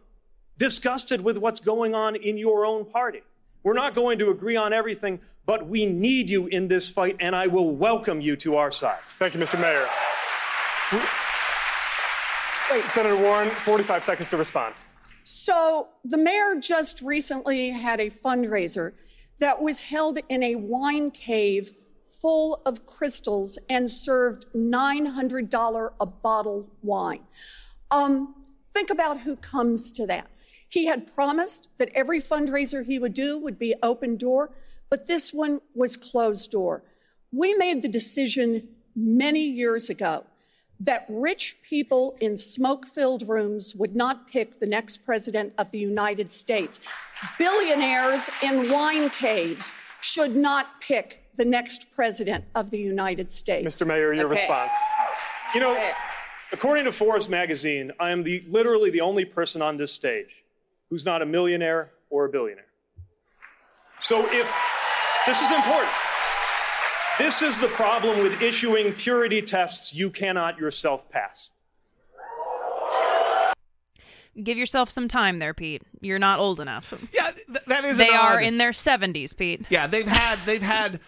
disgusted 0.56 1.22
with 1.22 1.36
what's 1.38 1.60
going 1.60 1.94
on 1.94 2.16
in 2.16 2.38
your 2.38 2.64
own 2.64 2.84
party, 2.84 3.22
we're 3.62 3.74
not 3.74 3.94
going 3.94 4.18
to 4.18 4.30
agree 4.30 4.56
on 4.56 4.72
everything, 4.72 5.20
but 5.46 5.66
we 5.66 5.86
need 5.86 6.30
you 6.30 6.46
in 6.46 6.68
this 6.68 6.88
fight, 6.88 7.16
and 7.20 7.34
I 7.34 7.46
will 7.48 7.70
welcome 7.70 8.20
you 8.20 8.36
to 8.36 8.56
our 8.56 8.70
side. 8.70 9.00
Thank 9.18 9.34
you, 9.34 9.40
Mr. 9.40 9.60
Mayor. 9.60 9.86
Wait. 12.70 12.84
Senator 12.90 13.16
Warren, 13.16 13.50
45 13.50 14.04
seconds 14.04 14.28
to 14.30 14.36
respond. 14.36 14.74
So, 15.26 15.88
the 16.04 16.18
mayor 16.18 16.54
just 16.60 17.00
recently 17.00 17.70
had 17.70 17.98
a 17.98 18.06
fundraiser 18.06 18.92
that 19.38 19.62
was 19.62 19.80
held 19.80 20.18
in 20.28 20.42
a 20.42 20.54
wine 20.54 21.10
cave 21.10 21.70
full 22.04 22.60
of 22.66 22.84
crystals 22.84 23.58
and 23.70 23.88
served 23.88 24.44
$900 24.54 25.92
a 25.98 26.06
bottle 26.06 26.70
wine. 26.82 27.24
Um, 27.90 28.34
think 28.74 28.90
about 28.90 29.20
who 29.20 29.36
comes 29.36 29.92
to 29.92 30.06
that. 30.06 30.30
He 30.68 30.84
had 30.84 31.12
promised 31.14 31.68
that 31.78 31.88
every 31.94 32.20
fundraiser 32.20 32.84
he 32.84 32.98
would 32.98 33.14
do 33.14 33.38
would 33.38 33.58
be 33.58 33.74
open 33.82 34.16
door, 34.16 34.50
but 34.90 35.06
this 35.06 35.32
one 35.32 35.60
was 35.74 35.96
closed 35.96 36.50
door. 36.50 36.84
We 37.32 37.54
made 37.54 37.80
the 37.80 37.88
decision 37.88 38.68
many 38.94 39.40
years 39.40 39.88
ago 39.88 40.26
that 40.80 41.06
rich 41.08 41.56
people 41.62 42.16
in 42.20 42.36
smoke 42.36 42.86
filled 42.86 43.28
rooms 43.28 43.74
would 43.76 43.94
not 43.94 44.26
pick 44.28 44.58
the 44.60 44.66
next 44.66 44.98
president 44.98 45.54
of 45.58 45.70
the 45.70 45.78
United 45.78 46.32
States. 46.32 46.80
Billionaires 47.38 48.28
in 48.42 48.70
wine 48.70 49.08
caves 49.10 49.72
should 50.00 50.34
not 50.34 50.80
pick 50.80 51.22
the 51.36 51.44
next 51.44 51.90
president 51.94 52.44
of 52.54 52.70
the 52.70 52.78
United 52.78 53.30
States. 53.30 53.76
Mr. 53.76 53.86
Mayor, 53.86 54.12
your 54.12 54.26
Okay. 54.26 54.40
response. 54.40 54.72
You 55.54 55.60
know, 55.60 55.90
according 56.52 56.84
to 56.84 56.92
Forbes 56.92 57.28
magazine, 57.28 57.92
I 57.98 58.10
am 58.10 58.22
the 58.22 58.40
literally 58.48 58.90
the 58.90 59.00
only 59.00 59.24
person 59.24 59.62
on 59.62 59.76
this 59.76 59.92
stage 59.92 60.44
who's 60.90 61.04
not 61.04 61.22
a 61.22 61.26
millionaire 61.26 61.90
or 62.10 62.24
a 62.26 62.28
billionaire. 62.28 62.66
So 63.98 64.20
if 64.30 64.52
this 65.26 65.40
is 65.40 65.50
important. 65.50 65.90
This 67.18 67.42
is 67.42 67.58
the 67.60 67.68
problem 67.68 68.22
with 68.22 68.42
issuing 68.42 68.92
purity 68.92 69.40
tests 69.40 69.94
you 69.94 70.10
cannot 70.10 70.58
yourself 70.58 71.08
pass. 71.10 71.50
Give 74.42 74.58
yourself 74.58 74.90
some 74.90 75.06
time 75.06 75.38
there, 75.38 75.54
Pete. 75.54 75.82
You're 76.00 76.18
not 76.18 76.40
old 76.40 76.58
enough. 76.58 76.92
Yeah, 77.12 77.30
th- 77.30 77.64
that 77.68 77.84
is. 77.84 77.98
They 77.98 78.08
an 78.08 78.14
are 78.14 78.36
odd- 78.38 78.42
in 78.42 78.58
their 78.58 78.72
70s, 78.72 79.36
Pete. 79.36 79.64
Yeah, 79.70 79.86
they've 79.86 80.08
had 80.08 80.40
they've 80.44 80.60
had 80.62 80.98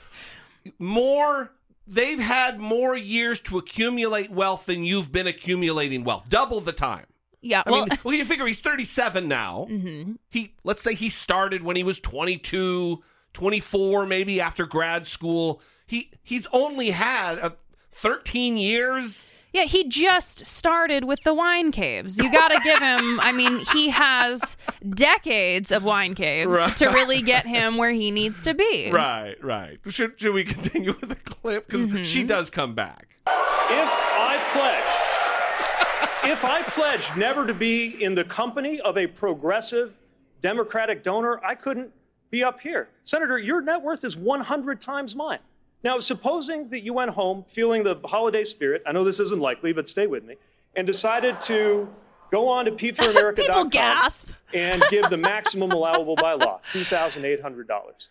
more 0.79 1.51
they've 1.89 2.21
had 2.21 2.61
more 2.61 2.97
years 2.97 3.41
to 3.41 3.59
accumulate 3.59 4.31
wealth 4.31 4.67
than 4.67 4.85
you've 4.85 5.11
been 5.11 5.27
accumulating 5.27 6.05
wealth. 6.05 6.29
Double 6.29 6.61
the 6.61 6.73
time. 6.73 7.07
Yeah, 7.41 7.65
I 7.67 7.71
well, 7.71 7.87
mean, 7.87 7.99
well, 8.05 8.15
you 8.15 8.25
figure 8.25 8.47
he's 8.47 8.61
37 8.61 9.27
now. 9.27 9.67
Mhm. 9.69 10.19
He 10.31 10.55
let's 10.63 10.83
say 10.83 10.95
he 10.95 11.09
started 11.11 11.65
when 11.65 11.75
he 11.75 11.83
was 11.83 11.99
22, 11.99 13.03
24 13.33 14.07
maybe 14.07 14.41
after 14.41 14.67
grad 14.67 15.09
school. 15.09 15.61
He 15.87 16.11
he's 16.23 16.47
only 16.53 16.91
had 16.91 17.39
uh, 17.39 17.51
13 17.93 18.57
years. 18.57 19.31
Yeah, 19.53 19.65
he 19.65 19.89
just 19.89 20.45
started 20.45 21.05
with 21.05 21.23
the 21.23 21.33
wine 21.33 21.73
caves. 21.73 22.19
You 22.19 22.31
got 22.31 22.49
to 22.49 22.61
give 22.63 22.79
him, 22.79 23.19
I 23.21 23.33
mean, 23.33 23.61
he 23.73 23.89
has 23.89 24.55
decades 24.91 25.73
of 25.73 25.83
wine 25.83 26.15
caves 26.15 26.55
Right. 26.55 26.77
to 26.77 26.89
really 26.89 27.23
get 27.23 27.47
him 27.47 27.79
where 27.79 27.93
he 27.93 28.11
needs 28.11 28.43
to 28.43 28.53
be. 28.53 28.91
Right, 28.93 29.43
right. 29.43 29.79
Should 29.87 30.21
should 30.21 30.35
we 30.35 30.45
continue 30.45 30.95
with 31.01 31.09
the 31.09 31.15
clip 31.17 31.67
because 31.69 31.87
Mm-hmm. 31.87 32.03
she 32.03 32.23
does 32.25 32.51
come 32.51 32.75
back. 32.75 33.17
If 33.27 33.33
I 33.33 34.39
pledge, 34.53 36.31
if 36.33 36.45
I 36.45 36.63
pledge 36.63 37.17
never 37.17 37.47
to 37.47 37.55
be 37.55 38.03
in 38.05 38.15
the 38.15 38.25
company 38.25 38.79
of 38.81 38.99
a 38.99 39.07
progressive 39.07 39.95
Democratic 40.43 41.03
donor, 41.03 41.43
I 41.45 41.55
couldn't 41.55 41.93
be 42.31 42.45
up 42.45 42.61
here. 42.61 42.89
Senator, 43.05 43.39
your 43.39 43.63
net 43.63 43.81
worth 43.83 44.05
is 44.05 44.17
100 44.19 44.81
times 44.83 45.17
mine. 45.17 45.39
Now, 45.85 45.99
supposing 45.99 46.69
that 46.71 46.83
you 46.83 46.93
went 46.93 47.11
home 47.13 47.45
feeling 47.49 47.85
the 47.85 47.97
holiday 48.05 48.45
spirit, 48.45 48.83
I 48.87 48.93
know 48.93 49.05
this 49.05 49.21
isn't 49.21 49.41
likely, 49.41 49.73
but 49.73 49.89
stay 49.89 50.07
with 50.07 50.25
me, 50.25 50.37
and 50.75 50.87
decided 50.87 51.41
to 51.43 51.89
go 52.33 52.49
on 52.49 52.65
to 52.65 52.73
PeteForAmerica.com 52.73 53.69
gasp. 53.71 54.29
and 54.53 54.83
give 54.91 55.11
the 55.11 55.17
maximum 55.17 55.71
allowable 55.71 56.17
by 56.17 56.33
law, 56.33 56.61
$2,800. 56.73 58.09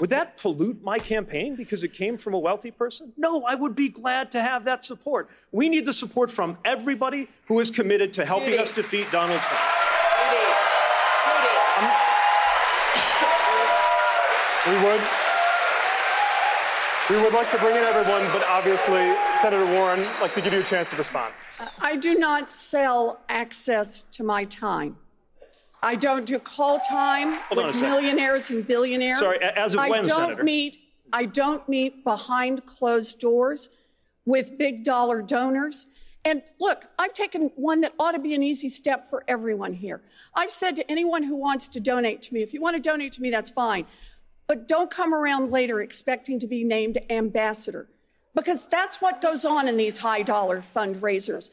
Would 0.00 0.10
that 0.10 0.36
pollute 0.36 0.82
my 0.82 0.98
campaign 0.98 1.56
because 1.56 1.82
it 1.84 1.92
came 1.92 2.16
from 2.16 2.34
a 2.34 2.38
wealthy 2.38 2.70
person? 2.70 3.12
No, 3.16 3.44
I 3.44 3.54
would 3.54 3.74
be 3.74 3.88
glad 3.88 4.30
to 4.32 4.40
have 4.40 4.64
that 4.64 4.84
support. 4.84 5.28
We 5.52 5.68
need 5.68 5.84
the 5.84 5.92
support 5.92 6.30
from 6.30 6.56
everybody 6.64 7.28
who 7.46 7.60
is 7.60 7.70
committed 7.70 8.12
to 8.14 8.24
helping 8.24 8.58
us 8.58 8.72
defeat 8.72 9.10
Donald 9.10 9.40
Trump. 9.40 9.62
Um, 11.78 11.90
we 14.82 14.84
would. 14.84 15.00
We 17.10 17.20
would 17.20 17.32
like 17.32 17.50
to 17.50 17.58
bring 17.58 17.74
in 17.74 17.82
everyone, 17.82 18.22
but 18.30 18.46
obviously, 18.48 19.12
Senator 19.42 19.66
Warren, 19.72 19.98
I'd 19.98 20.22
like 20.22 20.34
to 20.34 20.40
give 20.40 20.52
you 20.52 20.60
a 20.60 20.62
chance 20.62 20.90
to 20.90 20.96
respond. 20.96 21.34
Uh, 21.58 21.66
I 21.80 21.96
do 21.96 22.14
not 22.14 22.48
sell 22.48 23.18
access 23.28 24.04
to 24.12 24.22
my 24.22 24.44
time. 24.44 24.96
I 25.82 25.96
don't 25.96 26.24
do 26.24 26.38
call 26.38 26.78
time 26.78 27.32
Hold 27.48 27.66
with 27.66 27.80
millionaires 27.80 28.52
and 28.52 28.64
billionaires. 28.64 29.18
Sorry, 29.18 29.42
as 29.42 29.74
of 29.74 29.80
I 29.80 29.90
when, 29.90 30.04
don't 30.04 30.26
Senator? 30.26 30.44
meet. 30.44 30.78
I 31.12 31.24
don't 31.24 31.68
meet 31.68 32.04
behind 32.04 32.64
closed 32.64 33.18
doors 33.18 33.70
with 34.24 34.56
big 34.56 34.84
dollar 34.84 35.20
donors. 35.20 35.88
And 36.24 36.42
look, 36.60 36.84
I've 36.96 37.12
taken 37.12 37.50
one 37.56 37.80
that 37.80 37.92
ought 37.98 38.12
to 38.12 38.20
be 38.20 38.36
an 38.36 38.44
easy 38.44 38.68
step 38.68 39.08
for 39.08 39.24
everyone 39.26 39.72
here. 39.72 40.00
I've 40.36 40.52
said 40.52 40.76
to 40.76 40.88
anyone 40.88 41.24
who 41.24 41.34
wants 41.34 41.66
to 41.68 41.80
donate 41.80 42.22
to 42.22 42.34
me, 42.34 42.42
if 42.42 42.54
you 42.54 42.60
want 42.60 42.76
to 42.76 42.82
donate 42.82 43.10
to 43.14 43.22
me, 43.22 43.30
that's 43.30 43.50
fine. 43.50 43.86
But 44.50 44.66
don't 44.66 44.90
come 44.90 45.14
around 45.14 45.52
later 45.52 45.80
expecting 45.80 46.40
to 46.40 46.48
be 46.48 46.64
named 46.64 46.98
ambassador 47.08 47.86
because 48.34 48.66
that's 48.66 49.00
what 49.00 49.22
goes 49.22 49.44
on 49.44 49.68
in 49.68 49.76
these 49.76 49.98
high 49.98 50.22
dollar 50.22 50.58
fundraisers. 50.58 51.50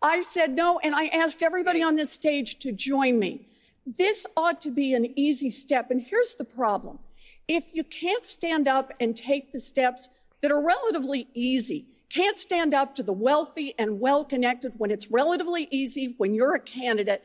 I 0.00 0.20
said 0.20 0.54
no, 0.54 0.78
and 0.78 0.94
I 0.94 1.06
asked 1.06 1.42
everybody 1.42 1.82
on 1.82 1.96
this 1.96 2.12
stage 2.12 2.60
to 2.60 2.70
join 2.70 3.18
me. 3.18 3.48
This 3.84 4.28
ought 4.36 4.60
to 4.60 4.70
be 4.70 4.94
an 4.94 5.12
easy 5.18 5.50
step. 5.50 5.90
And 5.90 6.00
here's 6.00 6.34
the 6.34 6.44
problem 6.44 7.00
if 7.48 7.70
you 7.74 7.82
can't 7.82 8.24
stand 8.24 8.68
up 8.68 8.92
and 9.00 9.16
take 9.16 9.50
the 9.50 9.58
steps 9.58 10.08
that 10.40 10.52
are 10.52 10.64
relatively 10.64 11.26
easy, 11.34 11.86
can't 12.10 12.38
stand 12.38 12.74
up 12.74 12.94
to 12.94 13.02
the 13.02 13.12
wealthy 13.12 13.74
and 13.76 13.98
well 13.98 14.24
connected 14.24 14.74
when 14.76 14.92
it's 14.92 15.10
relatively 15.10 15.66
easy 15.72 16.14
when 16.16 16.32
you're 16.36 16.54
a 16.54 16.60
candidate, 16.60 17.24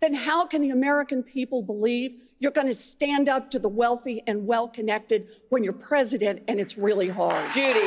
then 0.00 0.14
how 0.14 0.46
can 0.46 0.62
the 0.62 0.70
American 0.70 1.22
people 1.22 1.62
believe 1.62 2.14
you're 2.38 2.52
going 2.52 2.66
to 2.68 2.74
stand 2.74 3.28
up 3.28 3.50
to 3.50 3.58
the 3.58 3.68
wealthy 3.68 4.22
and 4.26 4.46
well 4.46 4.68
connected 4.68 5.28
when 5.48 5.64
you're 5.64 5.72
president 5.72 6.42
and 6.48 6.60
it's 6.60 6.78
really 6.78 7.08
hard? 7.08 7.52
Judy. 7.52 7.80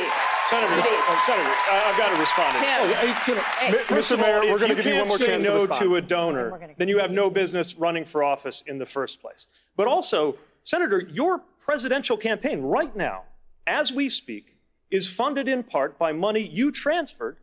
Senator, 0.50 0.74
uh, 0.74 1.16
Senator, 1.24 1.48
I, 1.48 1.82
I've 1.86 1.96
got 1.96 2.14
to 2.14 2.20
respond. 2.20 2.52
Tim. 2.58 2.66
Oh, 2.68 2.94
I- 2.98 3.22
can- 3.24 3.72
Mi- 3.72 3.78
First 3.78 4.10
Mr. 4.12 4.20
Mayor, 4.20 4.40
we're 4.40 4.54
if 4.56 4.60
gonna 4.60 4.74
you 4.74 4.74
give 4.76 4.84
you 4.86 4.92
one 4.92 4.98
can't 4.98 5.08
more 5.08 5.18
say 5.18 5.26
chance 5.26 5.44
to 5.44 5.48
no 5.50 5.54
respond. 5.54 5.80
to 5.80 5.96
a 5.96 6.00
donor, 6.02 6.74
then 6.76 6.88
you 6.88 6.98
have 6.98 7.10
no 7.10 7.30
business 7.30 7.76
running 7.78 8.04
for 8.04 8.22
office 8.22 8.62
in 8.66 8.76
the 8.78 8.84
first 8.84 9.22
place. 9.22 9.46
But 9.76 9.86
also, 9.86 10.36
Senator, 10.64 11.00
your 11.00 11.38
presidential 11.58 12.18
campaign 12.18 12.60
right 12.60 12.94
now, 12.94 13.22
as 13.66 13.92
we 13.92 14.10
speak, 14.10 14.56
is 14.90 15.08
funded 15.08 15.48
in 15.48 15.62
part 15.62 15.98
by 15.98 16.12
money 16.12 16.40
you 16.40 16.70
transferred, 16.70 17.38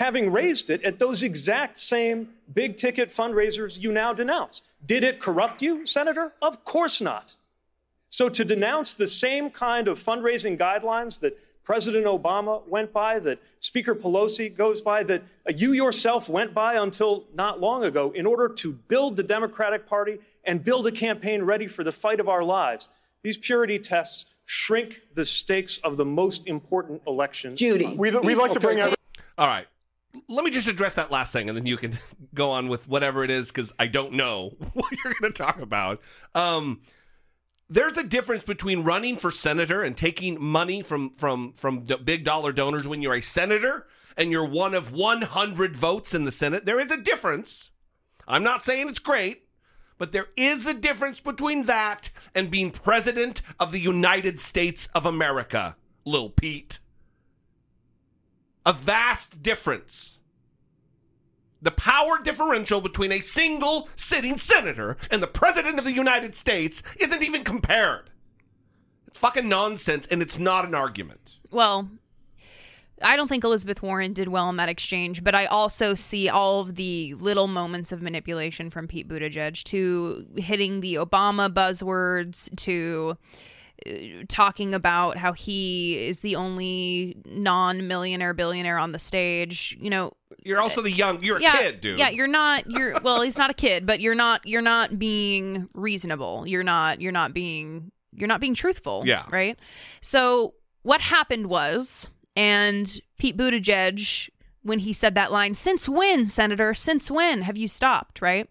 having 0.00 0.32
raised 0.32 0.70
it 0.70 0.82
at 0.82 0.98
those 0.98 1.22
exact 1.22 1.76
same 1.76 2.30
big 2.54 2.78
ticket 2.78 3.10
fundraisers 3.10 3.78
you 3.78 3.92
now 3.92 4.14
denounce. 4.14 4.62
Did 4.84 5.04
it 5.04 5.20
corrupt 5.20 5.60
you, 5.60 5.84
Senator? 5.84 6.32
Of 6.40 6.64
course 6.64 7.02
not. 7.02 7.36
So 8.08 8.30
to 8.30 8.42
denounce 8.42 8.94
the 8.94 9.06
same 9.06 9.50
kind 9.50 9.88
of 9.88 10.02
fundraising 10.02 10.58
guidelines 10.58 11.20
that 11.20 11.38
President 11.64 12.06
Obama 12.06 12.66
went 12.66 12.94
by, 12.94 13.18
that 13.18 13.40
Speaker 13.60 13.94
Pelosi 13.94 14.52
goes 14.52 14.80
by, 14.80 15.02
that 15.04 15.22
you 15.54 15.74
yourself 15.74 16.30
went 16.30 16.54
by 16.54 16.74
until 16.74 17.26
not 17.34 17.60
long 17.60 17.84
ago 17.84 18.10
in 18.12 18.24
order 18.24 18.48
to 18.48 18.72
build 18.72 19.16
the 19.16 19.22
Democratic 19.22 19.86
Party 19.86 20.18
and 20.44 20.64
build 20.64 20.86
a 20.86 20.92
campaign 20.92 21.42
ready 21.42 21.66
for 21.66 21.84
the 21.84 21.92
fight 21.92 22.20
of 22.20 22.28
our 22.28 22.42
lives. 22.42 22.88
These 23.22 23.36
purity 23.36 23.78
tests 23.78 24.34
shrink 24.46 25.02
the 25.14 25.26
stakes 25.26 25.76
of 25.78 25.98
the 25.98 26.06
most 26.06 26.46
important 26.46 27.02
election. 27.06 27.54
Judy, 27.54 27.94
we, 27.96 28.10
we 28.18 28.34
like 28.34 28.52
to 28.52 28.60
bring. 28.60 28.80
Every- 28.80 28.96
All 29.36 29.46
right. 29.46 29.66
Let 30.28 30.44
me 30.44 30.50
just 30.50 30.66
address 30.66 30.94
that 30.94 31.10
last 31.10 31.32
thing, 31.32 31.48
and 31.48 31.56
then 31.56 31.66
you 31.66 31.76
can 31.76 31.98
go 32.34 32.50
on 32.50 32.68
with 32.68 32.88
whatever 32.88 33.24
it 33.24 33.30
is, 33.30 33.48
because 33.48 33.72
I 33.78 33.86
don't 33.86 34.12
know 34.12 34.50
what 34.72 34.92
you're 34.92 35.14
going 35.20 35.32
to 35.32 35.42
talk 35.42 35.60
about. 35.60 36.00
Um, 36.34 36.80
there's 37.68 37.96
a 37.96 38.02
difference 38.02 38.42
between 38.44 38.82
running 38.82 39.16
for 39.16 39.30
senator 39.30 39.82
and 39.82 39.96
taking 39.96 40.42
money 40.42 40.82
from 40.82 41.10
from 41.10 41.52
from 41.52 41.86
big 42.04 42.24
dollar 42.24 42.52
donors 42.52 42.88
when 42.88 43.00
you're 43.00 43.14
a 43.14 43.20
senator 43.20 43.86
and 44.16 44.32
you're 44.32 44.44
one 44.44 44.74
of 44.74 44.92
100 44.92 45.76
votes 45.76 46.12
in 46.12 46.24
the 46.24 46.32
Senate. 46.32 46.66
There 46.66 46.80
is 46.80 46.90
a 46.90 46.96
difference. 46.96 47.70
I'm 48.26 48.42
not 48.42 48.64
saying 48.64 48.88
it's 48.88 48.98
great, 48.98 49.44
but 49.98 50.12
there 50.12 50.26
is 50.36 50.66
a 50.66 50.74
difference 50.74 51.20
between 51.20 51.64
that 51.64 52.10
and 52.34 52.50
being 52.50 52.70
president 52.70 53.40
of 53.58 53.72
the 53.72 53.80
United 53.80 54.40
States 54.40 54.88
of 54.94 55.06
America, 55.06 55.76
Lil 56.04 56.30
Pete. 56.30 56.80
A 58.66 58.72
vast 58.72 59.42
difference. 59.42 60.18
The 61.62 61.70
power 61.70 62.18
differential 62.22 62.80
between 62.80 63.12
a 63.12 63.20
single 63.20 63.88
sitting 63.96 64.36
senator 64.38 64.96
and 65.10 65.22
the 65.22 65.26
president 65.26 65.78
of 65.78 65.84
the 65.84 65.92
United 65.92 66.34
States 66.34 66.82
isn't 66.98 67.22
even 67.22 67.44
compared. 67.44 68.10
It's 69.06 69.18
fucking 69.18 69.48
nonsense, 69.48 70.06
and 70.06 70.22
it's 70.22 70.38
not 70.38 70.64
an 70.64 70.74
argument. 70.74 71.36
Well, 71.50 71.90
I 73.02 73.16
don't 73.16 73.28
think 73.28 73.44
Elizabeth 73.44 73.82
Warren 73.82 74.12
did 74.12 74.28
well 74.28 74.48
in 74.50 74.56
that 74.56 74.68
exchange, 74.68 75.24
but 75.24 75.34
I 75.34 75.46
also 75.46 75.94
see 75.94 76.28
all 76.28 76.60
of 76.60 76.76
the 76.76 77.14
little 77.14 77.48
moments 77.48 77.92
of 77.92 78.02
manipulation 78.02 78.70
from 78.70 78.86
Pete 78.86 79.08
Buttigieg 79.08 79.62
to 79.64 80.26
hitting 80.36 80.80
the 80.80 80.94
Obama 80.94 81.52
buzzwords 81.52 82.54
to 82.58 83.16
Uh, 83.86 84.24
talking 84.28 84.74
about 84.74 85.16
how 85.16 85.32
he 85.32 85.96
is 86.06 86.20
the 86.20 86.36
only 86.36 87.16
non-millionaire 87.26 88.34
billionaire 88.34 88.76
on 88.78 88.90
the 88.92 88.98
stage 88.98 89.76
you 89.80 89.88
know 89.88 90.12
you're 90.44 90.60
uh, 90.60 90.62
also 90.62 90.82
the 90.82 90.90
young 90.90 91.22
you're 91.22 91.38
a 91.38 91.40
kid 91.40 91.80
dude. 91.80 91.98
yeah 91.98 92.08
you're 92.08 92.26
not 92.26 92.68
you're 92.68 92.98
well 93.00 93.20
he's 93.22 93.38
not 93.38 93.50
a 93.50 93.54
kid 93.54 93.86
but 93.86 94.00
you're 94.00 94.14
not 94.14 94.46
you're 94.46 94.62
not 94.62 94.98
being 94.98 95.68
reasonable. 95.74 96.46
You're 96.46 96.62
not 96.62 97.00
you're 97.00 97.12
not 97.12 97.32
being 97.32 97.90
you're 98.12 98.28
not 98.28 98.40
being 98.40 98.54
truthful 98.54 99.02
Yeah. 99.06 99.24
right? 99.30 99.58
So 100.00 100.54
what 100.82 101.00
happened 101.00 101.46
was 101.46 102.08
and 102.36 103.00
Pete 103.18 103.36
Buttigieg 103.36 104.28
when 104.62 104.80
he 104.80 104.92
said 104.92 105.14
that 105.14 105.32
line 105.32 105.54
since 105.54 105.88
when 105.88 106.24
senator? 106.26 106.74
Since 106.74 107.10
when 107.10 107.42
have 107.42 107.56
you 107.56 107.68
stopped? 107.68 108.20
Right 108.20 108.48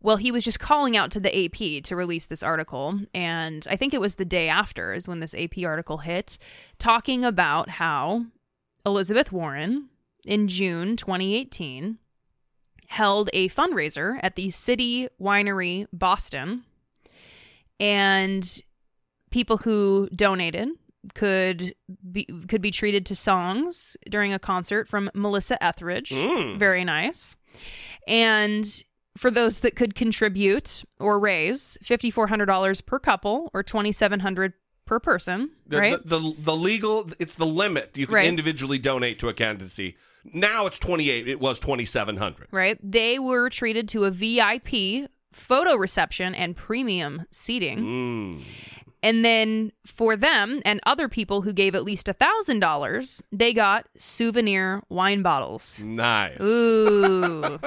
well, 0.00 0.16
he 0.16 0.30
was 0.30 0.44
just 0.44 0.60
calling 0.60 0.96
out 0.96 1.10
to 1.12 1.20
the 1.20 1.46
AP 1.46 1.82
to 1.84 1.96
release 1.96 2.26
this 2.26 2.42
article. 2.42 3.00
And 3.14 3.66
I 3.68 3.76
think 3.76 3.94
it 3.94 4.00
was 4.00 4.16
the 4.16 4.24
day 4.24 4.48
after 4.48 4.92
is 4.92 5.08
when 5.08 5.20
this 5.20 5.34
AP 5.34 5.58
article 5.64 5.98
hit, 5.98 6.38
talking 6.78 7.24
about 7.24 7.68
how 7.68 8.26
Elizabeth 8.84 9.32
Warren 9.32 9.88
in 10.24 10.48
June 10.48 10.96
2018 10.96 11.98
held 12.88 13.30
a 13.32 13.48
fundraiser 13.48 14.18
at 14.22 14.36
the 14.36 14.50
City 14.50 15.08
Winery 15.20 15.86
Boston. 15.92 16.64
And 17.80 18.62
people 19.30 19.58
who 19.58 20.08
donated 20.14 20.68
could 21.14 21.74
be 22.10 22.24
could 22.48 22.62
be 22.62 22.70
treated 22.70 23.06
to 23.06 23.14
songs 23.14 23.96
during 24.10 24.32
a 24.32 24.38
concert 24.38 24.88
from 24.88 25.10
Melissa 25.14 25.62
Etheridge. 25.62 26.10
Mm. 26.10 26.58
Very 26.58 26.84
nice. 26.84 27.36
And 28.08 28.64
for 29.16 29.30
those 29.30 29.60
that 29.60 29.76
could 29.76 29.94
contribute 29.94 30.84
or 31.00 31.18
raise 31.18 31.78
$5400 31.84 32.84
per 32.86 32.98
couple 32.98 33.50
or 33.54 33.62
2700 33.62 34.52
per 34.84 35.00
person, 35.00 35.50
the, 35.66 35.78
right? 35.78 36.06
the, 36.06 36.18
the 36.20 36.34
the 36.38 36.56
legal 36.56 37.10
it's 37.18 37.34
the 37.36 37.46
limit 37.46 37.90
you 37.96 38.06
can 38.06 38.14
Right. 38.14 38.26
individually 38.28 38.78
donate 38.78 39.18
to 39.18 39.28
a 39.28 39.34
candidacy 39.34 39.96
now 40.32 40.66
it's 40.66 40.78
28 40.78 41.26
it 41.26 41.40
was 41.40 41.58
2700 41.58 42.46
right? 42.52 42.78
They 42.82 43.18
were 43.18 43.50
treated 43.50 43.88
to 43.88 44.04
a 44.04 44.10
VIP 44.12 45.08
photo 45.32 45.74
reception 45.76 46.34
and 46.34 46.56
premium 46.56 47.26
seating. 47.32 47.78
Mm. 47.80 48.42
And 49.06 49.24
then 49.24 49.70
for 49.86 50.16
them 50.16 50.60
and 50.64 50.80
other 50.84 51.08
people 51.08 51.42
who 51.42 51.52
gave 51.52 51.76
at 51.76 51.84
least 51.84 52.08
a 52.08 52.12
thousand 52.12 52.58
dollars, 52.58 53.22
they 53.30 53.52
got 53.52 53.86
souvenir 53.96 54.82
wine 54.88 55.22
bottles. 55.22 55.80
nice 55.84 56.40
Ooh. 56.40 57.60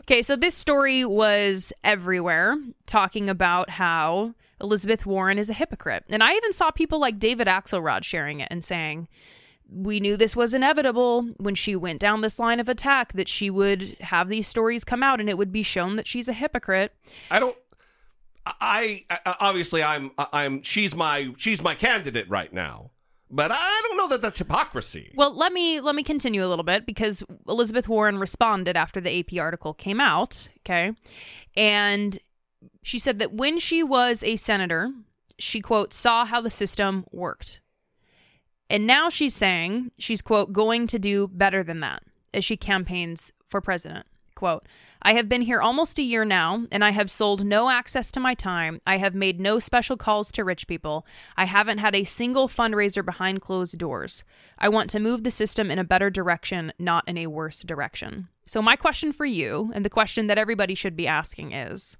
okay, 0.00 0.22
so 0.22 0.36
this 0.36 0.54
story 0.54 1.04
was 1.04 1.70
everywhere 1.84 2.56
talking 2.86 3.28
about 3.28 3.68
how 3.68 4.32
Elizabeth 4.58 5.04
Warren 5.04 5.36
is 5.36 5.50
a 5.50 5.52
hypocrite. 5.52 6.04
And 6.08 6.22
I 6.22 6.32
even 6.32 6.54
saw 6.54 6.70
people 6.70 6.98
like 6.98 7.18
David 7.18 7.46
Axelrod 7.46 8.02
sharing 8.02 8.40
it 8.40 8.48
and 8.50 8.64
saying, 8.64 9.06
we 9.70 10.00
knew 10.00 10.16
this 10.16 10.34
was 10.34 10.54
inevitable 10.54 11.24
when 11.36 11.54
she 11.54 11.76
went 11.76 12.00
down 12.00 12.22
this 12.22 12.38
line 12.38 12.58
of 12.58 12.70
attack 12.70 13.12
that 13.12 13.28
she 13.28 13.50
would 13.50 13.98
have 14.00 14.30
these 14.30 14.48
stories 14.48 14.82
come 14.82 15.02
out 15.02 15.20
and 15.20 15.28
it 15.28 15.36
would 15.36 15.52
be 15.52 15.62
shown 15.62 15.96
that 15.96 16.06
she's 16.06 16.28
a 16.28 16.32
hypocrite. 16.32 16.94
I 17.30 17.38
don't. 17.38 17.56
I, 18.46 19.04
I 19.10 19.36
obviously 19.40 19.82
I'm 19.82 20.12
I'm 20.18 20.62
she's 20.62 20.94
my 20.94 21.34
she's 21.36 21.62
my 21.62 21.74
candidate 21.74 22.28
right 22.28 22.52
now, 22.52 22.92
but 23.30 23.50
I 23.50 23.82
don't 23.88 23.96
know 23.96 24.08
that 24.08 24.22
that's 24.22 24.38
hypocrisy. 24.38 25.12
Well, 25.16 25.34
let 25.34 25.52
me 25.52 25.80
let 25.80 25.94
me 25.94 26.02
continue 26.02 26.44
a 26.44 26.48
little 26.48 26.64
bit 26.64 26.86
because 26.86 27.22
Elizabeth 27.48 27.88
Warren 27.88 28.18
responded 28.18 28.76
after 28.76 29.00
the 29.00 29.18
AP 29.18 29.38
article 29.40 29.74
came 29.74 30.00
out, 30.00 30.48
okay? 30.60 30.92
And 31.56 32.18
she 32.82 32.98
said 32.98 33.18
that 33.18 33.32
when 33.32 33.58
she 33.58 33.82
was 33.82 34.22
a 34.22 34.36
senator, 34.36 34.92
she 35.38 35.60
quote 35.60 35.92
saw 35.92 36.24
how 36.24 36.40
the 36.40 36.50
system 36.50 37.04
worked. 37.12 37.60
And 38.70 38.86
now 38.86 39.08
she's 39.08 39.34
saying 39.34 39.92
she's 39.98 40.22
quote 40.22 40.52
going 40.52 40.86
to 40.88 40.98
do 40.98 41.28
better 41.28 41.62
than 41.62 41.80
that 41.80 42.02
as 42.32 42.44
she 42.44 42.56
campaigns 42.56 43.32
for 43.48 43.60
president. 43.60 44.06
Quote, 44.36 44.68
I 45.00 45.14
have 45.14 45.30
been 45.30 45.40
here 45.40 45.62
almost 45.62 45.98
a 45.98 46.02
year 46.02 46.26
now, 46.26 46.66
and 46.70 46.84
I 46.84 46.90
have 46.90 47.10
sold 47.10 47.46
no 47.46 47.70
access 47.70 48.12
to 48.12 48.20
my 48.20 48.34
time. 48.34 48.82
I 48.86 48.98
have 48.98 49.14
made 49.14 49.40
no 49.40 49.58
special 49.58 49.96
calls 49.96 50.30
to 50.32 50.44
rich 50.44 50.66
people. 50.66 51.06
I 51.38 51.46
haven't 51.46 51.78
had 51.78 51.94
a 51.94 52.04
single 52.04 52.46
fundraiser 52.46 53.02
behind 53.02 53.40
closed 53.40 53.78
doors. 53.78 54.24
I 54.58 54.68
want 54.68 54.90
to 54.90 55.00
move 55.00 55.24
the 55.24 55.30
system 55.30 55.70
in 55.70 55.78
a 55.78 55.84
better 55.84 56.10
direction, 56.10 56.74
not 56.78 57.08
in 57.08 57.16
a 57.16 57.28
worse 57.28 57.62
direction. 57.62 58.28
So, 58.44 58.60
my 58.60 58.76
question 58.76 59.10
for 59.10 59.24
you, 59.24 59.70
and 59.74 59.86
the 59.86 59.90
question 59.90 60.26
that 60.26 60.38
everybody 60.38 60.74
should 60.74 60.96
be 60.96 61.06
asking 61.06 61.52
is 61.52 61.96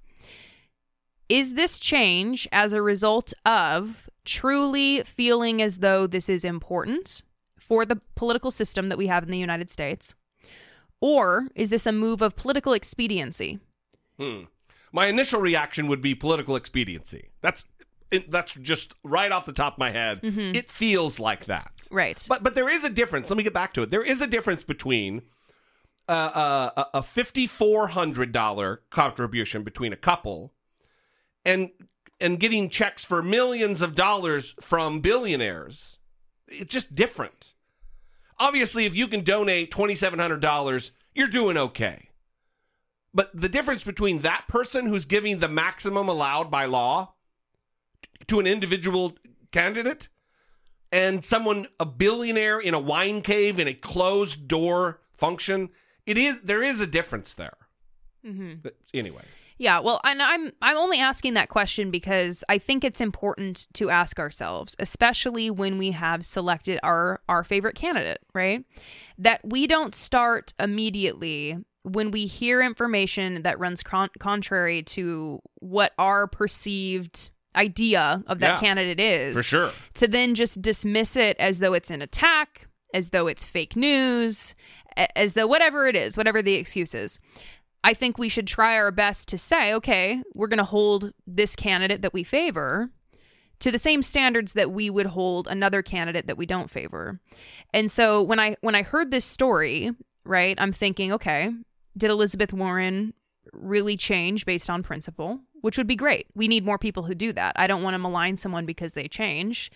Is 1.31 1.55
this 1.55 1.81
change 1.81 2.47
as 2.53 2.75
a 2.75 2.83
result 2.83 3.33
of 3.47 4.11
truly 4.27 5.03
feeling 5.05 5.63
as 5.63 5.79
though 5.79 6.07
this 6.07 6.29
is 6.29 6.45
important 6.45 7.23
for 7.59 7.87
the 7.87 8.01
political 8.15 8.51
system 8.51 8.91
that 8.91 8.99
we 8.99 9.07
have 9.07 9.23
in 9.23 9.31
the 9.31 9.39
United 9.39 9.71
States? 9.71 10.15
Or 11.07 11.47
is 11.55 11.71
this 11.71 11.87
a 11.87 11.93
move 11.93 12.21
of 12.21 12.35
political 12.35 12.73
expediency? 12.73 13.61
Hmm. 14.19 14.47
My 14.91 15.07
initial 15.07 15.41
reaction 15.41 15.87
would 15.87 16.03
be 16.03 16.17
political 16.17 16.57
expediency. 16.57 17.29
That's 17.43 17.65
it, 18.11 18.29
that's 18.29 18.55
just 18.55 18.93
right 19.05 19.31
off 19.31 19.47
the 19.47 19.53
top 19.53 19.75
of 19.75 19.79
my 19.79 19.91
head. 19.91 20.21
Mhm. 20.23 20.57
It 20.57 20.69
feels 20.69 21.21
like 21.21 21.45
that. 21.45 21.87
Right. 21.93 22.21
But 22.29 22.43
but 22.43 22.57
there 22.57 22.69
is 22.69 22.83
a 22.83 22.91
difference. 22.91 23.31
Let 23.31 23.37
me 23.37 23.45
get 23.45 23.55
back 23.55 23.73
to 23.75 23.83
it. 23.83 23.93
There 23.93 24.03
is 24.03 24.21
a 24.21 24.27
difference 24.27 24.65
between 24.65 25.23
uh, 26.09 26.13
uh, 26.13 26.71
a 26.95 26.99
a 26.99 27.03
fifty 27.05 27.47
four 27.47 27.87
hundred 27.89 28.33
dollar 28.33 28.83
contribution 28.91 29.63
between 29.63 29.93
a 29.93 29.97
couple 29.97 30.55
and 31.45 31.71
and 32.21 32.41
getting 32.41 32.69
checks 32.69 33.05
for 33.05 33.23
millions 33.23 33.81
of 33.81 33.95
dollars 33.95 34.57
from 34.61 34.99
billionaires. 35.01 35.99
It's 36.49 36.73
just 36.73 36.97
different. 36.97 37.55
Obviously, 38.39 38.85
if 38.85 38.95
you 38.95 39.09
can 39.09 39.23
donate 39.23 39.71
twenty 39.71 39.95
seven 39.95 40.19
hundred 40.19 40.41
dollars, 40.41 40.91
you're 41.15 41.27
doing 41.29 41.57
okay. 41.57 42.09
But 43.15 43.31
the 43.35 43.49
difference 43.49 43.83
between 43.83 44.21
that 44.21 44.45
person 44.47 44.87
who's 44.87 45.07
giving 45.07 45.39
the 45.39 45.49
maximum 45.49 46.09
allowed 46.09 46.51
by 46.51 46.67
law 46.67 47.15
to 48.27 48.39
an 48.41 48.47
individual 48.47 49.17
candidate 49.53 50.09
and 50.93 51.25
someone 51.25 51.67
a 51.81 51.87
billionaire 51.87 52.59
in 52.59 52.75
a 52.75 52.79
wine 52.81 53.23
cave 53.23 53.59
in 53.59 53.69
a 53.69 53.75
closed 53.75 54.47
door 54.49 55.01
function 55.17 55.71
it 56.05 56.19
is 56.19 56.37
there 56.43 56.63
is 56.63 56.81
a 56.81 56.87
difference 56.87 57.33
there 57.35 57.57
Mm-hmm. 58.27 58.55
but 58.63 58.77
anyway 58.93 59.23
Yeah, 59.59 59.81
well, 59.81 60.01
and 60.05 60.21
I'm 60.23 60.53
I'm 60.61 60.77
only 60.77 60.99
asking 61.01 61.35
that 61.35 61.49
question 61.49 61.91
because 61.91 62.45
I 62.49 62.59
think 62.59 62.85
it's 62.85 63.01
important 63.01 63.67
to 63.75 63.89
ask 63.89 64.19
ourselves, 64.19 64.77
especially 64.79 65.51
when 65.51 65.79
we 65.79 65.93
have 65.93 66.27
selected 66.27 66.79
our 66.83 67.21
our 67.29 67.43
favorite 67.43 67.75
candidate, 67.75 68.19
right? 68.35 68.65
That 69.19 69.41
we 69.45 69.67
don't 69.67 69.95
start 69.95 70.53
immediately 70.61 71.57
when 71.85 72.11
we 72.11 72.27
hear 72.27 72.61
information 72.61 73.43
that 73.43 73.59
runs 73.59 73.83
con- 73.83 74.11
contrary 74.19 74.83
to 74.83 75.41
what 75.61 75.93
our 75.99 76.27
perceived 76.27 77.31
idea 77.55 78.23
of 78.27 78.41
that 78.41 78.55
Yeah, 78.57 78.59
candidate 78.61 79.01
is. 79.01 79.35
for 79.35 79.43
sure. 79.43 79.71
To 79.95 80.07
then 80.09 80.35
just 80.35 80.61
dismiss 80.61 81.17
it 81.17 81.37
as 81.39 81.61
though 81.61 81.73
it's 81.73 81.91
an 81.91 82.03
attack, 82.03 82.69
as 82.93 83.11
though 83.11 83.27
it's 83.27 83.45
fake 83.45 83.77
news, 83.77 84.55
as 85.15 85.33
though 85.35 85.47
whatever 85.47 85.87
it 85.87 85.97
is, 85.97 86.17
whatever 86.19 86.43
the 86.43 86.55
excuse 86.57 86.95
is. 86.95 87.19
I 87.85 87.95
think 87.95 88.19
we 88.19 88.29
should 88.29 88.47
try 88.47 88.77
our 88.77 88.91
best 88.91 89.29
to 89.29 89.39
say, 89.39 89.73
okay, 89.75 90.23
we're 90.35 90.49
going 90.49 90.59
to 90.59 90.65
hold 90.65 91.13
this 91.27 91.55
candidate 91.55 92.03
that 92.03 92.13
we 92.13 92.25
favor 92.25 92.91
to 93.61 93.71
the 93.71 93.79
same 93.79 94.03
standards 94.03 94.53
that 94.53 94.71
we 94.71 94.91
would 94.91 95.07
hold 95.07 95.49
another 95.49 95.83
candidate 95.83 96.27
that 96.27 96.37
we 96.37 96.47
don't 96.47 96.71
favor. 96.71 97.21
And 97.73 97.91
so 97.91 98.23
when 98.23 98.39
I 98.39 98.57
when 98.61 98.75
I 98.75 98.83
heard 98.83 99.11
this 99.11 99.25
story, 99.25 99.93
right, 100.25 100.57
I'm 100.59 100.73
thinking, 100.73 101.13
okay, 101.13 101.51
did 101.97 102.11
Elizabeth 102.11 102.53
Warren 102.53 103.15
really 103.53 103.97
change 103.97 104.45
based 104.45 104.69
on 104.69 104.83
principle? 104.83 105.41
Which 105.63 105.79
would 105.79 105.87
be 105.87 105.97
great. 105.97 106.27
We 106.35 106.49
need 106.49 106.65
more 106.65 106.79
people 106.79 107.05
who 107.05 107.15
do 107.15 107.33
that. 107.33 107.55
I 107.57 107.67
don't 107.67 107.83
want 107.83 107.95
to 107.95 107.99
malign 107.99 108.37
someone 108.37 108.67
because 108.67 108.93
they 108.93 109.09
change. 109.09 109.71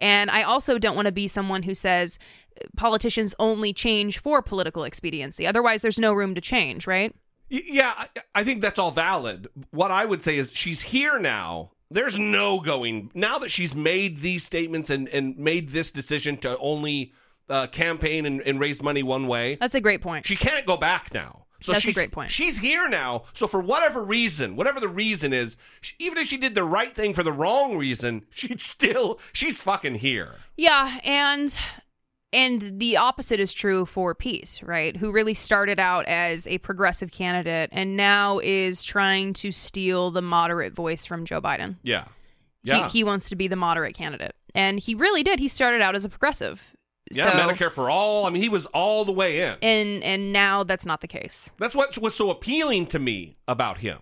And 0.00 0.30
I 0.30 0.42
also 0.42 0.78
don't 0.78 0.96
want 0.96 1.06
to 1.06 1.12
be 1.12 1.28
someone 1.28 1.62
who 1.62 1.74
says 1.74 2.18
uh, 2.60 2.64
politicians 2.76 3.34
only 3.38 3.72
change 3.72 4.18
for 4.18 4.42
political 4.42 4.84
expediency. 4.84 5.46
Otherwise, 5.46 5.82
there's 5.82 6.00
no 6.00 6.14
room 6.14 6.34
to 6.34 6.40
change, 6.40 6.86
right? 6.86 7.14
Yeah, 7.48 7.92
I, 7.96 8.08
I 8.34 8.44
think 8.44 8.60
that's 8.60 8.78
all 8.78 8.90
valid. 8.90 9.48
What 9.70 9.90
I 9.90 10.04
would 10.04 10.22
say 10.22 10.36
is 10.36 10.52
she's 10.52 10.82
here 10.82 11.18
now. 11.18 11.72
There's 11.90 12.18
no 12.18 12.58
going 12.60 13.10
now 13.14 13.38
that 13.38 13.50
she's 13.50 13.74
made 13.74 14.20
these 14.20 14.44
statements 14.44 14.90
and, 14.90 15.08
and 15.08 15.38
made 15.38 15.68
this 15.68 15.92
decision 15.92 16.36
to 16.38 16.58
only 16.58 17.12
uh, 17.48 17.68
campaign 17.68 18.26
and, 18.26 18.40
and 18.40 18.58
raise 18.58 18.82
money 18.82 19.04
one 19.04 19.28
way. 19.28 19.54
That's 19.54 19.76
a 19.76 19.80
great 19.80 20.02
point. 20.02 20.26
She 20.26 20.34
can't 20.34 20.66
go 20.66 20.76
back 20.76 21.14
now. 21.14 21.46
So 21.60 21.72
That's 21.72 21.84
a 21.84 21.86
she's, 21.86 21.94
great 21.94 22.12
point. 22.12 22.30
She's 22.30 22.58
here 22.58 22.88
now. 22.88 23.24
So 23.32 23.46
for 23.46 23.60
whatever 23.60 24.04
reason, 24.04 24.56
whatever 24.56 24.78
the 24.78 24.88
reason 24.88 25.32
is, 25.32 25.56
she, 25.80 25.94
even 25.98 26.18
if 26.18 26.26
she 26.26 26.36
did 26.36 26.54
the 26.54 26.64
right 26.64 26.94
thing 26.94 27.14
for 27.14 27.22
the 27.22 27.32
wrong 27.32 27.76
reason, 27.76 28.26
she's 28.30 28.62
still 28.62 29.18
she's 29.32 29.60
fucking 29.60 29.96
here. 29.96 30.34
Yeah, 30.56 31.00
and 31.02 31.56
and 32.32 32.78
the 32.80 32.96
opposite 32.96 33.40
is 33.40 33.52
true 33.52 33.86
for 33.86 34.14
Pete, 34.14 34.60
right? 34.64 34.96
Who 34.96 35.12
really 35.12 35.34
started 35.34 35.78
out 35.80 36.06
as 36.06 36.46
a 36.46 36.58
progressive 36.58 37.10
candidate 37.12 37.70
and 37.72 37.96
now 37.96 38.40
is 38.40 38.82
trying 38.82 39.32
to 39.34 39.52
steal 39.52 40.10
the 40.10 40.22
moderate 40.22 40.72
voice 40.74 41.06
from 41.06 41.24
Joe 41.24 41.40
Biden. 41.40 41.76
Yeah. 41.82 42.04
He- 42.62 42.70
Yeah. 42.70 42.88
He, 42.88 43.04
wants 43.04 43.28
to 43.28 43.36
be 43.36 43.46
the 43.48 43.56
moderate 43.56 43.94
candidate. 43.94 44.34
And 44.54 44.80
he 44.80 44.94
really 44.94 45.22
did. 45.22 45.38
He 45.38 45.48
started 45.48 45.80
out 45.82 45.94
as 45.94 46.04
a 46.04 46.08
progressive. 46.08 46.72
yeah, 47.12 47.24
So- 47.24 47.30
Medicare 47.38 47.70
for 47.70 47.88
all. 47.88 48.26
I 48.26 48.30
mean, 48.30 48.42
he 48.42 48.48
was 48.48 48.66
all 48.66 49.04
the 49.04 49.12
way 49.12 49.40
in. 49.40 49.56
And 49.62 50.02
and 50.02 50.32
now 50.32 50.64
that's 50.64 50.84
not 50.84 51.00
the 51.02 51.06
case. 51.06 51.50
That's 51.58 51.76
what 51.76 51.96
was 51.98 52.14
so 52.16 52.30
appealing 52.30 52.86
to 52.88 52.98
me 52.98 53.36
about 53.46 53.78
him. 53.78 53.98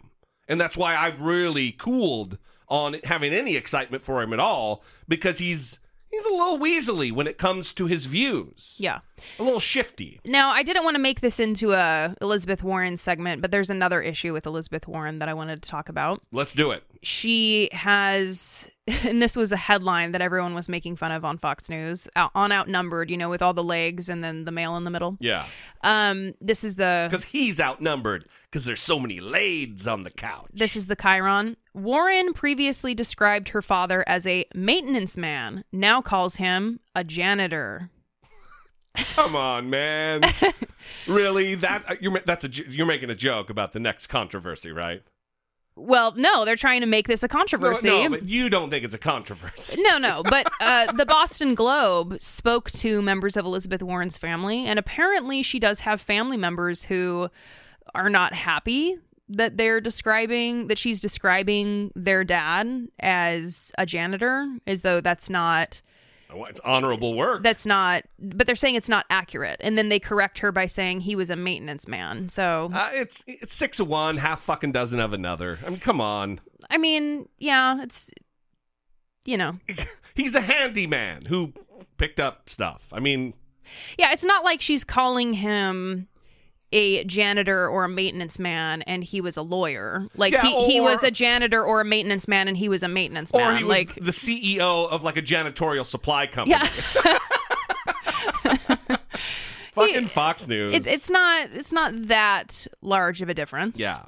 And 0.49 0.59
that's 0.61 0.77
why 0.77 0.97
I've 0.97 1.21
really 1.21 1.73
cooled 1.73 2.39
on 2.69 2.97
having 3.05 3.35
any 3.35 3.57
excitement 3.57 4.03
for 4.03 4.23
him 4.23 4.33
at 4.33 4.41
all 4.41 4.83
because 5.07 5.39
he's 5.39 5.79
he's 6.15 6.25
a 6.27 6.35
little 6.35 6.59
weaselly 6.59 7.13
when 7.13 7.27
it 7.27 7.39
comes 7.39 7.73
to 7.75 7.87
his 7.87 8.07
views. 8.07 8.75
Yeah. 8.79 9.01
A 9.39 9.43
little 9.43 9.61
shifty. 9.61 10.21
Now, 10.27 10.51
I 10.51 10.63
didn't 10.63 10.85
want 10.85 10.95
to 10.97 11.01
make 11.03 11.21
this 11.21 11.39
into 11.41 11.73
a 11.73 12.15
Elizabeth 12.21 12.63
Warren 12.63 12.97
segment, 12.97 13.41
but 13.43 13.51
there's 13.51 13.71
another 13.71 14.01
issue 14.03 14.33
with 14.33 14.47
Elizabeth 14.47 14.87
Warren 14.89 15.19
that 15.19 15.29
I 15.29 15.35
wanted 15.35 15.63
to 15.63 15.69
talk 15.69 15.89
about. 15.89 16.21
Let's 16.33 16.53
do 16.53 16.71
it. 16.71 16.83
she 17.03 17.69
has 17.73 18.71
and 18.87 19.23
this 19.23 19.35
was 19.35 19.51
a 19.51 19.57
headline 19.57 20.13
that 20.13 20.21
everyone 20.21 20.55
was 20.55 20.69
making 20.69 20.97
fun 20.97 21.11
of 21.11 21.25
on 21.25 21.39
Fox 21.39 21.71
News 21.71 22.07
out, 22.17 22.31
on 22.35 22.53
outnumbered 22.53 23.11
you 23.11 23.17
know 23.17 23.31
with 23.31 23.41
all 23.41 23.55
the 23.55 23.65
legs 23.65 24.09
and 24.11 24.23
then 24.23 24.45
the 24.45 24.53
male 24.53 24.77
in 24.77 24.85
the 24.85 24.91
middle 24.91 25.17
Yeah. 25.21 25.47
um 25.83 26.35
this 26.43 26.65
is 26.65 26.75
the 26.77 27.09
Because 27.11 27.25
he's 27.25 27.59
outnumbered 27.61 28.27
because 28.51 28.67
there's 28.67 28.83
so 28.83 29.01
many 29.01 29.21
lades 29.21 29.87
on 29.87 30.03
the 30.03 30.11
couch. 30.11 30.51
this 30.53 30.77
is 30.77 30.87
the 30.87 30.97
Chiron 30.97 31.57
Warren 31.75 32.33
previously 32.33 32.95
described 32.95 33.49
her 33.51 33.61
father 33.61 34.05
as 34.07 34.27
a 34.27 34.47
maintenance 34.55 35.17
man 35.17 35.65
now 35.73 36.01
calls 36.01 36.37
him 36.37 36.81
a 36.95 37.05
janitor 37.05 37.91
Come 38.95 39.35
on, 39.35 39.71
man. 39.71 40.23
really? 41.09 41.57
That 41.57 42.01
you're 42.01 42.21
that's 42.25 42.45
a 42.45 42.49
you're 42.49 42.87
making 42.87 43.11
a 43.11 43.15
joke 43.15 43.51
about 43.51 43.73
the 43.73 43.81
next 43.81 44.07
controversy, 44.07 44.71
right? 44.71 45.03
well 45.77 46.13
no 46.17 46.45
they're 46.45 46.55
trying 46.55 46.83
to 46.83 46.87
make 46.87 47.09
this 47.09 47.25
a 47.25 47.27
controversy 47.29 47.89
No, 47.89 48.05
no, 48.05 48.11
but 48.11 48.23
you 48.23 48.49
don't 48.49 48.71
think 48.71 48.85
it's 48.85 48.95
a 48.95 48.99
controversy. 48.99 49.83
No, 49.83 49.99
no, 49.99 50.23
but 50.31 50.49
uh, 50.61 50.93
the 50.93 51.05
Boston 51.05 51.57
Globe 51.57 52.19
spoke 52.21 52.71
to 52.73 53.03
members 53.03 53.37
of 53.37 53.45
Elizabeth 53.45 53.83
Warren's 53.83 54.17
family, 54.17 54.65
and 54.67 54.79
apparently 54.79 55.43
she 55.43 55.59
does 55.59 55.81
have 55.81 56.01
family 56.01 56.37
members 56.37 56.85
who 56.85 57.29
are 57.93 58.09
not 58.09 58.35
happy 58.35 58.95
that 59.29 59.57
they're 59.57 59.81
describing 59.81 60.67
that 60.69 60.79
she's 60.79 61.01
describing 61.01 61.91
their 61.95 62.25
dad 62.25 62.89
as 63.01 63.73
a 63.79 63.87
janitor, 63.87 64.47
as 64.67 64.83
though 64.83 65.01
that's 65.01 65.31
not 65.31 65.81
Well, 66.33 66.45
It's 66.47 66.61
honorable 66.61 67.15
work. 67.15 67.43
that's 67.43 67.65
not. 67.65 68.05
But 68.19 68.47
they're 68.47 68.57
saying 68.57 68.75
it's 68.75 68.89
not 68.89 69.07
accurate, 69.09 69.57
and 69.61 69.79
then 69.79 69.89
they 69.89 69.99
correct 69.99 70.41
her 70.41 70.53
by 70.53 70.67
saying 70.67 71.01
he 71.01 71.17
was 71.17 71.31
a 71.31 71.37
maintenance 71.37 71.87
man. 71.89 72.29
So 72.29 72.71
Uh, 72.75 72.91
it's 72.93 73.23
it's 73.27 73.55
six 73.55 73.81
of 73.81 73.89
one, 73.89 74.19
half 74.19 74.43
fucking 74.43 74.73
dozen 74.73 75.01
of 75.01 75.13
another. 75.13 75.59
I 75.67 75.71
mean, 75.71 75.81
come 75.81 76.01
on. 76.01 76.41
I 76.69 76.77
mean, 76.79 77.29
yeah, 77.39 77.83
it's 77.83 78.11
you 79.25 79.37
know. 79.39 79.57
He's 80.15 80.35
a 80.35 80.41
handyman 80.43 81.25
who 81.27 81.53
picked 81.97 82.21
up 82.21 82.49
stuff. 82.51 82.85
I 82.93 83.01
mean, 83.01 83.35
Yeah, 83.99 84.13
it's 84.13 84.25
not 84.25 84.45
like 84.45 84.61
she's 84.61 84.85
calling 84.85 85.33
him 85.35 86.09
a 86.75 87.05
janitor 87.05 87.69
or 87.69 87.85
a 87.85 87.89
maintenance 87.89 88.39
man 88.39 88.83
and 88.83 89.05
he 89.05 89.21
was 89.21 89.37
a 89.37 89.43
lawyer. 89.43 90.09
Like 90.17 90.33
Yeah, 90.33 90.43
he, 90.43 90.73
he 90.73 90.81
was 90.81 91.03
a 91.05 91.11
janitor 91.11 91.65
or 91.65 91.81
a 91.81 91.85
maintenance 91.85 92.27
man 92.27 92.49
and 92.49 92.57
he 92.57 92.69
was 92.69 92.83
a 92.83 92.89
maintenance 92.89 93.31
or 93.33 93.41
man. 93.41 93.59
he 93.59 93.65
was 93.65 93.71
like 93.71 93.95
the 93.95 94.11
CEO 94.11 94.89
of 94.89 95.05
like 95.05 95.17
a 95.17 95.23
janitorial 95.23 95.87
supply 95.87 96.27
company. 96.27 96.59
yeah, 96.61 97.19
fucking 99.75 100.09
Fox 100.09 100.49
News. 100.49 100.75
it, 100.75 100.87
it's 100.87 101.09
not 101.09 101.49
it's 101.55 101.73
not 101.73 101.93
that 102.09 102.67
large 102.83 103.23
of 103.23 103.29
a 103.29 103.35
difference. 103.35 103.79
Yeah. 103.79 104.03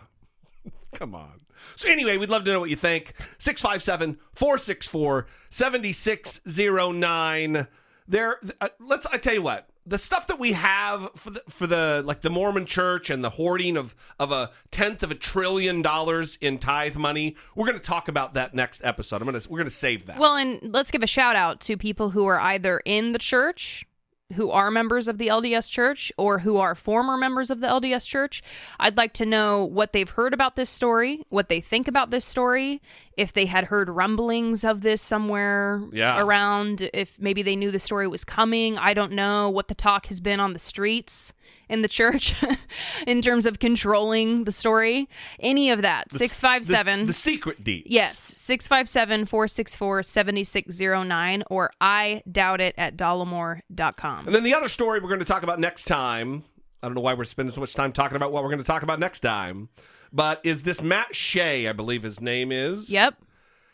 Come 0.94 1.14
on. 1.14 1.40
So, 1.76 1.88
anyway, 1.90 2.16
we'd 2.16 2.30
love 2.30 2.44
to 2.44 2.52
know 2.52 2.60
what 2.60 2.70
you 2.70 2.76
think. 2.76 3.12
657 3.38 4.18
464 4.32 5.26
7609. 5.50 7.66
There, 8.08 8.38
uh, 8.60 8.68
let's, 8.80 9.04
I 9.06 9.18
tell 9.18 9.34
you 9.34 9.42
what, 9.42 9.68
the 9.86 9.98
stuff 9.98 10.26
that 10.26 10.38
we 10.38 10.52
have 10.52 11.10
for 11.14 11.30
the, 11.30 11.42
for 11.48 11.66
the, 11.66 12.02
like 12.04 12.22
the 12.22 12.30
Mormon 12.30 12.66
church 12.66 13.08
and 13.08 13.22
the 13.22 13.30
hoarding 13.30 13.76
of, 13.76 13.94
of 14.18 14.32
a 14.32 14.50
tenth 14.70 15.02
of 15.02 15.10
a 15.10 15.14
trillion 15.14 15.80
dollars 15.80 16.36
in 16.40 16.58
tithe 16.58 16.96
money, 16.96 17.36
we're 17.54 17.66
going 17.66 17.78
to 17.78 17.84
talk 17.84 18.08
about 18.08 18.34
that 18.34 18.52
next 18.52 18.82
episode. 18.84 19.22
I'm 19.22 19.28
going 19.28 19.40
to, 19.40 19.48
we're 19.48 19.58
going 19.58 19.66
to 19.66 19.70
save 19.70 20.06
that. 20.06 20.18
Well, 20.18 20.34
and 20.34 20.60
let's 20.74 20.90
give 20.90 21.02
a 21.02 21.06
shout 21.06 21.36
out 21.36 21.60
to 21.62 21.76
people 21.76 22.10
who 22.10 22.26
are 22.26 22.40
either 22.40 22.82
in 22.84 23.12
the 23.12 23.18
church, 23.18 23.86
who 24.34 24.50
are 24.50 24.70
members 24.70 25.06
of 25.06 25.18
the 25.18 25.28
LDS 25.28 25.70
church, 25.70 26.10
or 26.16 26.40
who 26.40 26.56
are 26.56 26.74
former 26.74 27.16
members 27.16 27.50
of 27.50 27.60
the 27.60 27.66
LDS 27.68 28.06
church. 28.06 28.42
I'd 28.80 28.96
like 28.96 29.12
to 29.14 29.26
know 29.26 29.64
what 29.64 29.92
they've 29.92 30.08
heard 30.10 30.34
about 30.34 30.56
this 30.56 30.68
story, 30.68 31.24
what 31.28 31.48
they 31.48 31.60
think 31.60 31.86
about 31.86 32.10
this 32.10 32.24
story, 32.24 32.82
if 33.16 33.32
they 33.32 33.46
had 33.46 33.64
heard 33.66 33.88
rumblings 33.88 34.64
of 34.64 34.80
this 34.80 35.00
somewhere 35.00 35.80
Yeah. 35.92 36.20
around, 36.20 36.90
if 36.92 37.16
maybe 37.20 37.42
they 37.42 37.54
knew 37.56 37.70
the 37.70 37.78
story 37.78 38.08
was 38.08 38.24
coming. 38.24 38.76
I 38.76 38.94
don't 38.94 39.12
know 39.12 39.48
what 39.48 39.68
the 39.68 39.74
talk 39.74 40.06
has 40.06 40.20
been 40.20 40.40
on 40.40 40.52
the 40.52 40.58
streets 40.58 41.32
in 41.68 41.82
the 41.82 41.88
church 41.88 42.34
in 43.06 43.22
terms 43.22 43.46
of 43.46 43.58
controlling 43.58 44.44
the 44.44 44.52
story. 44.52 45.08
Any 45.40 45.70
of 45.70 45.82
that. 45.82 46.08
The 46.10 46.18
657 46.18 47.00
The, 47.00 47.06
the 47.06 47.12
secret 47.12 47.64
deeds. 47.64 47.86
Yes, 47.88 48.18
657 48.18 49.26
464 49.26 50.02
7609 50.02 51.42
or 51.50 51.70
I 51.80 52.22
doubt 52.30 52.60
it 52.60 52.74
at 52.78 52.96
dollemore.com. 52.96 54.26
And 54.26 54.34
then 54.34 54.42
the 54.42 54.54
other 54.54 54.68
story 54.68 55.00
we're 55.00 55.08
going 55.08 55.20
to 55.20 55.26
talk 55.26 55.42
about 55.42 55.58
next 55.58 55.84
time, 55.84 56.44
I 56.82 56.88
don't 56.88 56.94
know 56.94 57.00
why 57.00 57.14
we're 57.14 57.24
spending 57.24 57.52
so 57.54 57.60
much 57.60 57.74
time 57.74 57.92
talking 57.92 58.16
about 58.16 58.32
what 58.32 58.42
we're 58.42 58.50
going 58.50 58.58
to 58.58 58.64
talk 58.64 58.82
about 58.82 59.00
next 59.00 59.20
time, 59.20 59.68
but 60.12 60.40
is 60.44 60.62
this 60.62 60.82
Matt 60.82 61.14
Shea, 61.14 61.68
I 61.68 61.72
believe 61.72 62.02
his 62.02 62.20
name 62.20 62.52
is. 62.52 62.90
Yep. 62.90 63.16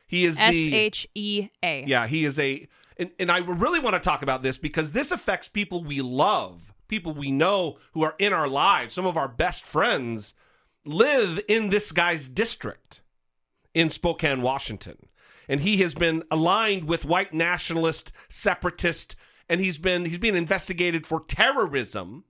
He 0.06 0.24
is 0.24 0.38
S 0.38 0.54
H 0.54 0.54
E 0.54 0.68
A. 0.68 0.70
the. 0.70 0.76
H 0.76 1.08
E 1.14 1.48
A. 1.62 1.84
Yeah, 1.86 2.06
he 2.06 2.24
is 2.24 2.38
a. 2.38 2.68
And, 2.98 3.10
and 3.18 3.32
I 3.32 3.38
really 3.38 3.80
want 3.80 3.94
to 3.94 4.00
talk 4.00 4.22
about 4.22 4.42
this 4.42 4.58
because 4.58 4.92
this 4.92 5.10
affects 5.10 5.48
people 5.48 5.82
we 5.82 6.02
love, 6.02 6.71
people 6.92 7.14
we 7.14 7.32
know 7.32 7.78
who 7.94 8.02
are 8.04 8.14
in 8.18 8.34
our 8.34 8.46
lives. 8.46 8.92
Some 8.92 9.06
of 9.06 9.16
our 9.16 9.26
best 9.26 9.64
friends 9.64 10.34
live 10.84 11.40
in 11.48 11.70
this 11.70 11.90
guy's 11.90 12.28
district 12.28 13.00
in 13.72 13.88
Spokane, 13.88 14.42
Washington. 14.42 14.98
And 15.48 15.62
he 15.62 15.78
has 15.78 15.94
been 15.94 16.22
aligned 16.30 16.84
with 16.84 17.06
white 17.06 17.32
nationalist, 17.32 18.12
separatist, 18.28 19.16
and 19.48 19.58
he's 19.58 19.78
been 19.78 20.04
he's 20.04 20.18
being 20.18 20.36
investigated 20.36 21.06
for 21.06 21.20
terrorism, 21.26 22.24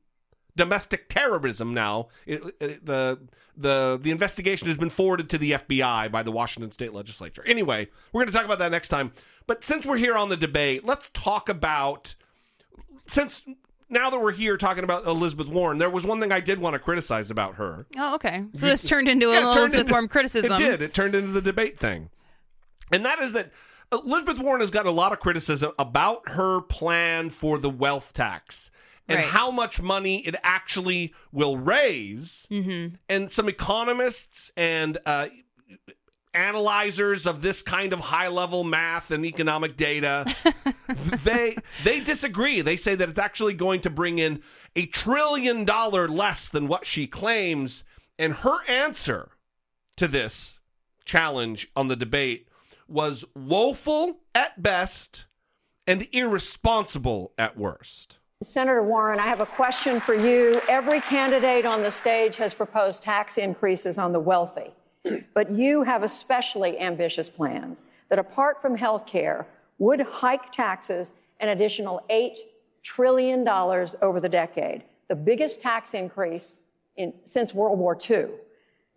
domestic 0.54 1.08
terrorism. 1.08 1.74
Now, 1.74 2.06
It- 2.24 2.42
it- 2.60 2.86
the 2.86 3.18
the 3.56 3.98
the 4.00 4.12
investigation 4.12 4.68
has 4.68 4.76
been 4.76 4.90
forwarded 4.90 5.28
to 5.30 5.38
the 5.38 5.54
FBI 5.54 6.06
by 6.06 6.22
the 6.22 6.30
Washington 6.30 6.70
State 6.70 6.92
Legislature. 6.92 7.42
Anyway, 7.48 7.88
we're 8.12 8.20
going 8.20 8.28
to 8.28 8.32
talk 8.32 8.44
about 8.44 8.60
that 8.60 8.70
next 8.70 8.90
time. 8.90 9.10
But 9.48 9.64
since 9.64 9.84
we're 9.84 9.96
here 9.96 10.14
on 10.16 10.28
the 10.28 10.36
debate, 10.36 10.84
let's 10.84 11.08
talk 11.12 11.48
about 11.48 12.14
since 13.08 13.42
now 13.92 14.10
that 14.10 14.20
we're 14.20 14.32
here 14.32 14.56
talking 14.56 14.82
about 14.84 15.06
Elizabeth 15.06 15.46
Warren, 15.48 15.78
there 15.78 15.90
was 15.90 16.06
one 16.06 16.20
thing 16.20 16.32
I 16.32 16.40
did 16.40 16.58
want 16.58 16.74
to 16.74 16.78
criticize 16.80 17.30
about 17.30 17.54
her. 17.56 17.86
Oh, 17.96 18.14
okay. 18.16 18.44
So 18.54 18.66
this 18.66 18.88
turned 18.88 19.08
into 19.08 19.28
a 19.30 19.34
Yeah, 19.34 19.38
little 19.46 19.52
Elizabeth 19.62 19.80
into- 19.82 19.92
Warren 19.92 20.08
criticism. 20.08 20.52
It 20.54 20.58
did. 20.58 20.82
It 20.82 20.94
turned 20.94 21.14
into 21.14 21.28
the 21.30 21.42
debate 21.42 21.78
thing. 21.78 22.10
And 22.90 23.04
that 23.04 23.20
is 23.20 23.32
that 23.34 23.52
Elizabeth 23.92 24.38
Warren 24.38 24.60
has 24.60 24.70
got 24.70 24.86
a 24.86 24.90
lot 24.90 25.12
of 25.12 25.20
criticism 25.20 25.72
about 25.78 26.28
her 26.30 26.60
plan 26.62 27.30
for 27.30 27.58
the 27.58 27.70
wealth 27.70 28.12
tax 28.14 28.70
and 29.08 29.18
Right. 29.18 29.26
how 29.26 29.50
much 29.50 29.82
money 29.82 30.18
it 30.26 30.34
actually 30.42 31.12
will 31.32 31.58
raise. 31.58 32.46
Mm-hmm. 32.50 32.94
And 33.08 33.30
some 33.30 33.48
economists 33.48 34.50
and 34.56 34.96
uh, 35.04 35.26
analyzers 36.34 37.26
of 37.26 37.42
this 37.42 37.62
kind 37.62 37.92
of 37.92 38.00
high 38.00 38.28
level 38.28 38.64
math 38.64 39.10
and 39.10 39.24
economic 39.24 39.76
data 39.76 40.24
they 41.24 41.56
they 41.84 42.00
disagree. 42.00 42.60
They 42.60 42.76
say 42.76 42.94
that 42.94 43.08
it's 43.08 43.18
actually 43.18 43.54
going 43.54 43.80
to 43.82 43.90
bring 43.90 44.18
in 44.18 44.42
a 44.76 44.86
trillion 44.86 45.64
dollar 45.64 46.08
less 46.08 46.48
than 46.48 46.68
what 46.68 46.86
she 46.86 47.06
claims. 47.06 47.84
And 48.18 48.34
her 48.34 48.64
answer 48.68 49.30
to 49.96 50.08
this 50.08 50.60
challenge 51.04 51.68
on 51.74 51.88
the 51.88 51.96
debate 51.96 52.48
was 52.88 53.24
woeful 53.34 54.20
at 54.34 54.62
best 54.62 55.26
and 55.86 56.06
irresponsible 56.12 57.32
at 57.36 57.56
worst. 57.56 58.18
Senator 58.42 58.82
Warren, 58.82 59.18
I 59.18 59.26
have 59.26 59.40
a 59.40 59.46
question 59.46 60.00
for 60.00 60.14
you. 60.14 60.60
Every 60.68 61.00
candidate 61.00 61.64
on 61.64 61.82
the 61.82 61.90
stage 61.90 62.36
has 62.36 62.52
proposed 62.52 63.02
tax 63.02 63.38
increases 63.38 63.98
on 63.98 64.12
the 64.12 64.20
wealthy, 64.20 64.72
but 65.34 65.50
you 65.50 65.82
have 65.82 66.02
especially 66.02 66.78
ambitious 66.78 67.28
plans 67.28 67.84
that, 68.08 68.18
apart 68.18 68.60
from 68.60 68.76
health 68.76 69.06
care, 69.06 69.46
would 69.78 70.00
hike 70.00 70.52
taxes 70.52 71.12
an 71.40 71.48
additional 71.48 72.02
$8 72.08 72.36
trillion 72.82 73.46
over 73.48 74.20
the 74.20 74.28
decade, 74.28 74.84
the 75.08 75.14
biggest 75.14 75.60
tax 75.60 75.94
increase 75.94 76.60
in, 76.96 77.12
since 77.24 77.54
World 77.54 77.78
War 77.78 77.98
II. 78.08 78.26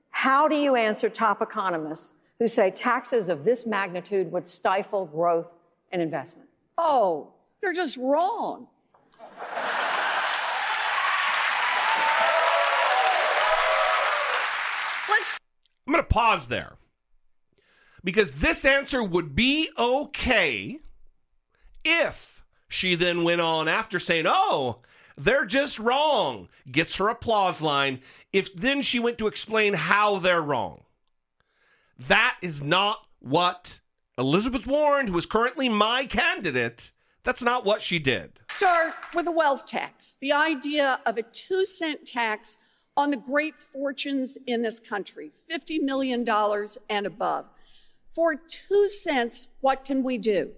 How 0.10 0.48
do 0.48 0.56
you 0.56 0.76
answer 0.76 1.10
top 1.10 1.42
economists 1.42 2.14
who 2.40 2.48
say 2.48 2.72
taxes 2.72 3.30
of 3.30 3.44
this 3.44 3.66
magnitude 3.66 4.32
would 4.32 4.48
stifle 4.48 5.06
growth 5.06 5.54
and 5.92 6.02
investment? 6.02 6.50
Oh, 6.78 7.34
they're 7.62 7.74
just 7.74 7.98
wrong. 7.98 8.68
I'm 15.86 15.94
going 15.94 16.04
to 16.04 16.08
pause 16.08 16.48
there 16.48 16.74
because 18.04 18.34
this 18.34 18.66
answer 18.66 19.04
would 19.04 19.36
be 19.36 19.70
okay 19.78 20.80
if 21.84 22.44
she 22.68 22.96
then 22.96 23.24
went 23.24 23.42
on 23.42 23.68
after 23.68 24.00
saying, 24.00 24.26
Oh, 24.28 24.80
they're 25.18 25.46
just 25.46 25.80
wrong, 25.80 26.50
gets 26.72 26.96
her 26.98 27.08
applause 27.10 27.62
line. 27.62 28.00
If 28.34 28.54
then 28.54 28.82
she 28.82 29.00
went 29.00 29.18
to 29.20 29.28
explain 29.28 29.74
how 29.74 30.20
they're 30.20 30.42
wrong. 30.42 30.84
That 31.98 32.36
is 32.42 32.62
not 32.62 33.08
what 33.20 33.80
Elizabeth 34.18 34.68
Warren, 34.68 35.08
who 35.08 35.18
is 35.18 35.26
currently 35.26 35.70
my 35.70 36.06
candidate, 36.06 36.92
that's 37.24 37.42
not 37.42 37.66
what 37.66 37.82
she 37.82 38.00
did. 38.00 38.40
start 38.50 38.94
with 39.14 39.28
a 39.28 39.32
wealth 39.32 39.66
tax, 39.66 40.18
the 40.20 40.32
idea 40.32 41.00
of 41.06 41.18
a 41.18 41.24
two 41.24 41.66
cent 41.66 42.06
tax 42.06 42.58
on 42.98 43.10
the 43.10 43.18
great 43.18 43.60
fortunes 43.60 44.38
in 44.48 44.62
this 44.62 44.80
country, 44.80 45.30
$50 45.30 45.82
million 45.82 46.26
and 46.90 47.06
above. 47.06 47.46
For 48.10 48.36
two 48.36 48.88
cents, 48.88 49.50
what 49.62 49.84
can 49.84 50.04
we 50.04 50.18
do? 50.18 50.52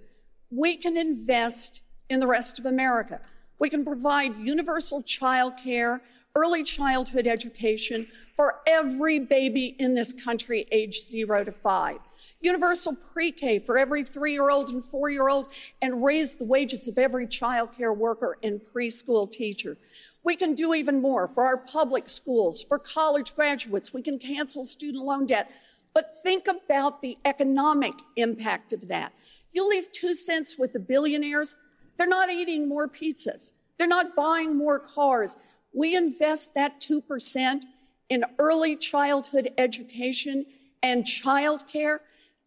We 0.51 0.77
can 0.77 0.97
invest 0.97 1.81
in 2.09 2.19
the 2.19 2.27
rest 2.27 2.59
of 2.59 2.65
America. 2.65 3.19
We 3.59 3.69
can 3.69 3.83
provide 3.83 4.35
universal 4.35 5.01
child 5.01 5.53
care, 5.57 6.01
early 6.35 6.63
childhood 6.63 7.25
education 7.25 8.07
for 8.35 8.59
every 8.67 9.17
baby 9.17 9.75
in 9.79 9.95
this 9.95 10.13
country 10.13 10.67
age 10.71 11.01
zero 11.01 11.43
to 11.43 11.51
five. 11.51 11.97
Universal 12.41 12.95
pre 12.95 13.31
K 13.31 13.57
for 13.57 13.79
every 13.79 14.03
three 14.03 14.33
year 14.33 14.51
old 14.51 14.69
and 14.69 14.83
four 14.83 15.09
year 15.09 15.27
old, 15.27 15.47
and 15.81 16.03
raise 16.03 16.35
the 16.35 16.45
wages 16.45 16.87
of 16.87 16.99
every 16.99 17.25
child 17.25 17.71
care 17.75 17.93
worker 17.93 18.37
and 18.43 18.61
preschool 18.61 19.29
teacher. 19.29 19.75
We 20.27 20.35
can 20.35 20.55
do 20.55 20.73
even 20.73 21.01
more 21.01 21.25
for 21.25 21.45
our 21.45 21.55
public 21.55 22.09
schools, 22.09 22.61
for 22.61 22.77
college 22.77 23.33
graduates. 23.33 23.93
We 23.93 24.01
can 24.01 24.19
cancel 24.19 24.65
student 24.65 25.05
loan 25.05 25.25
debt. 25.25 25.49
But 25.93 26.21
think 26.21 26.49
about 26.49 27.01
the 27.01 27.17
economic 27.23 27.93
impact 28.17 28.73
of 28.73 28.89
that. 28.89 29.13
You 29.53 29.69
leave 29.69 29.89
two 29.93 30.13
cents 30.13 30.59
with 30.59 30.73
the 30.73 30.81
billionaires, 30.81 31.55
they're 31.95 32.07
not 32.07 32.29
eating 32.29 32.67
more 32.67 32.89
pizzas. 32.89 33.53
They're 33.77 33.87
not 33.87 34.17
buying 34.17 34.57
more 34.57 34.79
cars. 34.79 35.37
We 35.73 35.95
invest 35.95 36.53
that 36.55 36.81
2% 36.81 37.61
in 38.09 38.25
early 38.37 38.75
childhood 38.75 39.53
education 39.57 40.45
and 40.83 41.05
childcare. 41.05 41.99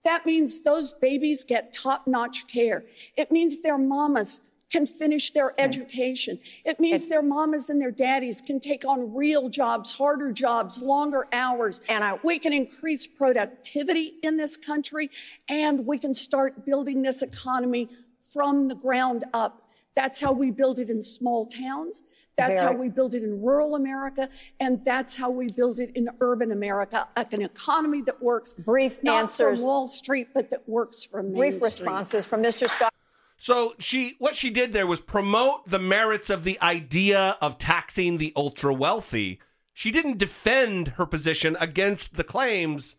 That 0.05 0.27
means 0.27 0.65
those 0.65 0.93
babies 0.93 1.45
get 1.45 1.73
top 1.73 2.07
notch 2.07 2.47
care. 2.47 2.85
It 3.17 3.33
means 3.33 3.63
their 3.63 3.79
mamas 3.79 4.43
can 4.71 4.87
finish 4.87 5.33
their 5.33 5.53
education. 5.59 6.39
It 6.65 6.79
means 6.81 7.09
their 7.09 7.23
mamas 7.23 7.71
and 7.71 7.81
their 7.81 7.91
daddies 7.91 8.41
can 8.41 8.61
take 8.61 8.85
on 8.85 9.15
real 9.15 9.49
jobs, 9.49 9.93
harder 9.93 10.33
jobs, 10.33 10.83
longer 10.83 11.27
hours. 11.33 11.81
And 11.89 12.19
we 12.23 12.39
can 12.39 12.53
increase 12.53 13.07
productivity 13.07 14.15
in 14.23 14.37
this 14.37 14.57
country 14.57 15.11
and 15.49 15.87
we 15.87 15.99
can 15.99 16.15
start 16.15 16.65
building 16.65 17.03
this 17.03 17.23
economy 17.23 17.89
from 18.33 18.69
the 18.69 18.75
ground 18.75 19.25
up. 19.35 19.71
That's 19.95 20.21
how 20.21 20.33
we 20.33 20.51
build 20.53 20.79
it 20.79 20.89
in 20.89 21.03
small 21.03 21.47
towns. 21.47 22.05
That's 22.37 22.61
how 22.61 22.73
we 22.73 22.89
build 22.89 23.15
it 23.15 23.23
in 23.23 23.43
rural 23.43 23.75
America. 23.75 24.29
And 24.61 24.83
that's 24.85 25.15
how 25.15 25.31
we 25.31 25.49
build 25.49 25.79
it 25.79 25.91
in 25.95 26.09
urban 26.21 26.53
America. 26.53 27.07
Like 27.17 27.35
an 27.35 27.43
economy 27.43 28.01
that 28.03 28.23
works 28.23 28.55
Brief 28.55 29.03
not 29.03 29.25
answers. 29.25 29.61
from 29.61 29.67
Wall 29.67 29.87
Street, 29.87 30.29
but 30.33 30.49
that 30.51 30.67
works 30.67 31.05
from 31.05 31.33
Main 31.33 31.35
Brief 31.35 31.55
Street. 31.55 31.87
responses 31.87 32.25
from 32.25 32.43
Mr. 32.43 32.71
Scott. 32.71 32.95
So 33.41 33.73
she 33.79 34.17
what 34.19 34.37
she 34.37 34.51
did 34.51 34.75
there 34.75 34.87
was 34.87 35.01
promote 35.01 35.67
the 35.67 35.79
merits 35.79 36.29
of 36.29 36.45
the 36.45 36.61
idea 36.61 37.39
of 37.41 37.57
taxing 37.57 38.19
the 38.19 38.35
ultra 38.37 38.73
wealthy. 38.73 39.41
She 39.73 39.91
didn't 39.91 40.19
defend 40.19 40.89
her 40.89 41.07
position 41.07 41.57
against 41.59 42.19
the 42.19 42.23
claims 42.23 42.97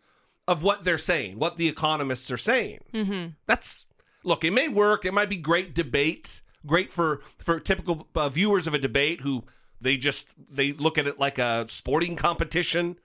of 0.48 0.64
what 0.64 0.82
they're 0.82 0.98
saying, 0.98 1.38
what 1.38 1.58
the 1.58 1.68
economists 1.68 2.28
are 2.28 2.36
saying. 2.36 2.80
Mm-hmm. 2.92 3.28
That's 3.46 3.86
look, 4.24 4.42
it 4.42 4.50
may 4.50 4.66
work, 4.66 5.04
it 5.04 5.14
might 5.14 5.30
be 5.30 5.36
great 5.36 5.76
debate, 5.76 6.42
great 6.66 6.92
for 6.92 7.20
for 7.38 7.60
typical 7.60 8.08
uh, 8.16 8.28
viewers 8.28 8.66
of 8.66 8.74
a 8.74 8.80
debate 8.80 9.20
who 9.20 9.44
they 9.80 9.96
just 9.96 10.26
they 10.36 10.72
look 10.72 10.98
at 10.98 11.06
it 11.06 11.20
like 11.20 11.38
a 11.38 11.66
sporting 11.68 12.16
competition. 12.16 12.98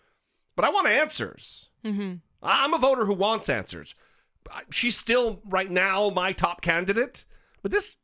But 0.55 0.65
I 0.65 0.69
want 0.69 0.87
answers. 0.87 1.69
Mm-hmm. 1.85 2.15
I'm 2.41 2.73
a 2.73 2.79
voter 2.79 3.05
who 3.05 3.13
wants 3.13 3.47
answers. 3.47 3.93
She's 4.69 4.97
still 4.97 5.41
right 5.45 5.69
now 5.69 6.09
my 6.09 6.31
top 6.31 6.61
candidate, 6.61 7.25
but 7.61 7.71
this 7.71 7.97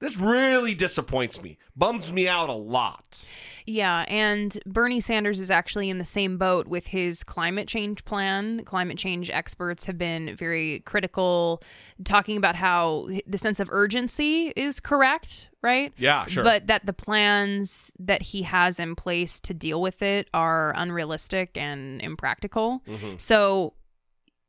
this 0.00 0.16
really 0.18 0.74
disappoints 0.74 1.40
me. 1.40 1.56
Bums 1.76 2.12
me 2.12 2.28
out 2.28 2.50
a 2.50 2.54
lot. 2.54 3.24
Yeah, 3.64 4.04
and 4.08 4.58
Bernie 4.66 5.00
Sanders 5.00 5.40
is 5.40 5.50
actually 5.50 5.88
in 5.88 5.96
the 5.96 6.04
same 6.04 6.36
boat 6.36 6.66
with 6.66 6.88
his 6.88 7.24
climate 7.24 7.68
change 7.68 8.04
plan. 8.04 8.64
Climate 8.64 8.98
change 8.98 9.30
experts 9.30 9.84
have 9.86 9.96
been 9.96 10.36
very 10.36 10.80
critical, 10.80 11.62
talking 12.04 12.36
about 12.36 12.56
how 12.56 13.08
the 13.26 13.38
sense 13.38 13.60
of 13.60 13.70
urgency 13.72 14.48
is 14.56 14.80
correct, 14.80 15.48
right? 15.62 15.94
Yeah, 15.96 16.26
sure. 16.26 16.44
But 16.44 16.66
that 16.66 16.84
the 16.84 16.92
plans 16.92 17.90
that 17.98 18.20
he 18.20 18.42
has 18.42 18.78
in 18.78 18.96
place 18.96 19.40
to 19.40 19.54
deal 19.54 19.80
with 19.80 20.02
it 20.02 20.28
are 20.34 20.74
unrealistic 20.76 21.56
and 21.56 22.02
impractical. 22.02 22.82
Mhm. 22.86 23.18
So 23.18 23.72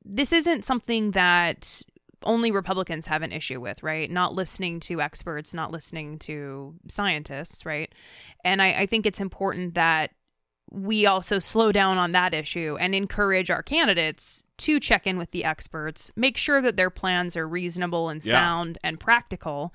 this 0.06 0.32
isn't 0.32 0.64
something 0.64 1.12
that 1.12 1.82
only 2.24 2.51
Republicans 2.51 3.08
have 3.08 3.22
an 3.22 3.32
issue 3.32 3.60
with, 3.60 3.84
right? 3.84 4.10
Not 4.10 4.34
listening 4.34 4.80
to 4.82 5.01
experts, 5.01 5.53
not 5.53 5.72
listening 5.72 6.18
to 6.20 6.76
scientists, 6.88 7.66
right? 7.66 7.93
And 8.43 8.62
I, 8.62 8.82
I 8.82 8.86
think 8.86 9.06
it's 9.06 9.20
important 9.22 9.74
that 9.76 10.12
we 10.72 11.06
also 11.06 11.38
slow 11.38 11.72
down 11.72 11.97
on 11.99 12.12
that 12.14 12.34
issue 12.34 12.76
and 12.80 12.95
encourage 12.95 13.51
our 13.51 13.62
candidates 13.62 14.43
to 14.58 14.80
check 14.80 15.06
in 15.06 15.18
with 15.18 15.30
the 15.32 15.43
experts, 15.43 16.12
make 16.16 16.38
sure 16.38 16.62
that 16.62 16.76
their 16.76 16.89
plans 16.89 17.38
are 17.38 17.47
reasonable 17.47 18.10
and 18.10 18.24
Yeah. 18.26 18.32
sound 18.32 18.78
and 18.84 18.99
practical. 18.99 19.74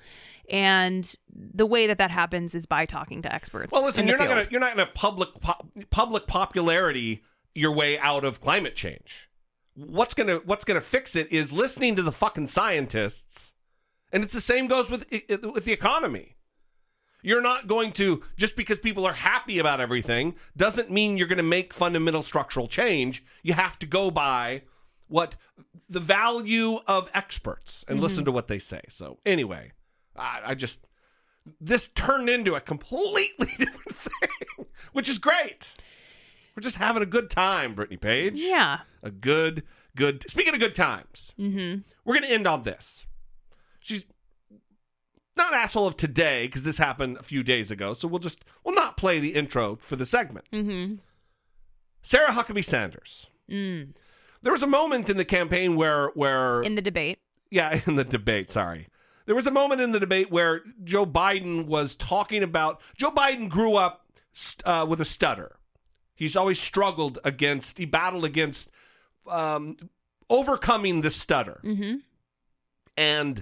And 0.49 1.13
the 1.29 1.65
way 1.65 1.87
that 1.87 1.97
that 1.99 2.11
happens 2.11 2.55
is 2.55 2.65
by 2.65 2.85
talking 2.85 3.21
to 3.21 3.33
experts. 3.33 3.71
Well, 3.71 3.85
listen, 3.85 4.07
you're 4.07 4.17
not 4.17 4.27
gonna 4.27 4.47
you're 4.51 4.59
not 4.59 4.75
gonna 4.75 4.89
public 4.93 5.29
po- 5.39 5.65
public 5.89 6.27
popularity 6.27 7.23
your 7.55 7.71
way 7.71 7.97
out 7.99 8.25
of 8.25 8.41
climate 8.41 8.75
change. 8.75 9.29
What's 9.75 10.13
gonna 10.13 10.37
what's 10.45 10.65
gonna 10.65 10.81
fix 10.81 11.15
it 11.15 11.31
is 11.31 11.53
listening 11.53 11.95
to 11.95 12.01
the 12.01 12.11
fucking 12.11 12.47
scientists, 12.47 13.53
and 14.11 14.23
it's 14.23 14.33
the 14.33 14.41
same 14.41 14.67
goes 14.67 14.89
with 14.89 15.05
with 15.43 15.65
the 15.65 15.71
economy. 15.71 16.35
You're 17.23 17.41
not 17.41 17.67
going 17.67 17.91
to 17.93 18.23
just 18.35 18.55
because 18.55 18.79
people 18.79 19.05
are 19.05 19.13
happy 19.13 19.59
about 19.59 19.79
everything 19.79 20.35
doesn't 20.57 20.89
mean 20.89 21.17
you're 21.17 21.27
going 21.27 21.37
to 21.37 21.43
make 21.43 21.71
fundamental 21.71 22.23
structural 22.23 22.67
change. 22.67 23.23
You 23.43 23.53
have 23.53 23.77
to 23.79 23.85
go 23.85 24.09
by 24.09 24.63
what 25.07 25.35
the 25.87 25.99
value 25.99 26.79
of 26.87 27.09
experts 27.13 27.85
and 27.87 27.99
Mhm. 27.99 28.01
listen 28.01 28.25
to 28.25 28.31
what 28.31 28.47
they 28.47 28.57
say. 28.57 28.81
So 28.89 29.19
anyway, 29.23 29.71
I, 30.15 30.41
I 30.47 30.55
just 30.55 30.87
this 31.59 31.87
turned 31.89 32.27
into 32.29 32.55
a 32.55 32.59
completely 32.61 33.49
different 33.57 33.95
thing, 33.95 34.65
which 34.91 35.07
is 35.07 35.17
great. 35.19 35.75
We're 36.61 36.65
just 36.65 36.77
having 36.77 37.01
a 37.01 37.07
good 37.07 37.31
time, 37.31 37.73
Brittany 37.73 37.97
Page. 37.97 38.39
Yeah. 38.39 38.81
A 39.01 39.09
good, 39.09 39.63
good. 39.95 40.29
Speaking 40.29 40.53
of 40.53 40.59
good 40.59 40.75
times, 40.75 41.33
Mm-hmm. 41.39 41.79
we're 42.05 42.13
going 42.13 42.27
to 42.29 42.31
end 42.31 42.45
on 42.45 42.61
this. 42.61 43.07
She's 43.79 44.05
not 45.35 45.55
asshole 45.55 45.87
of 45.87 45.97
today 45.97 46.45
because 46.45 46.61
this 46.61 46.77
happened 46.77 47.17
a 47.17 47.23
few 47.23 47.41
days 47.41 47.71
ago, 47.71 47.95
so 47.95 48.07
we'll 48.07 48.19
just 48.19 48.45
we'll 48.63 48.75
not 48.75 48.95
play 48.95 49.19
the 49.19 49.33
intro 49.33 49.77
for 49.77 49.95
the 49.95 50.05
segment. 50.05 50.45
Mm-hmm. 50.53 50.97
Sarah 52.03 52.31
Huckabee 52.31 52.63
Sanders. 52.63 53.31
Mm. 53.49 53.95
There 54.43 54.53
was 54.53 54.61
a 54.61 54.67
moment 54.67 55.09
in 55.09 55.17
the 55.17 55.25
campaign 55.25 55.75
where 55.75 56.09
where 56.13 56.61
In 56.61 56.75
the 56.75 56.81
debate. 56.83 57.17
yeah, 57.49 57.81
in 57.87 57.95
the 57.95 58.03
debate, 58.03 58.51
sorry. 58.51 58.85
There 59.25 59.33
was 59.33 59.47
a 59.47 59.51
moment 59.51 59.81
in 59.81 59.93
the 59.93 59.99
debate 59.99 60.29
where 60.29 60.61
Joe 60.83 61.07
Biden 61.07 61.65
was 61.65 61.95
talking 61.95 62.43
about 62.43 62.79
Joe 62.95 63.09
Biden 63.09 63.49
grew 63.49 63.73
up 63.77 64.05
uh, 64.63 64.85
with 64.87 65.01
a 65.01 65.05
stutter. 65.05 65.55
He's 66.21 66.35
always 66.35 66.59
struggled 66.59 67.17
against, 67.23 67.79
he 67.79 67.85
battled 67.85 68.25
against 68.25 68.69
um, 69.27 69.75
overcoming 70.29 71.01
the 71.01 71.09
stutter. 71.09 71.59
Mm-hmm. 71.63 71.95
And 72.95 73.41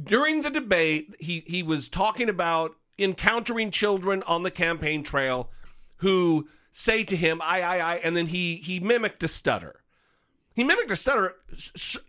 during 0.00 0.42
the 0.42 0.50
debate, 0.50 1.16
he, 1.18 1.42
he 1.48 1.64
was 1.64 1.88
talking 1.88 2.28
about 2.28 2.76
encountering 2.96 3.72
children 3.72 4.22
on 4.22 4.44
the 4.44 4.52
campaign 4.52 5.02
trail 5.02 5.50
who 5.96 6.46
say 6.70 7.02
to 7.02 7.16
him, 7.16 7.40
I, 7.42 7.60
I, 7.60 7.78
I, 7.78 7.96
and 7.96 8.16
then 8.16 8.28
he, 8.28 8.54
he 8.54 8.78
mimicked 8.78 9.24
a 9.24 9.28
stutter. 9.28 9.80
He 10.54 10.62
mimicked 10.62 10.92
a 10.92 10.96
stutter. 10.96 11.34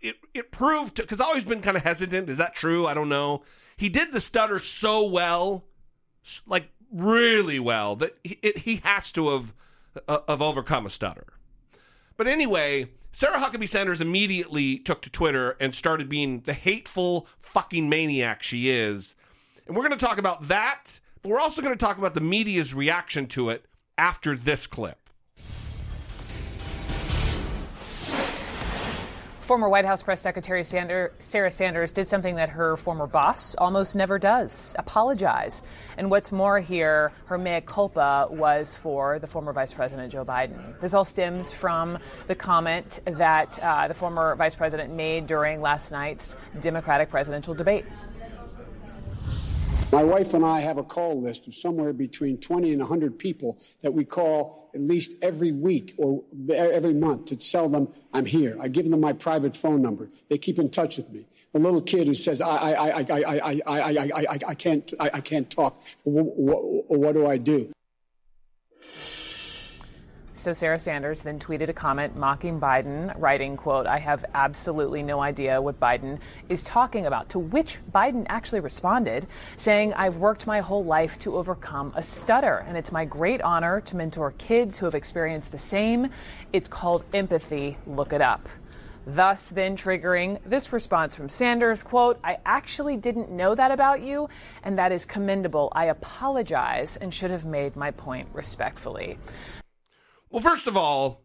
It, 0.00 0.14
it 0.32 0.52
proved, 0.52 0.94
because 0.94 1.20
I've 1.20 1.26
always 1.26 1.42
been 1.42 1.60
kind 1.60 1.76
of 1.76 1.82
hesitant. 1.82 2.30
Is 2.30 2.38
that 2.38 2.54
true? 2.54 2.86
I 2.86 2.94
don't 2.94 3.08
know. 3.08 3.42
He 3.76 3.88
did 3.88 4.12
the 4.12 4.20
stutter 4.20 4.60
so 4.60 5.08
well, 5.08 5.64
like 6.46 6.68
really 6.92 7.58
well, 7.58 7.96
that 7.96 8.16
he, 8.22 8.38
it, 8.42 8.58
he 8.58 8.76
has 8.84 9.10
to 9.10 9.30
have, 9.30 9.52
uh, 10.08 10.18
have 10.28 10.42
overcome 10.42 10.86
a 10.86 10.90
stutter. 10.90 11.26
But 12.16 12.26
anyway, 12.26 12.88
Sarah 13.12 13.38
Huckabee 13.38 13.68
Sanders 13.68 14.00
immediately 14.00 14.78
took 14.78 15.02
to 15.02 15.10
Twitter 15.10 15.56
and 15.60 15.74
started 15.74 16.08
being 16.08 16.40
the 16.40 16.52
hateful 16.52 17.28
fucking 17.40 17.88
maniac 17.88 18.42
she 18.42 18.70
is. 18.70 19.14
And 19.66 19.76
we're 19.76 19.86
going 19.86 19.98
to 19.98 20.04
talk 20.04 20.18
about 20.18 20.48
that, 20.48 21.00
but 21.22 21.28
we're 21.28 21.40
also 21.40 21.62
going 21.62 21.74
to 21.74 21.84
talk 21.84 21.98
about 21.98 22.14
the 22.14 22.20
media's 22.20 22.74
reaction 22.74 23.26
to 23.28 23.50
it 23.50 23.64
after 23.96 24.36
this 24.36 24.66
clip. 24.66 25.03
Former 29.44 29.68
White 29.68 29.84
House 29.84 30.02
Press 30.02 30.22
Secretary 30.22 30.64
Sarah 30.64 31.52
Sanders 31.52 31.92
did 31.92 32.08
something 32.08 32.36
that 32.36 32.48
her 32.48 32.78
former 32.78 33.06
boss 33.06 33.54
almost 33.56 33.94
never 33.94 34.18
does 34.18 34.74
apologize. 34.78 35.62
And 35.98 36.10
what's 36.10 36.32
more 36.32 36.60
here, 36.60 37.12
her 37.26 37.36
mea 37.36 37.60
culpa 37.60 38.26
was 38.30 38.74
for 38.74 39.18
the 39.18 39.26
former 39.26 39.52
Vice 39.52 39.74
President 39.74 40.10
Joe 40.10 40.24
Biden. 40.24 40.80
This 40.80 40.94
all 40.94 41.04
stems 41.04 41.52
from 41.52 41.98
the 42.26 42.34
comment 42.34 43.00
that 43.04 43.58
uh, 43.58 43.86
the 43.86 43.92
former 43.92 44.34
Vice 44.34 44.54
President 44.54 44.94
made 44.94 45.26
during 45.26 45.60
last 45.60 45.92
night's 45.92 46.38
Democratic 46.62 47.10
presidential 47.10 47.52
debate. 47.52 47.84
My 49.92 50.02
wife 50.02 50.34
and 50.34 50.44
I 50.44 50.60
have 50.60 50.76
a 50.76 50.82
call 50.82 51.22
list 51.22 51.46
of 51.46 51.54
somewhere 51.54 51.92
between 51.92 52.38
20 52.38 52.72
and 52.72 52.80
100 52.80 53.18
people 53.18 53.58
that 53.80 53.92
we 53.92 54.04
call 54.04 54.70
at 54.74 54.80
least 54.80 55.14
every 55.22 55.52
week 55.52 55.94
or 55.98 56.24
every 56.52 56.94
month 56.94 57.26
to 57.26 57.36
tell 57.36 57.68
them 57.68 57.88
I'm 58.12 58.24
here. 58.24 58.56
I 58.60 58.68
give 58.68 58.90
them 58.90 59.00
my 59.00 59.12
private 59.12 59.54
phone 59.54 59.82
number. 59.82 60.10
They 60.28 60.38
keep 60.38 60.58
in 60.58 60.70
touch 60.70 60.96
with 60.96 61.10
me. 61.10 61.26
The 61.52 61.60
little 61.60 61.80
kid 61.80 62.08
who 62.08 62.14
says, 62.14 62.40
I, 62.40 62.48
I, 62.48 62.72
I, 62.72 62.88
I, 62.88 63.04
I, 63.10 63.38
I, 63.44 63.60
I, 63.66 64.10
I, 64.16 64.38
I, 64.48 64.54
can't, 64.54 64.92
I, 64.98 65.10
I 65.14 65.20
can't 65.20 65.48
talk. 65.48 65.80
What, 66.02 66.88
what 66.88 67.12
do 67.12 67.28
I 67.28 67.36
do? 67.36 67.73
So 70.44 70.52
Sarah 70.52 70.78
Sanders 70.78 71.22
then 71.22 71.38
tweeted 71.38 71.70
a 71.70 71.72
comment 71.72 72.16
mocking 72.16 72.60
Biden, 72.60 73.18
writing, 73.18 73.56
quote, 73.56 73.86
I 73.86 73.98
have 73.98 74.26
absolutely 74.34 75.02
no 75.02 75.20
idea 75.20 75.62
what 75.62 75.80
Biden 75.80 76.18
is 76.50 76.62
talking 76.62 77.06
about, 77.06 77.30
to 77.30 77.38
which 77.38 77.78
Biden 77.90 78.26
actually 78.28 78.60
responded, 78.60 79.26
saying, 79.56 79.94
I've 79.94 80.18
worked 80.18 80.46
my 80.46 80.60
whole 80.60 80.84
life 80.84 81.18
to 81.20 81.34
overcome 81.36 81.94
a 81.96 82.02
stutter, 82.02 82.62
and 82.68 82.76
it's 82.76 82.92
my 82.92 83.06
great 83.06 83.40
honor 83.40 83.80
to 83.80 83.96
mentor 83.96 84.32
kids 84.36 84.78
who 84.78 84.84
have 84.84 84.94
experienced 84.94 85.50
the 85.50 85.58
same. 85.58 86.10
It's 86.52 86.68
called 86.68 87.06
empathy. 87.14 87.78
Look 87.86 88.12
it 88.12 88.20
up. 88.20 88.46
Thus, 89.06 89.48
then 89.48 89.78
triggering 89.78 90.40
this 90.44 90.74
response 90.74 91.14
from 91.14 91.30
Sanders, 91.30 91.82
quote, 91.82 92.20
I 92.22 92.36
actually 92.44 92.98
didn't 92.98 93.30
know 93.30 93.54
that 93.54 93.70
about 93.70 94.02
you, 94.02 94.28
and 94.62 94.78
that 94.78 94.92
is 94.92 95.06
commendable. 95.06 95.72
I 95.72 95.86
apologize 95.86 96.98
and 96.98 97.14
should 97.14 97.30
have 97.30 97.46
made 97.46 97.76
my 97.76 97.92
point 97.92 98.28
respectfully. 98.34 99.16
Well, 100.34 100.42
first 100.42 100.66
of 100.66 100.76
all, 100.76 101.22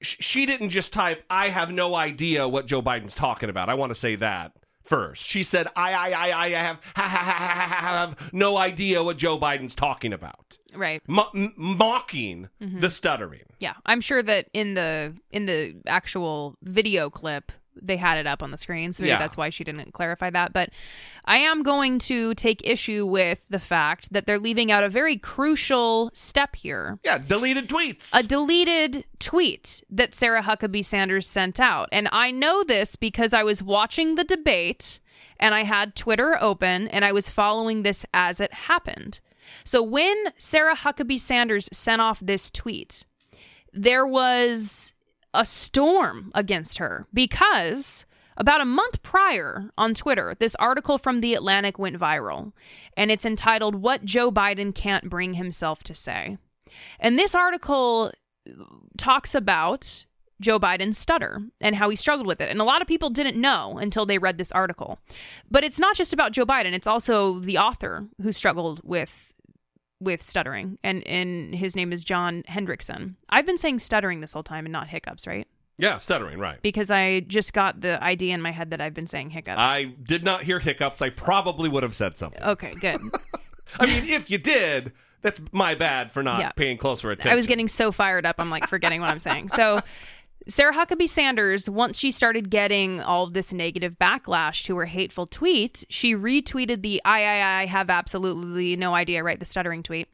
sh- 0.00 0.16
she 0.20 0.46
didn't 0.46 0.70
just 0.70 0.94
type, 0.94 1.22
I 1.28 1.50
have 1.50 1.70
no 1.70 1.94
idea 1.94 2.48
what 2.48 2.64
Joe 2.64 2.80
Biden's 2.80 3.14
talking 3.14 3.50
about. 3.50 3.68
I 3.68 3.74
want 3.74 3.90
to 3.90 3.94
say 3.94 4.16
that 4.16 4.52
first. 4.82 5.22
She 5.22 5.42
said, 5.42 5.66
I, 5.76 5.92
I, 5.92 6.10
I, 6.10 6.44
I 6.44 6.48
have, 6.50 6.78
ha, 6.96 7.02
ha, 7.02 7.18
ha, 7.18 7.32
ha, 7.32 7.66
ha, 7.68 8.06
have 8.06 8.32
no 8.32 8.56
idea 8.56 9.02
what 9.04 9.18
Joe 9.18 9.38
Biden's 9.38 9.74
talking 9.74 10.14
about. 10.14 10.56
Right. 10.74 11.02
Mo- 11.06 11.28
m- 11.34 11.52
mocking 11.58 12.48
Mhm. 12.62 12.80
the 12.80 12.88
stuttering. 12.88 13.44
Yeah, 13.60 13.74
I'm 13.84 14.00
sure 14.00 14.22
that 14.22 14.48
in 14.54 14.72
the 14.72 15.14
in 15.30 15.44
the 15.44 15.74
actual 15.86 16.56
video 16.62 17.10
clip 17.10 17.52
they 17.80 17.96
had 17.96 18.18
it 18.18 18.26
up 18.26 18.42
on 18.42 18.50
the 18.50 18.58
screen, 18.58 18.92
so 18.92 19.02
maybe 19.02 19.10
Yeah. 19.10 19.18
that's 19.18 19.36
why 19.36 19.50
she 19.50 19.64
didn't 19.64 19.92
clarify 19.92 20.30
that. 20.30 20.52
But 20.52 20.70
I 21.24 21.38
am 21.38 21.62
going 21.62 21.98
to 22.00 22.34
take 22.34 22.66
issue 22.66 23.04
with 23.06 23.44
the 23.50 23.58
fact 23.58 24.12
that 24.12 24.26
they're 24.26 24.38
leaving 24.38 24.70
out 24.70 24.84
a 24.84 24.88
very 24.88 25.16
crucial 25.16 26.10
step 26.14 26.56
here. 26.56 26.98
Yeah, 27.04 27.18
deleted 27.18 27.68
tweets. 27.68 28.10
A 28.14 28.22
deleted 28.22 29.04
tweet 29.18 29.82
that 29.90 30.14
Sarah 30.14 30.42
Huckabee 30.42 30.84
Sanders 30.84 31.28
sent 31.28 31.58
out. 31.60 31.88
And 31.92 32.08
I 32.12 32.30
know 32.30 32.62
this 32.64 32.96
because 32.96 33.32
I 33.32 33.42
was 33.42 33.62
watching 33.62 34.14
the 34.14 34.24
debate 34.24 35.00
and 35.40 35.54
I 35.54 35.64
had 35.64 35.96
Twitter 35.96 36.38
open 36.40 36.88
and 36.88 37.04
I 37.04 37.12
was 37.12 37.28
following 37.28 37.82
this 37.82 38.06
as 38.14 38.40
it 38.40 38.52
happened. 38.52 39.20
So 39.64 39.82
when 39.82 40.16
Sarah 40.38 40.76
Huckabee 40.76 41.20
Sanders 41.20 41.68
sent 41.72 42.00
off 42.00 42.20
this 42.20 42.50
tweet, 42.50 43.04
there 43.72 44.06
was 44.06 44.94
a 45.34 45.44
storm 45.44 46.30
against 46.34 46.78
her 46.78 47.06
because 47.12 48.06
about 48.36 48.60
a 48.60 48.66
month 48.66 49.02
prior 49.02 49.70
on 49.78 49.94
Twitter, 49.94 50.34
this 50.38 50.54
article 50.56 50.98
from 50.98 51.20
The 51.20 51.34
Atlantic 51.34 51.78
went 51.78 51.98
viral, 51.98 52.52
and 52.96 53.10
it's 53.10 53.26
entitled 53.26 53.76
What 53.76 54.04
Joe 54.04 54.32
Biden 54.32 54.74
Can't 54.74 55.08
Bring 55.08 55.34
Himself 55.34 55.82
to 55.84 55.94
Say. 55.94 56.38
And 56.98 57.18
this 57.18 57.34
article 57.34 58.12
talks 58.96 59.34
about 59.34 60.06
Joe 60.40 60.58
Biden's 60.58 60.98
stutter 60.98 61.42
and 61.60 61.76
how 61.76 61.88
he 61.88 61.96
struggled 61.96 62.26
with 62.26 62.40
it. 62.40 62.50
And 62.50 62.60
a 62.60 62.64
lot 62.64 62.82
of 62.82 62.88
people 62.88 63.08
didn't 63.08 63.40
know 63.40 63.78
until 63.78 64.04
they 64.04 64.18
read 64.18 64.36
this 64.36 64.52
article. 64.52 64.98
But 65.50 65.62
it's 65.62 65.78
not 65.78 65.96
just 65.96 66.12
about 66.12 66.32
Joe 66.32 66.44
Biden, 66.44 66.72
it's 66.72 66.86
also 66.88 67.38
the 67.38 67.58
author 67.58 68.08
who 68.20 68.32
struggled 68.32 68.80
with 68.82 69.32
with 70.04 70.22
stuttering 70.22 70.78
and 70.84 71.06
and 71.06 71.54
his 71.54 71.74
name 71.74 71.92
is 71.92 72.04
John 72.04 72.42
Hendrickson. 72.48 73.14
I've 73.28 73.46
been 73.46 73.58
saying 73.58 73.78
stuttering 73.80 74.20
this 74.20 74.32
whole 74.32 74.42
time 74.42 74.66
and 74.66 74.72
not 74.72 74.88
hiccups, 74.88 75.26
right? 75.26 75.46
Yeah, 75.76 75.98
stuttering, 75.98 76.38
right. 76.38 76.62
Because 76.62 76.90
I 76.90 77.20
just 77.20 77.52
got 77.52 77.80
the 77.80 78.00
idea 78.02 78.32
in 78.34 78.40
my 78.40 78.52
head 78.52 78.70
that 78.70 78.80
I've 78.80 78.94
been 78.94 79.08
saying 79.08 79.30
hiccups. 79.30 79.58
I 79.60 79.94
did 80.04 80.22
not 80.22 80.44
hear 80.44 80.60
hiccups. 80.60 81.02
I 81.02 81.10
probably 81.10 81.68
would 81.68 81.82
have 81.82 81.96
said 81.96 82.16
something. 82.16 82.40
okay, 82.44 82.74
good. 82.74 83.00
I 83.80 83.86
mean, 83.86 84.04
if 84.04 84.30
you 84.30 84.38
did, 84.38 84.92
that's 85.22 85.40
my 85.50 85.74
bad 85.74 86.12
for 86.12 86.22
not 86.22 86.38
Yeah. 86.38 86.50
paying 86.52 86.78
closer 86.78 87.10
attention. 87.10 87.32
I 87.32 87.34
was 87.34 87.48
getting 87.48 87.66
so 87.66 87.90
fired 87.90 88.24
up, 88.24 88.36
I'm 88.38 88.50
like 88.50 88.68
forgetting 88.68 89.00
what 89.00 89.10
I'm 89.10 89.18
saying. 89.18 89.48
So, 89.48 89.80
Sarah 90.46 90.74
Huckabee 90.74 91.08
Sanders, 91.08 91.70
once 91.70 91.98
she 91.98 92.10
started 92.10 92.50
getting 92.50 93.00
all 93.00 93.30
this 93.30 93.52
negative 93.52 93.98
backlash 93.98 94.62
to 94.64 94.76
her 94.76 94.84
hateful 94.84 95.26
tweet, 95.26 95.84
she 95.88 96.14
retweeted 96.14 96.82
the 96.82 97.00
I, 97.04 97.24
I, 97.24 97.62
I 97.62 97.66
have 97.66 97.88
absolutely 97.88 98.76
no 98.76 98.94
idea, 98.94 99.24
right? 99.24 99.38
The 99.38 99.46
stuttering 99.46 99.82
tweet. 99.82 100.08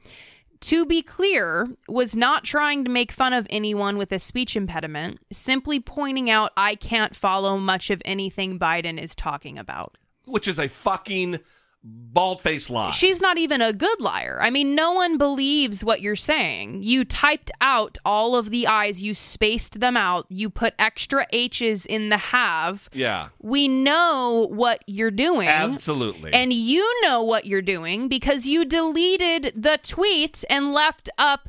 To 0.61 0.85
be 0.87 1.03
clear, 1.03 1.69
was 1.89 2.15
not 2.15 2.45
trying 2.45 2.85
to 2.85 2.91
make 2.91 3.11
fun 3.11 3.33
of 3.33 3.47
anyone 3.51 3.97
with 3.97 4.13
a 4.13 4.19
speech 4.19 4.55
impediment, 4.55 5.19
simply 5.33 5.81
pointing 5.81 6.31
out 6.31 6.53
I 6.57 6.75
can't 6.77 7.17
follow 7.17 7.57
much 7.57 7.91
of 7.91 8.03
anything 8.05 8.59
Biden 8.59 9.03
is 9.03 9.17
talking 9.17 9.59
about. 9.59 9.97
Which 10.27 10.47
is 10.47 10.59
a 10.59 10.69
fucking 10.69 11.41
bald 11.83 12.41
faced 12.43 12.69
lie. 12.71 12.91
She's 12.91 13.21
not 13.23 13.39
even 13.39 13.63
a 13.63 13.73
good 13.73 14.01
liar. 14.01 14.39
I 14.43 14.51
mean, 14.51 14.75
no 14.75 14.93
one 14.93 15.17
believes 15.17 15.83
what 15.83 16.01
you're 16.03 16.17
saying. 16.17 16.83
You 16.83 17.05
typed 17.05 17.51
out 17.61 17.97
all 18.05 18.37
of 18.37 18.51
the 18.51 18.67
I's, 18.67 19.03
you 19.03 19.15
spaced 19.15 19.81
them 19.81 19.97
out, 19.97 20.27
you 20.29 20.51
put 20.51 20.75
extra 20.79 21.27
H's 21.33 21.87
in 21.87 22.11
the 22.11 22.19
have. 22.19 22.89
yeah, 22.93 23.29
We 23.41 23.67
know 23.69 24.47
what 24.51 24.83
you're 24.87 25.11
doing. 25.11 25.49
absolutely. 25.49 26.35
And 26.35 26.53
you 26.53 26.87
know 27.03 27.23
what 27.23 27.47
you're 27.47 27.63
doing 27.63 28.09
because 28.09 28.47
you 28.47 28.65
deleted 28.67 29.53
the 29.57 29.79
tweet 29.83 30.45
and 30.51 30.73
left 30.73 31.09
up 31.17 31.49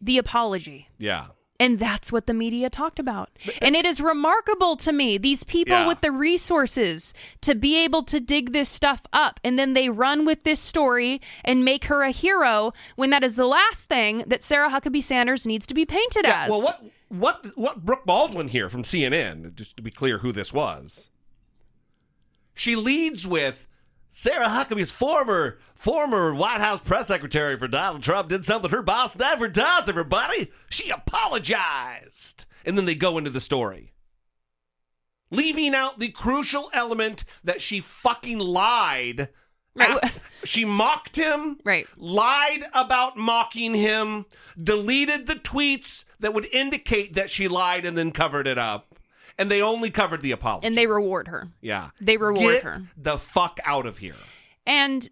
the 0.00 0.16
apology. 0.18 0.88
yeah. 0.98 1.26
And 1.58 1.78
that's 1.78 2.12
what 2.12 2.26
the 2.26 2.34
media 2.34 2.68
talked 2.68 2.98
about. 2.98 3.30
Uh, 3.46 3.52
and 3.62 3.74
it 3.74 3.86
is 3.86 4.00
remarkable 4.00 4.76
to 4.76 4.92
me, 4.92 5.16
these 5.18 5.42
people 5.44 5.72
Yeah. 5.74 5.86
with 5.86 6.00
the 6.02 6.10
resources 6.12 7.14
to 7.40 7.54
be 7.54 7.82
able 7.82 8.02
to 8.04 8.20
dig 8.20 8.52
this 8.52 8.68
stuff 8.68 9.06
up. 9.12 9.40
And 9.42 9.58
then 9.58 9.72
they 9.72 9.88
run 9.88 10.24
with 10.26 10.44
this 10.44 10.60
story 10.60 11.20
and 11.44 11.64
make 11.64 11.86
her 11.86 12.02
a 12.02 12.10
hero 12.10 12.72
when 12.96 13.10
that 13.10 13.24
is 13.24 13.36
the 13.36 13.46
last 13.46 13.88
thing 13.88 14.22
that 14.26 14.42
Sarah 14.42 14.70
Huckabee 14.70 15.02
Sanders 15.02 15.46
needs 15.46 15.66
to 15.66 15.74
be 15.74 15.86
painted 15.86 16.24
Yeah, 16.24 16.44
as. 16.44 16.50
well, 16.50 16.60
what 16.62 16.82
what 17.08 17.46
what 17.56 17.84
Brooke 17.84 18.04
Baldwin 18.04 18.48
here 18.48 18.68
from 18.68 18.82
CNN, 18.82 19.54
just 19.54 19.76
to 19.76 19.82
be 19.82 19.90
clear 19.90 20.18
who 20.18 20.32
this 20.32 20.52
was. 20.52 21.08
She 22.54 22.74
leads 22.76 23.26
with 23.26 23.66
Sarah 24.18 24.48
Huckabee's 24.48 24.92
former 24.92 25.58
former 25.74 26.32
White 26.32 26.62
House 26.62 26.80
press 26.82 27.08
secretary 27.08 27.54
for 27.58 27.68
Donald 27.68 28.02
Trump 28.02 28.30
did 28.30 28.46
something 28.46 28.70
her 28.70 28.80
boss 28.80 29.14
never 29.14 29.46
does, 29.46 29.90
everybody. 29.90 30.50
She 30.70 30.88
apologized. 30.88 32.46
And 32.64 32.78
then 32.78 32.86
they 32.86 32.94
go 32.94 33.18
into 33.18 33.28
the 33.28 33.42
story. 33.42 33.92
Leaving 35.30 35.74
out 35.74 35.98
the 35.98 36.08
crucial 36.08 36.70
element 36.72 37.24
that 37.44 37.60
she 37.60 37.80
fucking 37.80 38.38
lied. 38.38 39.28
Right. 39.74 40.00
She 40.44 40.64
mocked 40.64 41.16
him. 41.16 41.58
Right. 41.62 41.86
Lied 41.98 42.64
about 42.72 43.18
mocking 43.18 43.74
him. 43.74 44.24
Deleted 44.60 45.26
the 45.26 45.34
tweets 45.34 46.04
that 46.20 46.32
would 46.32 46.48
indicate 46.54 47.12
that 47.12 47.28
she 47.28 47.48
lied 47.48 47.84
and 47.84 47.98
then 47.98 48.12
covered 48.12 48.46
it 48.46 48.56
up. 48.56 48.95
And 49.38 49.50
they 49.50 49.60
only 49.60 49.90
covered 49.90 50.22
the 50.22 50.32
apology. 50.32 50.66
And 50.66 50.76
they 50.76 50.86
reward 50.86 51.28
her. 51.28 51.48
Yeah. 51.60 51.90
They 52.00 52.16
reward 52.16 52.54
Get 52.54 52.62
her. 52.62 52.82
the 52.96 53.18
fuck 53.18 53.60
out 53.64 53.86
of 53.86 53.98
here. 53.98 54.14
And 54.66 55.08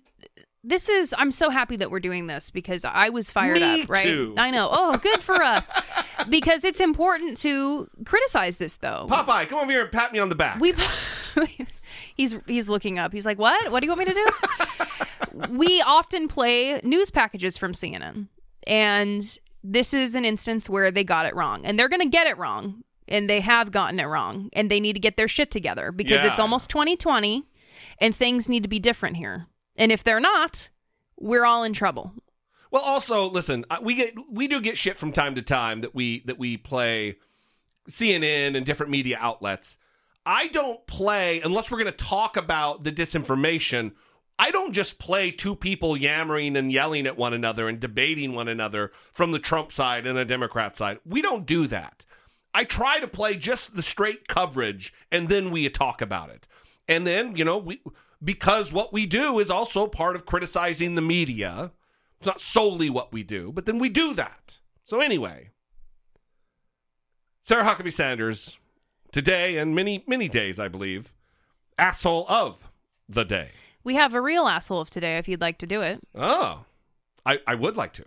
this 0.63 0.89
is 0.89 1.15
I'm 1.19 1.31
so 1.31 1.51
happy 1.51 1.77
that 1.77 1.91
we're 1.91 2.01
doing 2.01 2.27
this 2.27 2.51
because 2.51 2.85
I 2.87 3.11
was 3.11 3.31
fired 3.31 3.61
Me 3.61 3.83
up, 3.83 3.89
right? 3.91 4.05
too. 4.05 4.35
I 4.39 4.51
know. 4.51 4.69
Oh, 4.73 4.97
good 4.97 5.23
for 5.23 5.43
us. 5.43 5.73
because 6.31 6.65
it's 6.65 6.81
important 6.81 7.37
to 7.39 7.89
criticize 8.07 8.57
this 8.57 8.79
though. 8.79 9.07
Popeye, 9.11 9.47
come 9.47 9.59
over 9.59 9.71
here 9.71 9.83
and 9.83 9.93
pat 9.93 10.13
me 10.13 10.19
on 10.19 10.31
the 10.31 10.35
back. 10.35 10.59
We 10.59 10.75
He's 12.17 12.37
he's 12.47 12.69
looking 12.69 12.99
up. 12.99 13.13
He's 13.13 13.27
like, 13.27 13.39
"What? 13.39 13.73
What 13.73 13.81
do 13.81 13.87
you 13.87 13.91
want 13.91 13.99
me 13.99 14.05
to 14.07 14.15
do?" 14.15 15.49
we 15.51 15.83
often 15.83 16.29
play 16.29 16.81
news 16.85 17.11
packages 17.11 17.59
from 17.59 17.73
CNN. 17.73 18.29
And 18.67 19.39
this 19.65 19.93
is 19.93 20.15
an 20.15 20.25
instance 20.25 20.71
where 20.71 20.91
they 20.91 21.03
got 21.05 21.27
it 21.27 21.35
wrong. 21.35 21.65
And 21.67 21.79
they're 21.79 21.89
going 21.89 22.03
to 22.03 22.09
get 22.09 22.27
it 22.27 22.39
wrong. 22.39 22.85
And 23.07 23.29
they 23.29 23.41
have 23.41 23.71
gotten 23.71 24.01
it 24.01 24.05
wrong. 24.05 24.49
And 24.53 24.71
they 24.71 24.81
need 24.81 24.95
to 24.95 25.01
get 25.01 25.17
their 25.17 25.29
shit 25.29 25.51
together 25.51 25.93
because 25.93 26.25
it's 26.25 26.39
almost 26.39 26.71
2020 26.71 27.45
and 27.99 28.15
things 28.15 28.49
need 28.49 28.63
to 28.63 28.69
be 28.69 28.79
different 28.79 29.17
here. 29.17 29.47
And 29.77 29.93
if 29.93 30.03
they're 30.03 30.21
not, 30.21 30.71
we're 31.19 31.45
all 31.45 31.65
in 31.65 31.73
trouble. 31.73 32.15
Well, 32.71 32.83
also, 32.83 33.29
listen, 33.29 33.65
we 33.83 33.95
get 33.95 34.15
we 34.31 34.49
do 34.49 34.61
get 34.61 34.77
shit 34.77 34.97
from 34.97 35.13
time 35.13 35.37
to 35.37 35.43
time 35.43 35.81
that 35.83 35.95
we 35.95 36.23
that 36.27 36.39
we 36.39 36.57
play 36.57 37.19
CNN 37.89 38.57
and 38.57 38.67
different 38.67 38.91
media 38.91 39.17
outlets. 39.21 39.77
I 40.27 40.49
don't 40.49 40.85
play 40.87 41.41
unless 41.41 41.71
we're 41.71 41.79
going 41.79 41.93
to 41.95 42.05
talk 42.05 42.37
about 42.37 42.83
the 42.83 42.93
disinformation. 42.93 43.93
I 44.39 44.51
don't 44.51 44.73
just 44.73 44.99
play 44.99 45.31
two 45.31 45.55
people 45.55 45.97
yammering 45.97 46.57
and 46.57 46.73
yelling 46.73 47.07
at 47.07 47.17
one 47.17 47.33
another 47.33 47.69
and 47.69 47.79
debating 47.79 48.35
one 48.35 48.49
another 48.49 48.91
from 49.13 49.31
the 49.31 49.39
Trump 49.39 49.71
side 49.71 50.07
and 50.07 50.17
the 50.17 50.25
Democrat 50.25 50.77
side. 50.77 50.99
We 51.05 51.23
don't 51.23 51.47
do 51.47 51.69
that. 51.69 52.05
I 52.55 52.65
try 52.65 53.01
to 53.01 53.09
play 53.09 53.37
just 53.37 53.75
the 53.75 53.83
straight 53.83 54.29
coverage 54.29 54.95
and 55.11 55.29
then 55.29 55.51
we 55.51 55.69
talk 55.69 56.01
about 56.01 56.31
it. 56.31 56.47
And 56.89 57.07
then, 57.07 57.37
you 57.37 57.45
know, 57.45 57.59
we 57.59 57.81
because 58.23 58.73
what 58.73 58.93
we 58.93 59.05
do 59.07 59.39
is 59.39 59.51
also 59.51 59.87
part 59.87 60.17
of 60.17 60.25
criticizing 60.25 60.95
the 60.95 61.03
media. 61.03 61.73
It's 62.19 62.27
not 62.27 62.41
solely 62.41 62.89
what 62.89 63.13
we 63.13 63.23
do, 63.23 63.53
but 63.53 63.67
then 63.67 63.79
we 63.79 63.89
do 63.89 64.15
that. 64.15 64.59
So 64.85 65.01
anyway, 65.01 65.51
Sarah 67.43 67.65
Huckabee 67.65 67.93
Sanders, 67.93 68.57
today 69.13 69.59
and 69.59 69.75
many, 69.75 70.05
many 70.07 70.29
days, 70.29 70.59
I 70.59 70.69
believe, 70.69 71.13
asshole 71.79 72.25
of 72.29 72.71
the 73.09 73.25
day. 73.25 73.51
We 73.83 73.97
have 73.97 74.15
a 74.15 74.21
real 74.21 74.47
asshole 74.47 74.81
of 74.81 74.91
today 74.91 75.19
if 75.19 75.29
you'd 75.29 75.43
like 75.43 75.59
to 75.59 75.67
do 75.67 75.83
it. 75.83 76.01
Oh, 76.15 76.65
I, 77.27 77.41
I 77.47 77.55
would 77.55 77.77
like 77.77 77.93
to. 77.95 78.05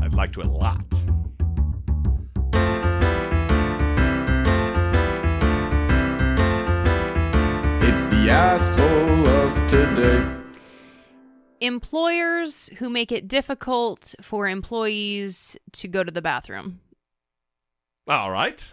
I'd 0.00 0.14
like 0.14 0.32
to 0.32 0.40
a 0.40 0.48
lot. 0.48 1.11
It's 7.92 8.08
the 8.08 8.30
asshole 8.30 9.26
of 9.26 9.66
today. 9.66 10.26
Employers 11.60 12.70
who 12.78 12.88
make 12.88 13.12
it 13.12 13.28
difficult 13.28 14.14
for 14.22 14.48
employees 14.48 15.58
to 15.72 15.88
go 15.88 16.02
to 16.02 16.10
the 16.10 16.22
bathroom. 16.22 16.80
All 18.08 18.30
right. 18.30 18.72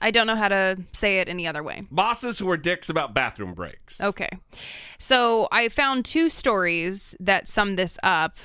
I 0.00 0.10
don't 0.10 0.26
know 0.26 0.36
how 0.36 0.48
to 0.48 0.76
say 0.92 1.20
it 1.20 1.30
any 1.30 1.46
other 1.46 1.62
way. 1.62 1.86
Bosses 1.90 2.38
who 2.38 2.50
are 2.50 2.58
dicks 2.58 2.90
about 2.90 3.14
bathroom 3.14 3.54
breaks. 3.54 4.02
Okay. 4.02 4.28
So 4.98 5.48
I 5.50 5.70
found 5.70 6.04
two 6.04 6.28
stories 6.28 7.16
that 7.20 7.48
sum 7.48 7.76
this 7.76 7.98
up. 8.02 8.36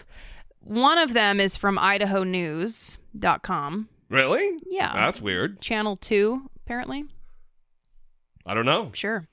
One 0.62 1.00
of 1.00 1.12
them 1.12 1.42
is 1.42 1.58
from 1.58 1.78
idahonews.com. 1.78 3.90
Really? 4.08 4.52
Yeah. 4.70 4.94
That's 4.94 5.22
weird. 5.22 5.60
Channel 5.60 5.98
2, 5.98 6.50
apparently. 6.64 7.04
I 8.46 8.54
don't 8.54 8.66
know. 8.66 8.92
Sure. 8.94 9.28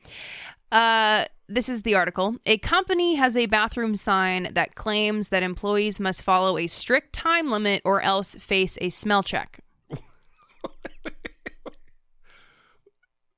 Uh, 0.73 1.25
this 1.49 1.69
is 1.69 1.83
the 1.83 1.95
article. 1.97 2.37
A 2.47 2.59
company 2.59 3.17
has 3.17 3.37
a 3.37 3.47
bathroom 3.47 3.97
sign 3.97 4.51
that 4.53 4.77
claims 4.77 5.31
that 5.31 5.43
employees 5.43 5.99
must 5.99 6.23
follow 6.23 6.57
a 6.57 6.69
strict 6.69 7.13
time 7.13 7.51
limit 7.51 7.83
or 7.85 8.01
else 8.01 8.37
face 8.37 8.79
a 8.81 8.89
smell 8.91 9.23
check. 9.23 9.61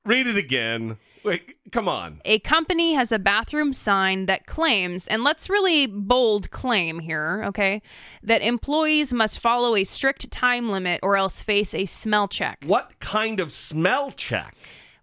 Read 0.05 0.27
it 0.27 0.37
again. 0.37 0.97
Wait, 1.23 1.55
come 1.71 1.87
on. 1.87 2.19
A 2.25 2.39
company 2.39 2.93
has 2.93 3.11
a 3.13 3.17
bathroom 3.17 3.71
sign 3.71 4.25
that 4.25 4.45
claims, 4.45 5.07
and 5.07 5.23
let's 5.23 5.49
really 5.49 5.87
bold 5.87 6.51
claim 6.51 6.99
here, 6.99 7.43
okay, 7.45 7.81
that 8.21 8.41
employees 8.41 9.13
must 9.13 9.39
follow 9.39 9.75
a 9.75 9.85
strict 9.85 10.29
time 10.31 10.69
limit 10.69 10.99
or 11.01 11.15
else 11.15 11.41
face 11.41 11.73
a 11.73 11.85
smell 11.85 12.27
check. 12.27 12.63
What 12.65 12.99
kind 12.99 13.39
of 13.39 13.53
smell 13.53 14.11
check? 14.11 14.53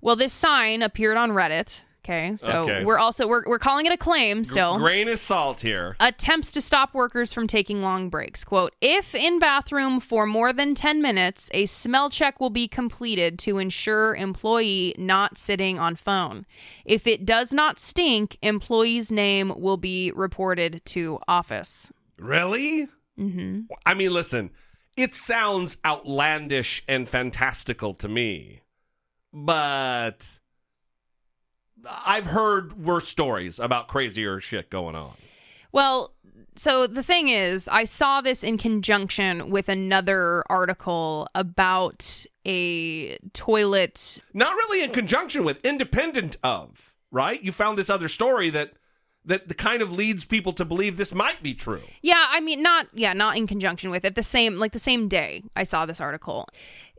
Well, 0.03 0.16
this 0.16 0.35
sign 0.35 0.83
appeared 0.83 1.16
on 1.16 1.31
Reddit. 1.31 1.83
Okay, 2.03 2.34
so 2.36 2.62
Okay. 2.62 2.82
we're 2.84 2.98
also 2.98 3.28
we're 3.28 3.44
we're 3.46 3.59
calling 3.59 3.84
it 3.84 3.92
a 3.92 3.96
claim 3.96 4.42
still. 4.42 4.78
Grain 4.78 5.07
of 5.09 5.20
salt 5.20 5.61
here. 5.61 5.96
attempts 6.01 6.51
to 6.53 6.61
stop 6.62 6.94
workers 6.94 7.32
from 7.32 7.46
taking 7.46 7.82
long 7.82 8.09
breaks. 8.09 8.42
Quote, 8.42 8.74
if 8.80 9.14
in 9.14 9.38
bathroom 9.38 10.01
for 10.01 10.26
more 10.26 10.51
than 10.53 10.74
10 10.74 11.03
minutes, 11.03 11.51
a 11.53 11.66
smell 11.66 12.09
check 12.09 12.40
will 12.40 12.48
be 12.51 12.66
completed 12.66 13.38
to 13.40 13.59
ensure 13.59 14.14
employee 14.14 14.94
not 14.96 15.36
sitting 15.36 15.78
on 15.78 15.94
phone. 15.94 16.46
If 16.86 17.07
it 17.07 17.26
does 17.26 17.53
not 17.53 17.78
stink, 17.78 18.38
employee's 18.40 19.12
name 19.12 19.53
will 19.57 19.76
be 19.76 20.11
reported 20.12 20.80
to 20.86 21.18
office. 21.28 21.92
Really? 22.18 22.88
Mm-hmm. 23.18 23.62
I 23.84 23.92
mean, 23.92 24.12
listen, 24.14 24.51
it 24.96 25.14
sounds 25.14 25.76
outlandish 25.84 26.82
and 26.88 27.07
fantastical 27.07 27.92
to 27.94 28.09
me, 28.09 28.62
but 29.34 30.39
I've 31.89 32.26
heard 32.26 32.85
worse 32.85 33.09
stories 33.09 33.59
about 33.59 33.89
crazier 33.89 34.41
shit 34.41 34.70
going 34.70 34.95
on. 34.95 35.12
Well, 35.72 36.14
so 36.57 36.87
the 36.87 37.03
thing 37.03 37.28
is, 37.28 37.68
I 37.68 37.85
saw 37.85 38.20
this 38.20 38.43
in 38.43 38.59
conjunction 38.59 39.51
with 39.51 39.68
another 39.68 40.43
article 40.51 41.28
about 41.35 42.26
a 42.45 43.16
toilet 43.33 44.18
Not 44.35 44.55
really 44.57 44.83
in 44.83 44.91
conjunction 44.91 45.45
with, 45.45 45.64
independent 45.64 46.37
of, 46.43 46.93
right? 47.11 47.43
You 47.43 47.53
found 47.53 47.78
this 47.78 47.89
other 47.91 48.09
story 48.09 48.51
that 48.51 48.72
that 49.24 49.48
the 49.48 49.54
kind 49.54 49.82
of 49.82 49.92
leads 49.92 50.24
people 50.24 50.52
to 50.54 50.64
believe 50.64 50.96
this 50.96 51.14
might 51.14 51.42
be 51.42 51.54
true. 51.54 51.82
Yeah, 52.00 52.26
I 52.30 52.40
mean 52.40 52.62
not 52.62 52.86
yeah, 52.94 53.12
not 53.12 53.36
in 53.36 53.46
conjunction 53.46 53.90
with 53.90 54.04
it. 54.04 54.14
The 54.14 54.22
same 54.22 54.58
like 54.58 54.72
the 54.72 54.78
same 54.78 55.08
day 55.08 55.42
I 55.54 55.64
saw 55.64 55.84
this 55.86 56.00
article. 56.00 56.48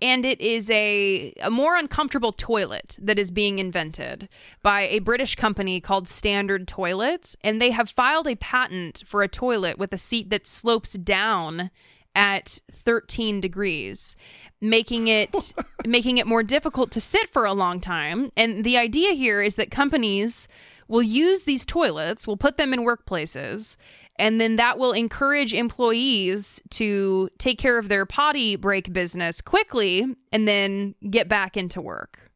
And 0.01 0.23
it 0.23 0.39
is 0.39 0.69
a 0.69 1.33
a 1.41 1.49
more 1.49 1.75
uncomfortable 1.75 2.31
toilet 2.31 2.97
that 3.01 3.17
is 3.17 3.31
being 3.31 3.59
invented 3.59 4.29
by 4.61 4.81
a 4.81 4.99
British 4.99 5.35
company 5.35 5.81
called 5.81 6.07
Standard 6.07 6.67
Toilets 6.67 7.35
and 7.43 7.59
they 7.59 7.71
have 7.71 7.89
filed 7.89 8.27
a 8.27 8.35
patent 8.35 9.03
for 9.07 9.23
a 9.23 9.27
toilet 9.27 9.79
with 9.79 9.91
a 9.91 9.97
seat 9.97 10.29
that 10.29 10.45
slopes 10.45 10.93
down 10.93 11.71
at 12.13 12.59
13 12.83 13.39
degrees 13.39 14.15
making 14.59 15.07
it 15.07 15.53
making 15.87 16.17
it 16.17 16.27
more 16.27 16.43
difficult 16.43 16.91
to 16.91 17.01
sit 17.01 17.31
for 17.31 17.45
a 17.45 17.53
long 17.53 17.79
time 17.79 18.31
and 18.35 18.63
the 18.63 18.77
idea 18.77 19.13
here 19.13 19.41
is 19.41 19.55
that 19.55 19.71
companies 19.71 20.47
will 20.91 21.01
use 21.03 21.43
these 21.45 21.65
toilets 21.65 22.27
we'll 22.27 22.37
put 22.37 22.57
them 22.57 22.73
in 22.73 22.81
workplaces 22.81 23.77
and 24.19 24.39
then 24.39 24.57
that 24.57 24.77
will 24.77 24.91
encourage 24.91 25.53
employees 25.53 26.61
to 26.69 27.29
take 27.39 27.57
care 27.57 27.77
of 27.77 27.87
their 27.87 28.05
potty 28.05 28.55
break 28.55 28.93
business 28.93 29.41
quickly 29.41 30.05
and 30.31 30.47
then 30.47 30.93
get 31.09 31.27
back 31.27 31.57
into 31.57 31.81
work 31.81 32.31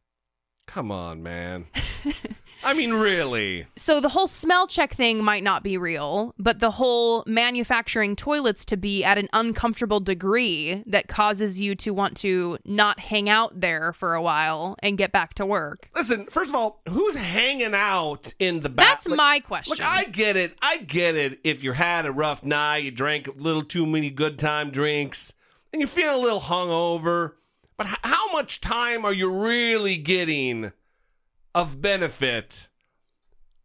Come 0.66 0.90
on, 0.90 1.22
man. 1.22 1.66
I 2.66 2.74
mean, 2.74 2.92
really. 2.92 3.66
so 3.76 4.00
the 4.00 4.08
whole 4.08 4.26
smell 4.26 4.66
check 4.66 4.92
thing 4.92 5.22
might 5.22 5.44
not 5.44 5.62
be 5.62 5.78
real, 5.78 6.34
but 6.36 6.58
the 6.58 6.72
whole 6.72 7.22
manufacturing 7.24 8.16
toilets 8.16 8.64
to 8.66 8.76
be 8.76 9.04
at 9.04 9.18
an 9.18 9.28
uncomfortable 9.32 10.00
degree 10.00 10.82
that 10.86 11.06
causes 11.06 11.60
you 11.60 11.76
to 11.76 11.92
want 11.92 12.16
to 12.18 12.58
not 12.64 12.98
hang 12.98 13.28
out 13.28 13.60
there 13.60 13.92
for 13.92 14.14
a 14.14 14.20
while 14.22 14.74
and 14.80 14.98
get 14.98 15.12
back 15.12 15.34
to 15.34 15.46
work. 15.46 15.88
Listen, 15.94 16.26
first 16.26 16.50
of 16.50 16.56
all, 16.56 16.80
who's 16.88 17.14
hanging 17.14 17.72
out 17.72 18.34
in 18.40 18.60
the 18.60 18.68
bath? 18.68 19.04
That's 19.04 19.08
my 19.08 19.38
question. 19.38 19.76
Look, 19.76 19.86
I 19.86 20.04
get 20.04 20.36
it. 20.36 20.56
I 20.60 20.78
get 20.78 21.14
it. 21.14 21.38
If 21.44 21.62
you 21.62 21.70
had 21.72 22.04
a 22.04 22.10
rough 22.10 22.42
night, 22.42 22.78
you 22.78 22.90
drank 22.90 23.28
a 23.28 23.32
little 23.32 23.62
too 23.62 23.86
many 23.86 24.10
good 24.10 24.40
time 24.40 24.72
drinks, 24.72 25.32
and 25.72 25.80
you're 25.80 25.88
feeling 25.88 26.16
a 26.16 26.18
little 26.18 26.40
hungover. 26.40 27.34
But 27.76 27.86
h- 27.86 27.98
how 28.02 28.32
much 28.32 28.60
time 28.60 29.04
are 29.04 29.12
you 29.12 29.30
really 29.30 29.96
getting 29.98 30.72
of 31.56 31.80
benefit 31.80 32.68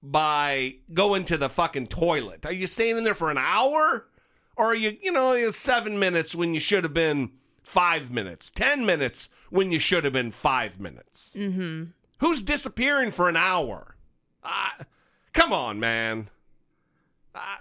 by 0.01 0.75
going 0.93 1.25
to 1.25 1.37
the 1.37 1.49
fucking 1.49 1.87
toilet? 1.87 2.45
Are 2.45 2.53
you 2.53 2.65
staying 2.65 2.97
in 2.97 3.03
there 3.03 3.13
for 3.13 3.29
an 3.29 3.37
hour? 3.37 4.07
Or 4.55 4.67
are 4.67 4.75
you, 4.75 4.97
you 5.01 5.11
know, 5.11 5.49
seven 5.49 5.99
minutes 5.99 6.33
when 6.33 6.53
you 6.53 6.61
should 6.61 6.85
have 6.85 6.93
been 6.93 7.31
five 7.61 8.09
minutes, 8.09 8.49
10 8.49 8.85
minutes 8.85 9.27
when 9.49 9.73
you 9.73 9.79
should 9.79 10.05
have 10.05 10.13
been 10.13 10.31
five 10.31 10.79
minutes? 10.79 11.35
Mm-hmm. 11.37 11.91
Who's 12.19 12.41
disappearing 12.41 13.11
for 13.11 13.27
an 13.27 13.35
hour? 13.35 13.97
Uh, 14.41 14.85
come 15.33 15.51
on, 15.51 15.77
man. 15.77 16.29
I, 17.35 17.57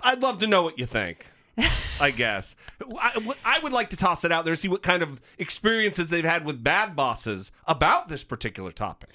I'd 0.00 0.22
love 0.22 0.38
to 0.38 0.46
know 0.46 0.62
what 0.62 0.78
you 0.78 0.86
think. 0.86 1.26
I 2.00 2.10
guess. 2.10 2.56
I, 3.00 3.34
I 3.44 3.60
would 3.60 3.72
like 3.72 3.90
to 3.90 3.96
toss 3.96 4.24
it 4.24 4.32
out 4.32 4.44
there, 4.44 4.52
and 4.52 4.58
see 4.58 4.66
what 4.68 4.82
kind 4.82 5.02
of 5.02 5.20
experiences 5.38 6.10
they've 6.10 6.24
had 6.24 6.44
with 6.44 6.62
bad 6.64 6.96
bosses 6.96 7.52
about 7.66 8.08
this 8.08 8.24
particular 8.24 8.72
topic. 8.72 9.10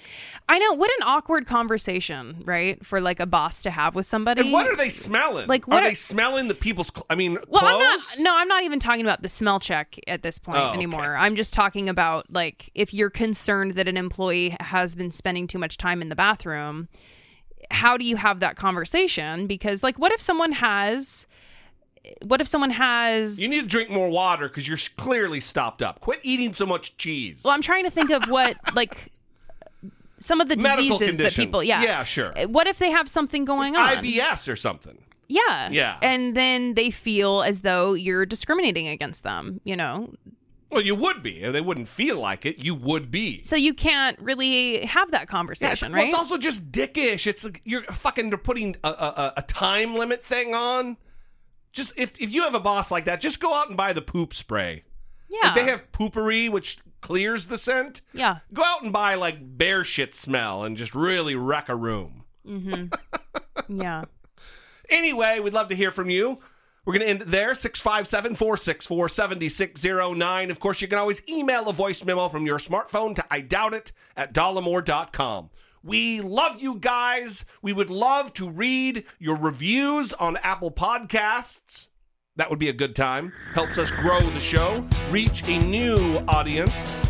I 0.48 0.58
know 0.58 0.72
what 0.72 0.90
an 0.98 1.06
awkward 1.06 1.46
conversation, 1.46 2.42
right? 2.46 2.84
For 2.84 3.00
like 3.00 3.20
a 3.20 3.26
boss 3.26 3.60
to 3.62 3.70
have 3.70 3.94
with 3.94 4.06
somebody. 4.06 4.40
And 4.40 4.52
what 4.52 4.66
are 4.66 4.76
they 4.76 4.88
smelling? 4.88 5.46
Like, 5.48 5.68
are 5.68 5.72
what 5.72 5.80
they 5.82 5.92
are- 5.92 5.94
smelling 5.94 6.48
the 6.48 6.54
people's? 6.54 6.88
Cl- 6.94 7.06
I 7.10 7.14
mean, 7.14 7.38
Well, 7.48 7.60
clothes. 7.60 8.16
I'm 8.18 8.22
not. 8.24 8.30
No, 8.30 8.36
I'm 8.36 8.48
not 8.48 8.62
even 8.64 8.78
talking 8.80 9.02
about 9.02 9.22
the 9.22 9.28
smell 9.28 9.60
check 9.60 9.98
at 10.08 10.22
this 10.22 10.38
point 10.38 10.58
Oh, 10.58 10.68
okay. 10.68 10.74
anymore. 10.74 11.16
I'm 11.16 11.36
just 11.36 11.52
talking 11.52 11.88
about 11.88 12.32
like 12.32 12.70
if 12.74 12.94
you're 12.94 13.10
concerned 13.10 13.72
that 13.74 13.88
an 13.88 13.96
employee 13.98 14.56
has 14.60 14.94
been 14.94 15.12
spending 15.12 15.46
too 15.46 15.58
much 15.58 15.76
time 15.76 16.00
in 16.00 16.08
the 16.08 16.16
bathroom, 16.16 16.88
how 17.70 17.96
do 17.96 18.04
you 18.04 18.16
have 18.16 18.40
that 18.40 18.56
conversation? 18.56 19.46
Because 19.46 19.82
like, 19.82 19.98
what 19.98 20.12
if 20.12 20.20
someone 20.20 20.52
has? 20.52 21.26
What 22.22 22.40
if 22.40 22.48
someone 22.48 22.70
has? 22.70 23.40
You 23.40 23.48
need 23.48 23.62
to 23.62 23.68
drink 23.68 23.90
more 23.90 24.08
water 24.08 24.48
because 24.48 24.66
you're 24.66 24.78
clearly 24.96 25.40
stopped 25.40 25.82
up. 25.82 26.00
Quit 26.00 26.20
eating 26.22 26.54
so 26.54 26.64
much 26.66 26.96
cheese. 26.96 27.42
Well, 27.44 27.52
I'm 27.52 27.62
trying 27.62 27.84
to 27.84 27.90
think 27.90 28.10
of 28.10 28.24
what 28.30 28.56
like 28.74 29.12
some 30.18 30.40
of 30.40 30.48
the 30.48 30.56
Medical 30.56 30.98
diseases 30.98 31.18
that 31.18 31.32
people. 31.34 31.62
Yeah. 31.62 31.82
Yeah, 31.82 32.04
sure. 32.04 32.38
Uh, 32.38 32.46
what 32.48 32.66
if 32.66 32.78
they 32.78 32.90
have 32.90 33.08
something 33.08 33.44
going 33.44 33.76
on? 33.76 33.96
IBS 33.96 34.50
or 34.50 34.56
something. 34.56 34.98
Yeah. 35.28 35.70
Yeah. 35.70 35.98
And 36.02 36.34
then 36.36 36.74
they 36.74 36.90
feel 36.90 37.42
as 37.42 37.60
though 37.60 37.94
you're 37.94 38.26
discriminating 38.26 38.88
against 38.88 39.22
them, 39.22 39.60
you 39.64 39.76
know? 39.76 40.12
Well, 40.70 40.82
you 40.82 40.94
would 40.94 41.22
be. 41.22 41.48
They 41.50 41.60
wouldn't 41.60 41.88
feel 41.88 42.18
like 42.18 42.46
it. 42.46 42.58
You 42.58 42.74
would 42.76 43.10
be. 43.10 43.42
So 43.42 43.56
you 43.56 43.74
can't 43.74 44.18
really 44.20 44.84
have 44.86 45.10
that 45.10 45.18
Yeah, 45.18 45.22
it's, 45.22 45.30
conversation, 45.30 45.92
well, 45.92 46.00
right? 46.02 46.06
it's 46.08 46.14
also 46.14 46.36
just 46.38 46.70
dickish. 46.70 47.26
It's 47.26 47.44
like 47.44 47.60
you're 47.64 47.82
fucking 47.84 48.30
putting 48.38 48.76
a, 48.84 48.88
a, 48.88 48.90
a- 48.90 49.32
a 49.38 49.42
time 49.42 49.94
limit 49.94 50.22
thing 50.24 50.54
on. 50.54 50.96
Just 51.72 51.92
if 51.96 52.20
if 52.20 52.30
you 52.30 52.42
have 52.42 52.54
a 52.54 52.60
boss 52.60 52.90
like 52.90 53.04
that, 53.04 53.20
just 53.20 53.40
go 53.40 53.54
out 53.54 53.68
and 53.68 53.76
buy 53.76 53.92
the 53.92 54.02
poop 54.02 54.34
spray. 54.34 54.84
Yeah. 55.28 55.50
If 55.50 55.54
they 55.54 55.70
have 55.70 55.92
Poo-Pourri, 55.92 56.48
which 56.48 56.78
clears 57.00 57.46
the 57.46 57.56
scent, 57.56 58.00
yeah. 58.12 58.38
go 58.52 58.64
out 58.64 58.82
and 58.82 58.92
buy 58.92 59.14
like 59.14 59.56
bear 59.56 59.84
shit 59.84 60.14
smell 60.14 60.64
and 60.64 60.76
just 60.76 60.94
really 60.94 61.36
wreck 61.36 61.68
a 61.68 61.76
room. 61.76 62.24
Mm-hmm. 62.46 63.80
yeah. 63.80 64.04
Anyway, 64.88 65.38
we'd 65.38 65.52
love 65.52 65.68
to 65.68 65.76
hear 65.76 65.92
from 65.92 66.10
you. 66.10 66.40
We're 66.84 66.94
going 66.94 67.02
to 67.02 67.08
end 67.08 67.30
there 67.30 67.54
657 67.54 68.34
464 68.34 69.08
7609. 69.08 70.50
Of 70.50 70.58
course, 70.58 70.80
you 70.80 70.88
can 70.88 70.98
always 70.98 71.22
email 71.28 71.68
a 71.68 71.72
voice 71.72 72.04
memo 72.04 72.28
from 72.28 72.44
your 72.44 72.58
smartphone 72.58 73.14
to 73.14 73.24
I 73.30 73.40
doubt 73.40 73.72
it 73.72 73.92
at 74.16 74.34
dollemore.com. 74.34 75.50
We 75.82 76.20
love 76.20 76.60
you 76.60 76.76
guys. 76.76 77.44
We 77.62 77.72
would 77.72 77.90
love 77.90 78.34
to 78.34 78.48
read 78.48 79.04
your 79.18 79.36
reviews 79.36 80.12
on 80.12 80.36
Apple 80.38 80.70
Podcasts. 80.70 81.88
That 82.36 82.50
would 82.50 82.58
be 82.58 82.68
a 82.68 82.74
good 82.74 82.94
time. 82.94 83.32
Helps 83.54 83.78
us 83.78 83.90
grow 83.90 84.20
the 84.20 84.40
show, 84.40 84.86
reach 85.10 85.42
a 85.48 85.58
new 85.58 86.18
audience. 86.28 87.00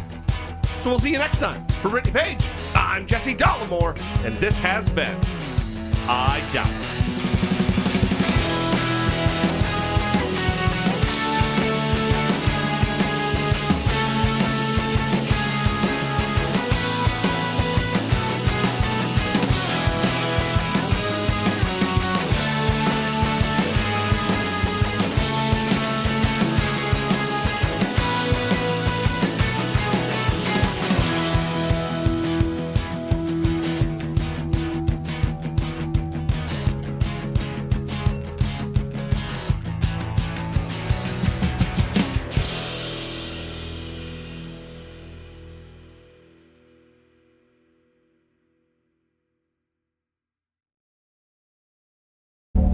So 0.83 0.91
we'll 0.91 0.99
see 0.99 1.11
you 1.11 1.19
next 1.19 1.39
time. 1.39 1.67
For 1.83 1.89
Brittany 1.89 2.19
Page, 2.19 2.47
I'm 2.75 3.07
Jesse 3.07 3.35
Dollemore, 3.35 4.01
and 4.25 4.35
this 4.41 4.59
has 4.59 4.89
been 4.89 5.19
I 6.09 6.43
Doubt. 6.53 7.00